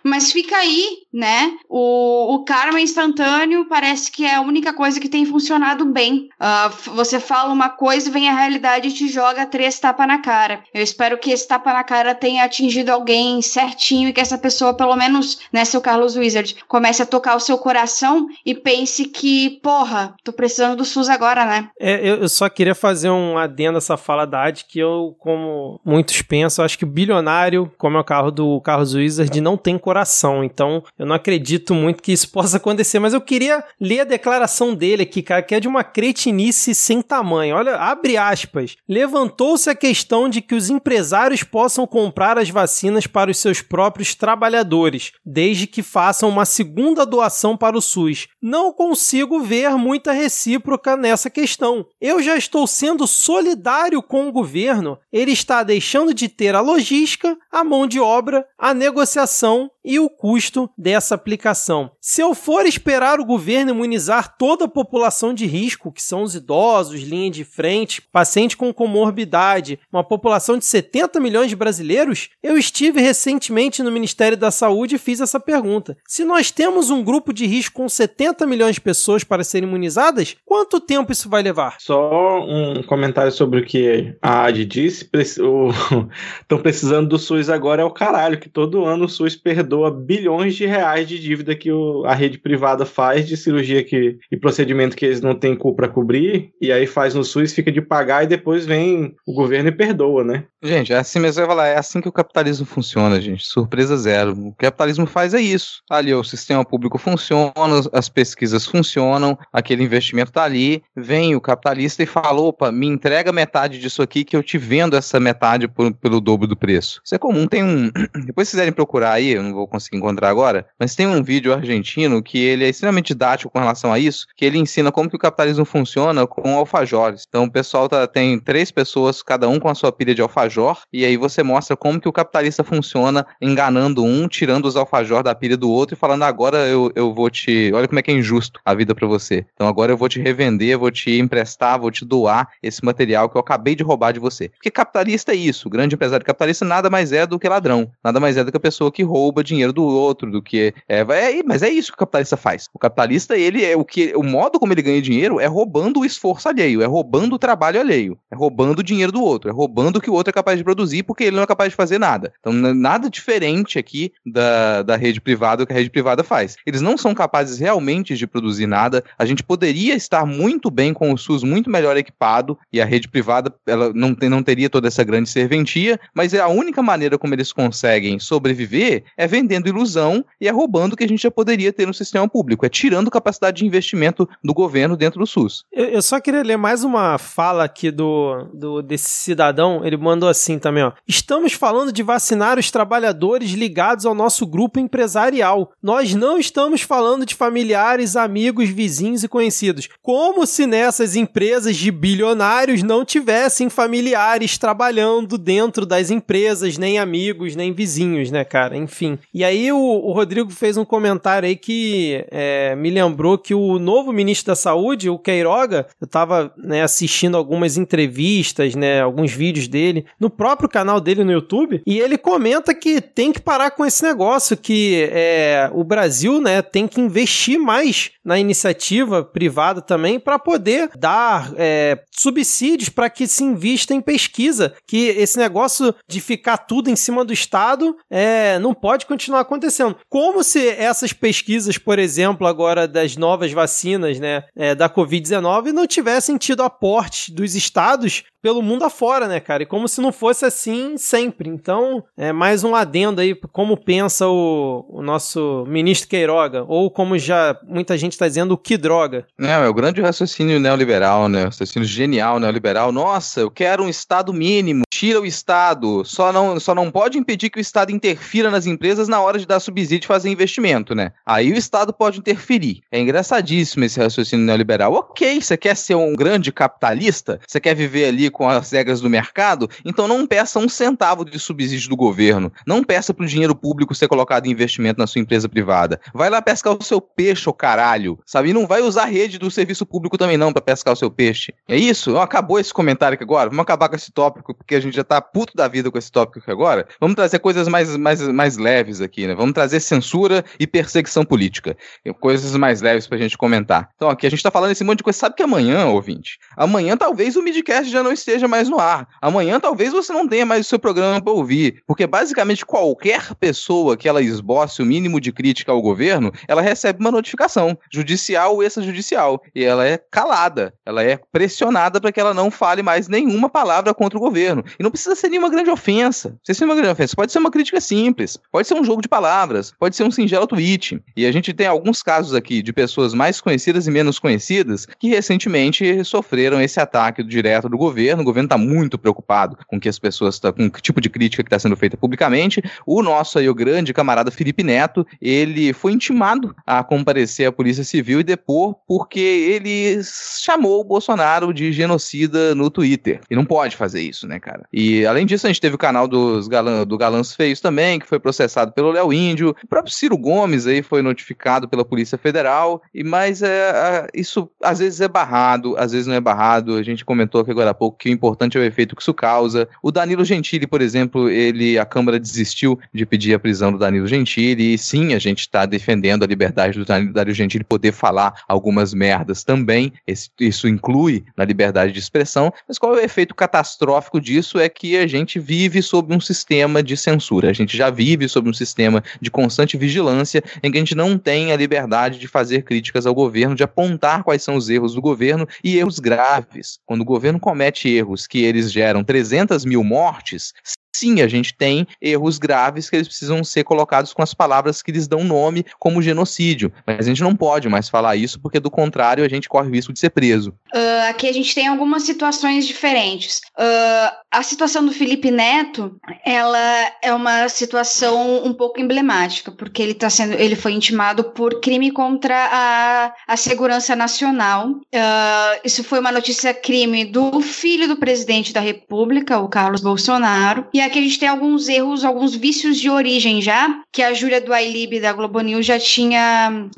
[0.04, 1.52] Mas fica aí, né?
[1.68, 6.28] O, o karma instantâneo parece que é a única coisa que tem funcionado bem.
[6.70, 10.62] F- você fala uma coisa, vem a realidade e te joga três tapas na cara.
[10.72, 14.74] Eu espero que esse tapa na cara tenha atingido alguém certinho e que essa pessoa,
[14.74, 19.58] pelo menos, né, seu Carlos Wizard, comece a tocar o seu coração e pense que,
[19.62, 21.68] porra, tô precisando do SUS agora, né?
[21.80, 25.14] É, eu eu só queria fazer um adendo a essa fala da Ad, que eu,
[25.18, 29.78] como muitos pensam, acho que bilionário, como é o carro do Carlos Wizard, não tem
[29.88, 30.44] coração.
[30.44, 34.74] Então, eu não acredito muito que isso possa acontecer, mas eu queria ler a declaração
[34.74, 37.56] dele aqui, cara, que é de uma cretinice sem tamanho.
[37.56, 38.76] Olha, abre aspas.
[38.86, 44.14] Levantou-se a questão de que os empresários possam comprar as vacinas para os seus próprios
[44.14, 48.28] trabalhadores, desde que façam uma segunda doação para o SUS.
[48.42, 51.86] Não consigo ver muita recíproca nessa questão.
[51.98, 57.38] Eu já estou sendo solidário com o governo, ele está deixando de ter a logística,
[57.50, 61.90] a mão de obra, a negociação e o custo dessa aplicação.
[62.00, 66.34] Se eu for esperar o governo imunizar toda a população de risco, que são os
[66.34, 72.58] idosos, linha de frente, paciente com comorbidade, uma população de 70 milhões de brasileiros, eu
[72.58, 75.96] estive recentemente no Ministério da Saúde e fiz essa pergunta.
[76.06, 80.36] Se nós temos um grupo de risco com 70 milhões de pessoas para serem imunizadas,
[80.44, 81.76] quanto tempo isso vai levar?
[81.78, 85.08] Só um comentário sobre o que a Adi disse.
[85.12, 90.54] Estão precisando do SUS agora é o caralho, que todo ano o SUS perdoa bilhões
[90.54, 94.96] de reais de dívida que o, a rede privada faz de cirurgia que, e procedimento
[94.96, 98.24] que eles não têm culpa para cobrir, e aí faz no SUS, fica de pagar
[98.24, 100.44] e depois vem o governo e perdoa, né?
[100.62, 103.46] Gente, é assim mesmo, eu falar, é assim que o capitalismo funciona, gente.
[103.46, 104.32] Surpresa zero.
[104.32, 105.82] O capitalismo faz é isso.
[105.88, 107.52] Ali, o sistema público funciona,
[107.92, 113.32] as pesquisas funcionam, aquele investimento tá ali, vem o capitalista e fala, opa, me entrega
[113.32, 117.00] metade disso aqui que eu te vendo essa metade por, pelo dobro do preço.
[117.04, 117.90] Isso é comum, tem um...
[118.26, 121.52] Depois se quiserem procurar aí, eu não vou conseguir encontrar agora, mas tem um vídeo
[121.52, 125.16] argentino que ele é extremamente didático com relação a isso, que ele ensina como que
[125.16, 127.24] o capitalismo funciona com alfajores.
[127.28, 130.78] Então o pessoal tá, tem três pessoas, cada um com a sua pilha de alfajor,
[130.92, 135.34] e aí você mostra como que o capitalista funciona, enganando um, tirando os alfajor da
[135.34, 137.72] pilha do outro e falando agora eu, eu vou te...
[137.74, 139.44] Olha como é que é injusto a vida para você.
[139.54, 143.36] Então agora eu vou te revender, vou te emprestar, vou te doar esse material que
[143.36, 144.48] eu acabei de roubar de você.
[144.48, 148.20] Porque capitalista é isso, o grande empresário capitalista nada mais é do que ladrão, nada
[148.20, 150.72] mais é do que a pessoa que rouba dinheiro do outro, do que...
[150.88, 152.68] É, é, mas é isso que o capitalista faz.
[152.72, 154.12] O capitalista, ele é o que...
[154.14, 157.80] O modo como ele ganha dinheiro é roubando o esforço alheio, é roubando o trabalho
[157.80, 160.58] alheio, é roubando o dinheiro do outro, é roubando o que o outro é capaz
[160.58, 162.32] de produzir porque ele não é capaz de fazer nada.
[162.40, 166.56] Então, nada diferente aqui da, da rede privada, que a rede privada faz.
[166.66, 169.02] Eles não são capazes realmente de produzir nada.
[169.18, 173.08] A gente poderia estar muito bem com o SUS muito melhor equipado e a rede
[173.08, 177.18] privada ela não, tem, não teria toda essa grande serventia, mas é a única maneira
[177.18, 181.30] como eles conseguem sobreviver é vendendo ilusão e é roubando o que a gente já
[181.30, 185.64] poderia ter no sistema público, é tirando capacidade de investimento do governo dentro do SUS.
[185.72, 189.84] Eu, eu só queria ler mais uma fala aqui do, do desse cidadão.
[189.84, 190.92] Ele mandou assim também, ó.
[191.06, 195.72] Estamos falando de vacinar os trabalhadores ligados ao nosso grupo empresarial.
[195.80, 199.88] Nós não estamos falando de familiares, amigos, vizinhos e conhecidos.
[200.02, 207.54] Como se nessas empresas de bilionários não tivessem familiares trabalhando dentro das empresas, nem amigos,
[207.54, 208.76] nem vizinhos, né, cara?
[208.76, 209.18] Enfim.
[209.38, 213.78] E aí o, o Rodrigo fez um comentário aí que é, me lembrou que o
[213.78, 219.68] novo ministro da Saúde, o Queiroga, eu tava né, assistindo algumas entrevistas, né, alguns vídeos
[219.68, 223.86] dele, no próprio canal dele no YouTube, e ele comenta que tem que parar com
[223.86, 230.18] esse negócio, que é, o Brasil né, tem que investir mais na iniciativa privada também
[230.18, 236.20] para poder dar é, subsídios para que se invista em pesquisa, que esse negócio de
[236.20, 239.96] ficar tudo em cima do Estado é, não pode continuar acontecendo.
[240.08, 245.86] Como se essas pesquisas, por exemplo, agora das novas vacinas né, é, da Covid-19 não
[245.86, 249.62] tivessem tido aporte dos estados pelo mundo afora, né, cara?
[249.62, 251.48] E como se não fosse assim sempre.
[251.48, 257.18] Então, é mais um adendo aí, como pensa o, o nosso ministro Queiroga, ou como
[257.18, 259.26] já muita gente está dizendo, o que droga.
[259.38, 261.42] Não, é o grande raciocínio neoliberal, né?
[261.42, 262.92] O raciocínio genial neoliberal.
[262.92, 264.82] Nossa, eu quero um Estado mínimo.
[264.98, 266.04] Tira o Estado.
[266.04, 269.46] Só não, só não pode impedir que o Estado interfira nas empresas na hora de
[269.46, 271.12] dar subsídio e fazer investimento, né?
[271.24, 272.80] Aí o Estado pode interferir.
[272.90, 274.92] É engraçadíssimo esse raciocínio neoliberal.
[274.92, 277.38] Ok, você quer ser um grande capitalista?
[277.46, 281.38] Você quer viver ali com as regras do mercado, então não peça um centavo de
[281.38, 282.52] subsídio do governo.
[282.66, 286.00] Não peça para o dinheiro público ser colocado em investimento na sua empresa privada.
[286.12, 288.18] Vai lá pescar o seu peixe, ô caralho.
[288.26, 288.50] Sabe?
[288.50, 291.08] E não vai usar a rede do serviço público também não para pescar o seu
[291.08, 291.54] peixe.
[291.68, 292.18] É isso?
[292.18, 293.48] Acabou esse comentário aqui agora.
[293.48, 296.10] Vamos acabar com esse tópico, porque a gente já tá puto da vida com esse
[296.10, 296.86] tópico aqui agora.
[297.00, 299.34] Vamos trazer coisas mais, mais, mais leves aqui, né?
[299.34, 301.76] Vamos trazer censura e perseguição política.
[302.20, 303.90] Coisas mais leves pra gente comentar.
[303.94, 305.18] Então aqui a gente tá falando esse monte de coisa.
[305.18, 309.08] Sabe que amanhã, ouvinte, amanhã talvez o midcast já não esteja mais no ar.
[309.20, 313.96] Amanhã talvez você não tenha mais o seu programa para ouvir, porque basicamente qualquer pessoa
[313.96, 318.62] que ela esboce o mínimo de crítica ao governo, ela recebe uma notificação, judicial ou
[318.62, 323.48] extrajudicial, e ela é calada, ela é pressionada para que ela não fale mais nenhuma
[323.48, 324.64] palavra contra o governo.
[324.78, 326.30] E não precisa ser nenhuma grande ofensa.
[326.44, 327.16] Precisa ser uma grande ofensa.
[327.16, 328.38] Pode ser uma crítica simples.
[328.52, 329.72] Pode ser um jogo de palavras.
[329.78, 331.02] Pode ser um singelo tweet.
[331.16, 335.08] E a gente tem alguns casos aqui de pessoas mais conhecidas e menos conhecidas que
[335.08, 338.22] recentemente sofreram esse ataque direto do governo.
[338.22, 341.42] O governo está muito preocupado com que as pessoas, tá, com que tipo de crítica
[341.42, 342.62] que está sendo feita publicamente.
[342.86, 347.82] O nosso aí, o grande camarada Felipe Neto, ele foi intimado a comparecer à Polícia
[347.82, 350.00] Civil e depor porque ele
[350.40, 353.20] chamou o Bolsonaro de genocida no Twitter.
[353.30, 354.67] E não pode fazer isso, né, cara?
[354.72, 358.06] E além disso, a gente teve o canal dos galã, do Galãs Feios também, que
[358.06, 359.54] foi processado pelo Léo Índio.
[359.62, 362.82] O próprio Ciro Gomes aí foi notificado pela Polícia Federal.
[362.94, 366.74] E mas é, isso às vezes é barrado, às vezes não é barrado.
[366.74, 369.14] A gente comentou aqui agora há pouco que o importante é o efeito que isso
[369.14, 369.68] causa.
[369.82, 374.06] O Danilo Gentili, por exemplo, ele a Câmara desistiu de pedir a prisão do Danilo
[374.06, 374.74] Gentili.
[374.74, 379.44] E sim, a gente está defendendo a liberdade do Danilo Gentili poder falar algumas merdas
[379.44, 379.92] também.
[380.06, 382.52] Esse, isso inclui na liberdade de expressão.
[382.66, 384.57] Mas qual é o efeito catastrófico disso?
[384.60, 387.50] É que a gente vive sob um sistema de censura.
[387.50, 391.18] A gente já vive sob um sistema de constante vigilância em que a gente não
[391.18, 395.00] tem a liberdade de fazer críticas ao governo, de apontar quais são os erros do
[395.00, 396.78] governo e erros graves.
[396.86, 400.52] Quando o governo comete erros que eles geram 300 mil mortes,
[400.94, 404.92] sim, a gente tem erros graves que eles precisam ser colocados com as palavras que
[404.92, 406.72] lhes dão nome, como genocídio.
[406.86, 409.72] Mas a gente não pode mais falar isso, porque do contrário a gente corre o
[409.72, 410.50] risco de ser preso.
[410.74, 413.40] Uh, aqui a gente tem algumas situações diferentes.
[413.58, 419.94] Uh, a situação do Felipe Neto, ela é uma situação um pouco emblemática, porque ele
[419.94, 424.68] tá sendo, ele foi intimado por crime contra a, a segurança nacional.
[424.70, 430.66] Uh, isso foi uma notícia crime do filho do presidente da República, o Carlos Bolsonaro.
[430.78, 434.40] E aqui a gente tem alguns erros, alguns vícios de origem já, que a Júlia
[434.40, 436.68] do iLib da Globo News já tinha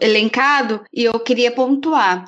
[0.00, 2.26] elencado, e eu queria pontuar.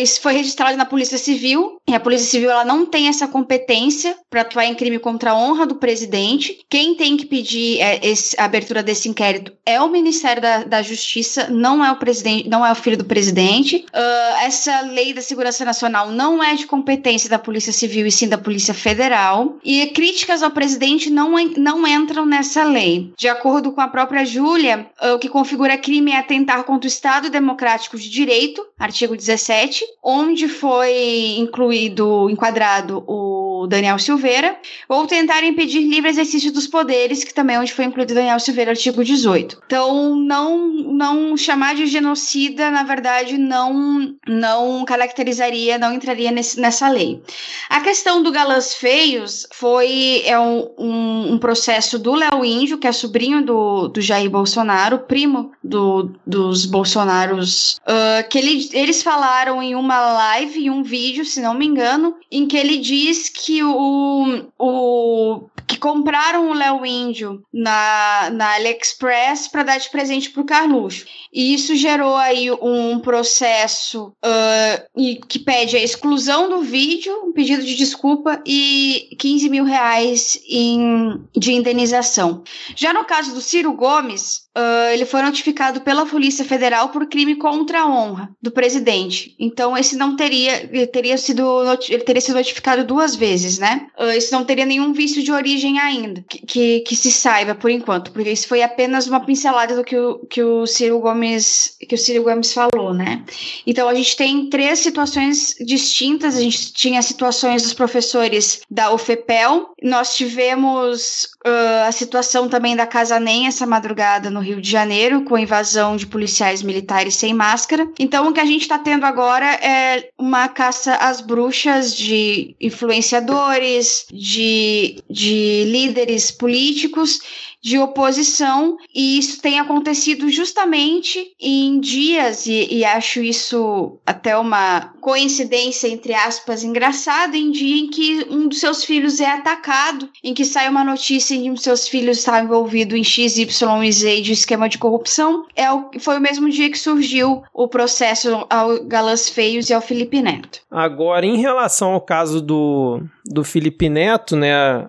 [0.00, 4.16] isso foi registrado na Polícia Civil, e a Polícia Civil ela não tem essa competência
[4.30, 6.60] para atuar em crime contra a honra do presidente.
[6.70, 10.80] Quem tem que pedir é, esse, a abertura desse inquérito é o Ministério da, da,
[10.80, 13.84] Justiça, não é o presidente, não é o filho do presidente.
[13.92, 18.28] Uh, essa lei da segurança nacional não é de competência da Polícia Civil e sim
[18.28, 19.58] da Polícia Federal.
[19.64, 23.12] E críticas ao presidente não, não entram nessa lei.
[23.18, 26.88] De acordo com a própria Júlia, uh, o que configura crime é atentar contra o
[26.88, 33.21] Estado Democrático de Direito, artigo 17, onde foi incluído, enquadrado o
[33.66, 34.56] Daniel Silveira,
[34.88, 38.70] ou tentar impedir livre exercício dos poderes, que também é onde foi incluído Daniel Silveira,
[38.70, 39.62] artigo 18.
[39.66, 46.88] Então, não, não chamar de genocida, na verdade, não, não caracterizaria, não entraria nesse, nessa
[46.88, 47.22] lei.
[47.68, 52.86] A questão do Galãs Feios foi é um, um, um processo do Léo Índio, que
[52.86, 59.62] é sobrinho do, do Jair Bolsonaro, primo do, dos Bolsonaros, uh, que ele, eles falaram
[59.62, 63.51] em uma live, em um vídeo, se não me engano, em que ele diz que
[63.60, 70.44] o, o que compraram o Léo Índio na, na AliExpress para dar de presente pro
[70.44, 71.04] Carluxo.
[71.32, 77.64] E isso gerou aí um processo uh, que pede a exclusão do vídeo, um pedido
[77.64, 82.42] de desculpa e 15 mil reais em, de indenização.
[82.76, 87.36] Já no caso do Ciro Gomes, uh, ele foi notificado pela Polícia Federal por crime
[87.36, 89.34] contra a honra do presidente.
[89.38, 91.42] Então, esse não teria, ele teria sido,
[91.88, 93.88] ele teria sido notificado duas vezes, né?
[93.98, 97.70] Uh, isso não teria nenhum vício de origem ainda, que, que, que, se saiba por
[97.70, 101.94] enquanto, porque isso foi apenas uma pincelada do que o, que o Ciro Gomes, que
[101.94, 103.24] o Ciro Gomes falou, né?
[103.66, 106.36] Então, a gente tem três situações distintas.
[106.36, 112.86] A gente tinha situações dos professores da UFEPEL, nós tivemos uh, a situação também da
[112.86, 117.88] Casa Nem essa madrugada no Rio de Janeiro, com invasão de policiais militares sem máscara.
[117.98, 124.06] Então, o que a gente está tendo agora é uma caça às bruxas de influenciadores,
[124.12, 127.20] de, de líderes políticos
[127.62, 134.92] de oposição, e isso tem acontecido justamente em dias, e, e, acho isso até uma
[135.00, 140.34] coincidência, entre aspas, engraçada, em dia em que um dos seus filhos é atacado, em
[140.34, 143.84] que sai uma notícia em que um dos seus filhos está envolvido em X, Y
[143.84, 145.44] e Z de esquema de corrupção.
[145.54, 149.80] É o, foi o mesmo dia que surgiu o processo ao Galãs Feios e ao
[149.80, 150.60] Felipe Neto.
[150.70, 154.88] Agora, em relação ao caso do, do Felipe Neto, né, a,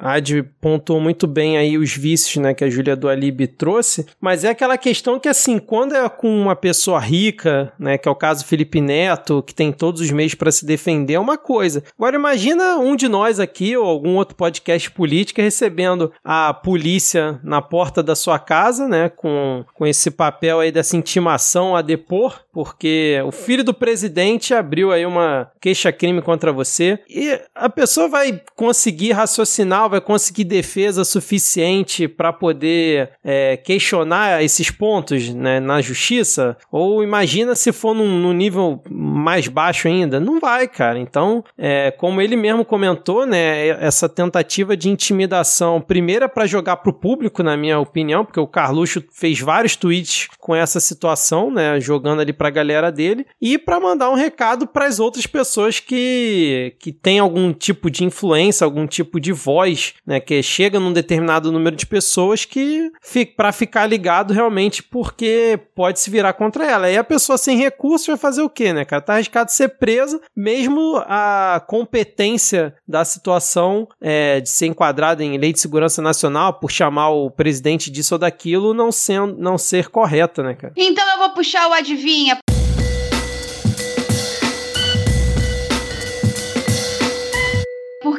[0.00, 4.06] a Ad pontuou muito bem aí os vícios, né, que a Júlia do Alibi trouxe,
[4.20, 8.10] mas é aquela questão que, assim, quando é com uma pessoa rica, né, que é
[8.10, 11.84] o caso Felipe Neto, que tem todos os meios para se defender, é uma coisa.
[11.96, 17.62] Agora, imagina um de nós aqui, ou algum outro podcast política, recebendo a polícia na
[17.62, 23.20] porta da sua casa, né, com, com esse papel aí dessa intimação a depor, porque
[23.26, 29.12] o filho do presidente abriu aí uma queixa-crime contra você, e a pessoa vai conseguir
[29.12, 36.56] raciocinar, vai conseguir defesa suficiente para poder é, questionar esses pontos né, na justiça?
[36.70, 40.20] Ou imagina se for num, num, nível mais baixo ainda?
[40.20, 40.98] Não vai, cara.
[40.98, 46.92] Então, é, como ele mesmo comentou, né, essa tentativa de intimidação, primeira para jogar pro
[46.92, 52.20] público, na minha opinião, porque o Carluxo fez vários tweets com essa situação, né, jogando
[52.20, 56.90] ali pra galera dele, e para mandar um recado para as outras pessoas que, que
[56.90, 61.76] têm algum tipo de influência, algum tipo de voz, né, que chega num determinado número
[61.76, 62.90] de pessoas que
[63.36, 66.90] para ficar ligado realmente porque pode se virar contra ela.
[66.90, 69.00] E a pessoa sem recurso vai fazer o quê, né, cara?
[69.00, 75.52] Tá arriscado ser presa, mesmo a competência da situação é, de ser enquadrada em lei
[75.52, 80.42] de segurança nacional por chamar o presidente disso ou daquilo não, sendo, não ser correta,
[80.42, 80.72] né, cara?
[80.76, 82.31] Então eu vou puxar o adivinha.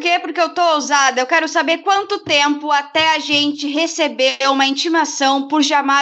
[0.03, 0.19] Quê?
[0.19, 1.21] Porque eu tô ousada.
[1.21, 6.01] Eu quero saber quanto tempo até a gente receber uma intimação por chamar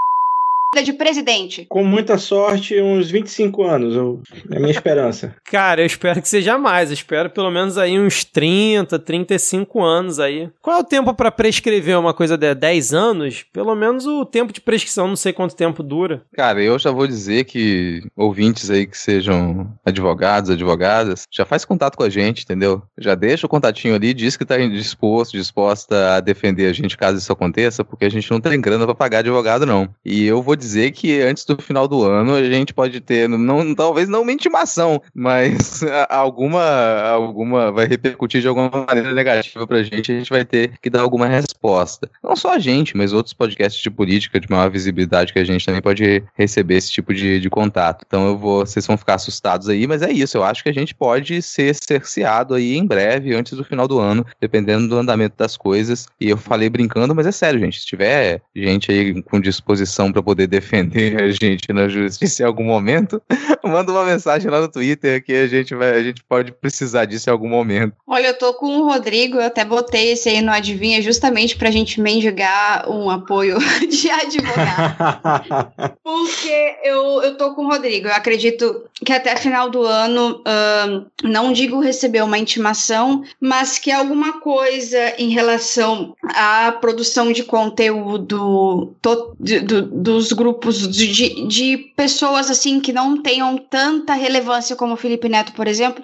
[0.79, 1.65] de presidente.
[1.67, 3.93] Com muita sorte, uns 25 anos.
[3.93, 5.35] Eu, é a minha esperança.
[5.43, 6.89] Cara, eu espero que seja mais.
[6.89, 10.49] Eu espero pelo menos aí uns 30, 35 anos aí.
[10.61, 13.43] Qual é o tempo para prescrever uma coisa de 10 anos?
[13.51, 16.23] Pelo menos o tempo de prescrição, não sei quanto tempo dura.
[16.33, 21.97] Cara, eu já vou dizer que ouvintes aí que sejam advogados, advogadas, já faz contato
[21.97, 22.81] com a gente, entendeu?
[22.97, 27.17] Já deixa o contatinho ali, diz que tá disposto, disposta a defender a gente caso
[27.17, 29.89] isso aconteça, porque a gente não tem grana para pagar advogado não.
[30.05, 33.73] E eu vou dizer que antes do final do ano a gente pode ter, não,
[33.73, 40.11] talvez não uma intimação, mas alguma, alguma vai repercutir de alguma maneira negativa pra gente,
[40.11, 42.09] a gente vai ter que dar alguma resposta.
[42.23, 45.65] Não só a gente, mas outros podcasts de política de maior visibilidade que a gente
[45.65, 48.03] também pode receber esse tipo de, de contato.
[48.05, 50.73] Então eu vou, vocês vão ficar assustados aí, mas é isso, eu acho que a
[50.73, 55.35] gente pode ser cerceado aí em breve, antes do final do ano, dependendo do andamento
[55.37, 56.07] das coisas.
[56.19, 57.79] E eu falei brincando, mas é sério, gente.
[57.79, 62.65] Se tiver gente aí com disposição para poder defender a gente na justiça em algum
[62.65, 63.21] momento,
[63.63, 67.29] manda uma mensagem lá no Twitter que a gente vai, a gente pode precisar disso
[67.29, 67.93] em algum momento.
[68.05, 71.71] Olha, eu tô com o Rodrigo, eu até botei esse aí no Adivinha justamente pra
[71.71, 73.57] gente mendigar um apoio
[73.89, 75.71] de advogado.
[76.03, 81.05] Porque eu, eu tô com o Rodrigo, eu acredito que até final do ano, uh,
[81.23, 88.93] não digo receber uma intimação, mas que alguma coisa em relação à produção de conteúdo
[89.01, 94.95] to, de, do, dos grupos de, de pessoas assim que não tenham tanta relevância como
[94.95, 96.03] o Felipe Neto, por exemplo,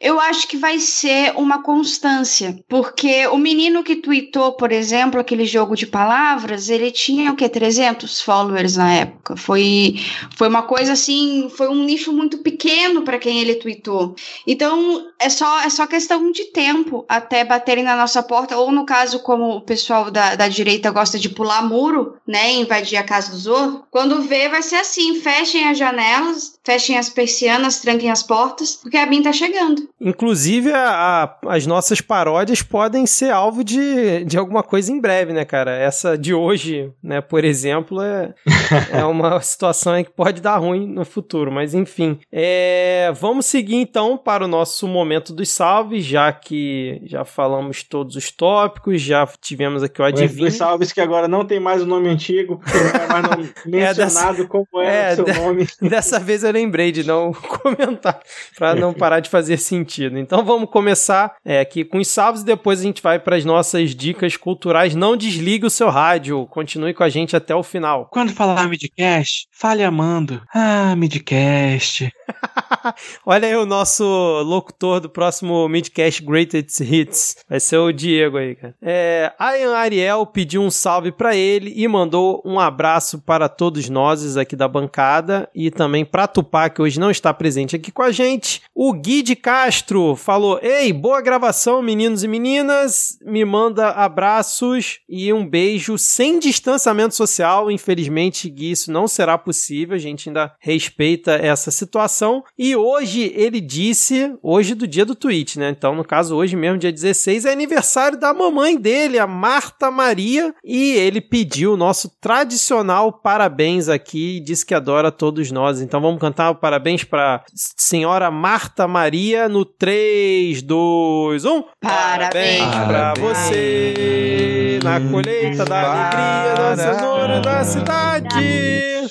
[0.00, 5.44] eu acho que vai ser uma constância, porque o menino que tweetou, por exemplo, aquele
[5.44, 9.36] jogo de palavras, ele tinha o que 300 followers na época.
[9.36, 9.96] Foi
[10.36, 14.14] foi uma coisa assim, foi um nicho muito pequeno para quem ele tweetou.
[14.46, 18.86] Então, é só é só questão de tempo até baterem na nossa porta ou no
[18.86, 23.32] caso como o pessoal da, da direita gosta de pular muro, né, invadir a casa
[23.32, 23.82] dos outros.
[23.90, 28.96] Quando vê vai ser assim, fechem as janelas, fechem as persianas, tranquem as portas, porque
[28.96, 29.87] a BIM tá chegando.
[30.00, 35.32] Inclusive, a, a, as nossas paródias podem ser alvo de, de alguma coisa em breve,
[35.32, 35.72] né, cara?
[35.72, 38.32] Essa de hoje, né, por exemplo, é,
[38.92, 42.18] é uma situação que pode dar ruim no futuro, mas enfim.
[42.32, 48.14] É, vamos seguir então para o nosso momento dos salves, já que já falamos todos
[48.14, 50.48] os tópicos, já tivemos aqui o adivinho.
[50.48, 54.42] Os salves que agora não tem mais o nome antigo, porque não é mais mencionado
[54.42, 55.66] é dessa, como era é, o seu de, nome.
[55.82, 58.20] Dessa vez eu lembrei de não comentar,
[58.56, 60.18] para não parar de fazer sentido.
[60.18, 63.44] Então vamos começar é, aqui com os salves e depois a gente vai para as
[63.44, 64.94] nossas dicas culturais.
[64.94, 68.08] Não desligue o seu rádio, continue com a gente até o final.
[68.12, 70.42] Quando falar midcast, fale amando.
[70.54, 72.12] Ah, midcast.
[73.24, 74.04] Olha aí o nosso
[74.42, 77.36] locutor do próximo Midcast Greatest Hits.
[77.48, 78.74] Vai ser o Diego aí, cara.
[78.82, 84.36] É, Ian Ariel pediu um salve para ele e mandou um abraço para todos nós
[84.36, 88.10] aqui da bancada e também para Tupá, que hoje não está presente aqui com a
[88.10, 88.62] gente.
[88.74, 89.67] O Gui de Castro
[90.16, 93.18] falou: Ei, boa gravação, meninos e meninas.
[93.22, 97.70] Me manda abraços e um beijo sem distanciamento social.
[97.70, 99.94] Infelizmente, Gui, isso não será possível.
[99.94, 102.42] A gente ainda respeita essa situação.
[102.58, 105.70] E hoje ele disse, hoje do dia do tweet, né?
[105.70, 110.54] Então, no caso, hoje mesmo, dia 16, é aniversário da mamãe dele, a Marta Maria.
[110.64, 115.80] E ele pediu o nosso tradicional parabéns aqui e disse que adora todos nós.
[115.80, 121.64] Então vamos cantar parabéns para senhora Marta Maria no 3, 2, 1.
[121.80, 123.38] Parabéns para Parabéns.
[123.38, 128.28] você na colheita da alegria da cenoura da cidade.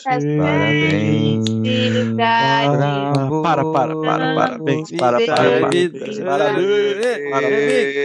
[0.04, 1.46] Parabéns.
[3.44, 5.70] Para, para, para, parabéns, para, para, É para.
[5.70, 7.94] vida, Parabéns.
[7.94, 7.98] é.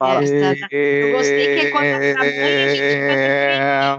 [0.00, 2.30] Esta- Eu gostei que quando é pra mãe a
[2.74, 3.98] gente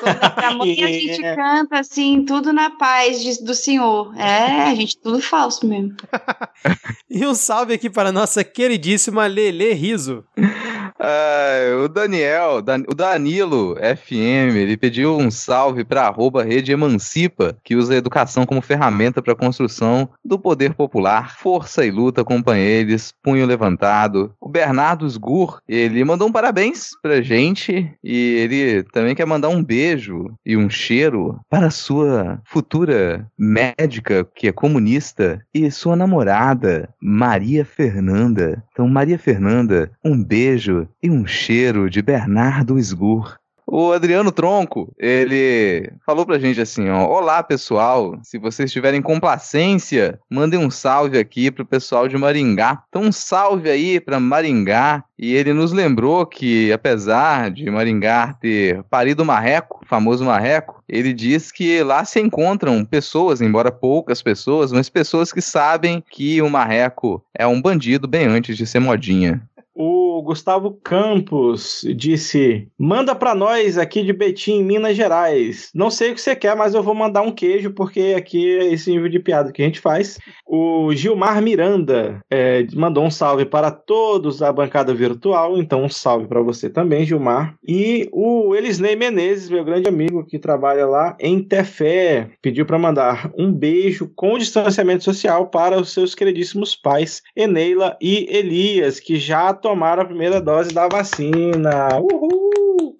[0.00, 4.14] Quando é pra mãe a gente canta assim, tudo na paz de- do Senhor.
[4.18, 5.96] É, a gente tudo falso mesmo.
[7.12, 10.24] E um salve aqui para a nossa queridíssima Lele Riso.
[10.98, 17.56] Ah, o Daniel, Dan- o Danilo FM, ele pediu um salve para arroba Rede Emancipa,
[17.64, 21.36] que usa a educação como ferramenta para a construção do poder popular.
[21.36, 24.32] Força e luta, companheiros, punho levantado.
[24.40, 29.62] O Bernardo Sgur, ele mandou um parabéns pra gente e ele também quer mandar um
[29.62, 37.64] beijo e um cheiro para sua futura médica, que é comunista, e sua namorada, Maria
[37.64, 38.62] Fernanda.
[38.72, 43.40] Então, Maria Fernanda, um beijo e um cheiro de Bernardo Sgur.
[43.72, 50.18] O Adriano Tronco, ele falou pra gente assim, ó, olá pessoal, se vocês tiverem complacência,
[50.28, 52.82] mandem um salve aqui pro pessoal de Maringá.
[52.88, 58.82] Então um salve aí pra Maringá, e ele nos lembrou que apesar de Maringá ter
[58.90, 64.20] parido o marreco, o famoso marreco, ele diz que lá se encontram pessoas, embora poucas
[64.20, 68.80] pessoas, mas pessoas que sabem que o marreco é um bandido bem antes de ser
[68.80, 69.40] modinha.
[69.82, 75.70] O Gustavo Campos disse: manda pra nós aqui de Betim, Minas Gerais.
[75.74, 78.74] Não sei o que você quer, mas eu vou mandar um queijo, porque aqui é
[78.74, 80.18] esse nível de piada que a gente faz.
[80.46, 86.26] O Gilmar Miranda é, mandou um salve para todos da bancada virtual, então um salve
[86.26, 87.54] para você também, Gilmar.
[87.66, 93.30] E o Elisnei Menezes, meu grande amigo que trabalha lá em Tefé, pediu para mandar
[93.34, 99.54] um beijo com distanciamento social para os seus queridíssimos pais, Eneila e Elias, que já
[99.70, 102.00] tomaram a primeira dose da vacina.
[102.00, 102.99] Uhul!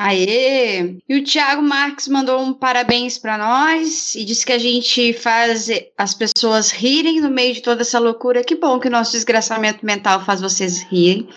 [0.00, 0.94] Aê!
[1.08, 5.68] E o Thiago Marques mandou um parabéns pra nós e disse que a gente faz
[5.98, 8.44] as pessoas rirem no meio de toda essa loucura.
[8.44, 11.28] Que bom que o nosso desgraçamento mental faz vocês rirem.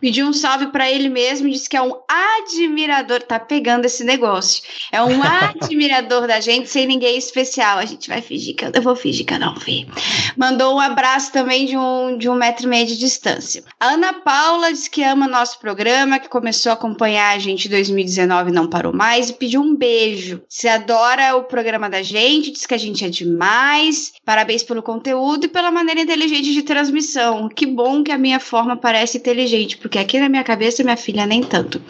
[0.00, 1.92] Pediu um salve pra ele mesmo, disse que é um
[2.38, 4.62] admirador, tá pegando esse negócio.
[4.92, 5.20] É um
[5.60, 7.78] admirador da gente sem ninguém especial.
[7.78, 9.88] A gente vai fingir que eu, eu vou fingir que eu não vi.
[10.36, 13.64] Mandou um abraço também de um, de um metro e meio de distância.
[13.80, 18.03] A Ana Paula disse que ama nosso programa, que começou a acompanhar a gente em
[18.04, 20.42] 2019 e não parou mais, e pediu um beijo.
[20.48, 24.12] Se adora o programa da gente, diz que a gente é demais.
[24.24, 27.48] Parabéns pelo conteúdo e pela maneira inteligente de transmissão.
[27.48, 31.26] Que bom que a minha forma parece inteligente, porque aqui na minha cabeça, minha filha,
[31.26, 31.82] nem tanto.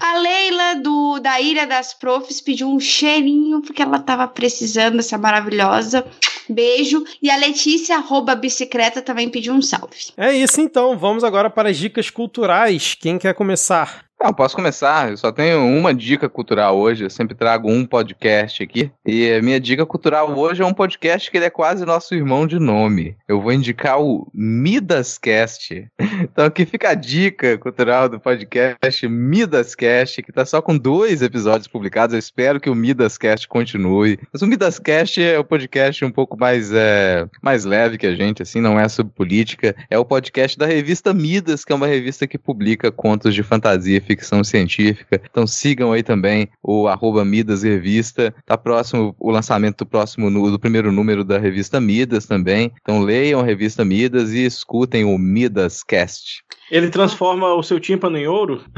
[0.00, 5.18] A Leila do da Ilha das Profs pediu um cheirinho, porque ela tava precisando dessa
[5.18, 6.04] maravilhosa.
[6.48, 7.04] Beijo.
[7.22, 10.12] E a Letícia, arroba bicicleta, também pediu um salve.
[10.16, 12.96] É isso então, vamos agora para as dicas culturais.
[12.98, 14.07] Quem quer começar?
[14.20, 15.10] Não, posso começar.
[15.10, 17.04] Eu só tenho uma dica cultural hoje.
[17.04, 18.90] Eu sempre trago um podcast aqui.
[19.06, 22.44] E a minha dica cultural hoje é um podcast que ele é quase nosso irmão
[22.44, 23.16] de nome.
[23.28, 25.88] Eu vou indicar o Midascast.
[26.20, 31.68] Então aqui fica a dica cultural do podcast Midascast, que tá só com dois episódios
[31.68, 32.12] publicados.
[32.12, 34.18] Eu espero que o Midascast continue.
[34.32, 38.42] Mas o Midascast é o podcast um pouco mais, é, mais leve que a gente,
[38.42, 39.76] assim, não é sobre política.
[39.88, 44.00] É o podcast da revista Midas, que é uma revista que publica contos de fantasia
[44.08, 45.20] ficção científica.
[45.30, 48.34] Então sigam aí também o arroba Midas Revista.
[48.46, 52.72] Tá próximo o lançamento do próximo do primeiro número da revista Midas também.
[52.80, 56.42] Então leiam a revista Midas e escutem o Midas Cast.
[56.70, 58.64] Ele transforma o seu tímpano em ouro?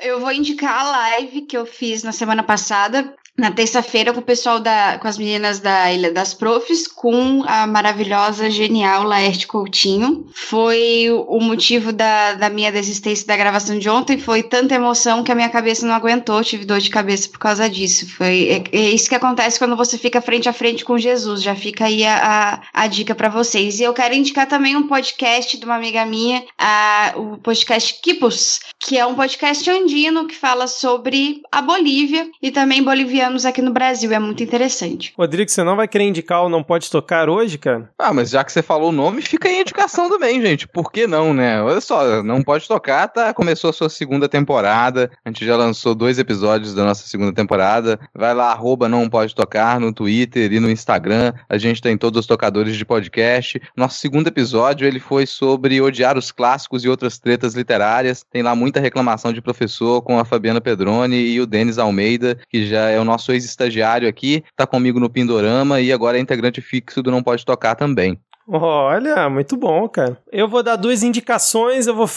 [0.00, 3.14] Eu vou indicar a live que eu fiz na semana passada.
[3.36, 4.98] Na terça-feira com o pessoal da.
[4.98, 10.26] com as meninas da Ilha das Profs, com a maravilhosa, genial Laerte Coutinho.
[10.34, 14.18] Foi o motivo da, da minha desistência da gravação de ontem.
[14.18, 16.44] Foi tanta emoção que a minha cabeça não aguentou.
[16.44, 18.06] Tive dor de cabeça por causa disso.
[18.16, 21.42] Foi é, é isso que acontece quando você fica frente a frente com Jesus.
[21.42, 23.80] Já fica aí a, a, a dica para vocês.
[23.80, 28.60] E eu quero indicar também um podcast de uma amiga minha, a, o podcast Kipus,
[28.78, 32.82] que é um podcast andino que fala sobre a Bolívia e também
[33.22, 34.12] bolivianos aqui no Brasil.
[34.12, 35.12] É muito interessante.
[35.16, 37.90] Rodrigo, você não vai querer indicar o Não Pode Tocar hoje, cara?
[37.98, 40.66] Ah, mas já que você falou o nome, fica aí a indicação também, gente.
[40.66, 41.62] Por que não, né?
[41.62, 43.32] Olha só, Não Pode Tocar, tá?
[43.32, 45.10] Começou a sua segunda temporada.
[45.24, 48.00] A gente já lançou dois episódios da nossa segunda temporada.
[48.14, 51.32] Vai lá, arroba Não Pode Tocar no Twitter e no Instagram.
[51.48, 53.60] A gente tem todos os tocadores de podcast.
[53.76, 58.24] Nosso segundo episódio, ele foi sobre odiar os clássicos e outras tretas literárias.
[58.30, 62.66] Tem lá muita reclamação de professor com a Fabiana Pedroni e o Denis Almeida, que
[62.66, 67.02] já é o nosso ex-estagiário aqui, tá comigo no Pindorama e agora é integrante fixo
[67.02, 68.18] do Não Pode Tocar também.
[68.46, 70.18] Olha, muito bom, cara.
[70.30, 72.08] Eu vou dar duas indicações, eu vou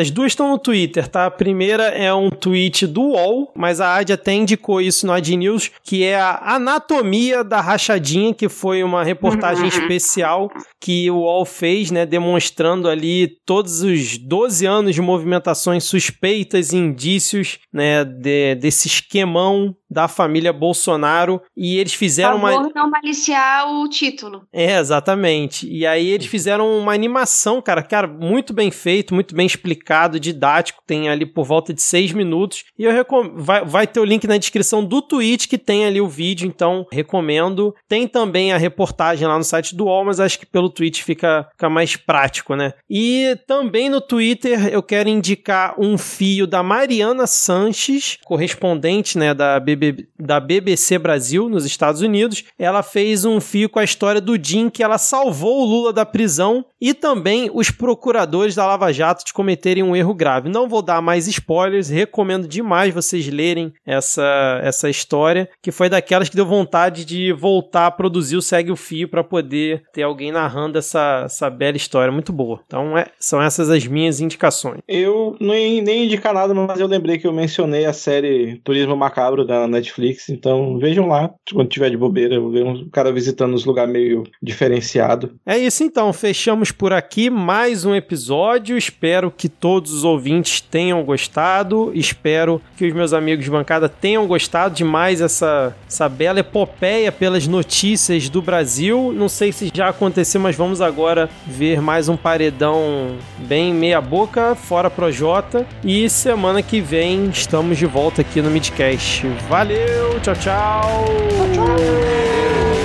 [0.00, 1.26] as duas estão no Twitter, tá?
[1.26, 5.36] A primeira é um tweet do UOL, mas a Adi até indicou isso no Ad
[5.36, 10.50] News, que é a anatomia da rachadinha, que foi uma reportagem especial
[10.80, 12.04] que o UOL fez, né?
[12.06, 18.04] Demonstrando ali todos os 12 anos de movimentações suspeitas e indícios, né?
[18.04, 23.88] De, desse esquemão da família Bolsonaro e eles fizeram Por favor, uma não maliciar o
[23.88, 24.42] título.
[24.52, 25.68] é, exatamente.
[25.68, 30.82] E aí eles fizeram uma animação, cara, cara, muito bem feito, muito bem explicado, didático,
[30.86, 32.64] tem ali por volta de seis minutos.
[32.78, 33.32] E eu recom...
[33.36, 36.86] vai, vai ter o link na descrição do tweet que tem ali o vídeo, então
[36.90, 37.74] recomendo.
[37.86, 41.46] Tem também a reportagem lá no site do UOL, mas acho que pelo tweet fica,
[41.52, 42.72] fica mais prático, né?
[42.88, 49.60] E também no Twitter eu quero indicar um fio da Mariana Sanches, correspondente, né, da,
[49.60, 50.08] BB...
[50.18, 52.44] da BBC Brasil nos Estados Unidos.
[52.58, 56.06] Ela fez um fio com a história do Jim que ela salvou o Lula da
[56.06, 60.48] prisão e também os procuradores da Lava Jato de cometerem um erro grave.
[60.48, 66.28] Não vou dar mais spoilers, recomendo demais vocês lerem essa, essa história, que foi daquelas
[66.28, 70.30] que deu vontade de voltar a produzir o Segue o Fio para poder ter alguém
[70.30, 72.12] narrando essa, essa bela história.
[72.12, 72.60] Muito boa.
[72.66, 74.80] Então é, são essas as minhas indicações.
[74.86, 79.44] Eu nem, nem indicar nada, mas eu lembrei que eu mencionei a série Turismo Macabro
[79.44, 83.64] da Netflix, então vejam lá, quando tiver de bobeira, eu ver um cara visitando os
[83.64, 85.34] lugares meio diferenciado.
[85.44, 88.76] É isso então, fechamos por aqui mais um episódio.
[89.16, 91.90] Espero que todos os ouvintes tenham gostado.
[91.94, 97.10] Espero que os meus amigos de bancada tenham gostado de mais essa, essa bela epopeia
[97.10, 99.14] pelas notícias do Brasil.
[99.16, 104.90] Não sei se já aconteceu, mas vamos agora ver mais um paredão bem meia-boca, fora
[104.90, 105.66] Projota.
[105.82, 109.26] E semana que vem estamos de volta aqui no Midcast.
[109.48, 110.82] Valeu, tchau, tchau.
[111.30, 112.75] tchau, tchau.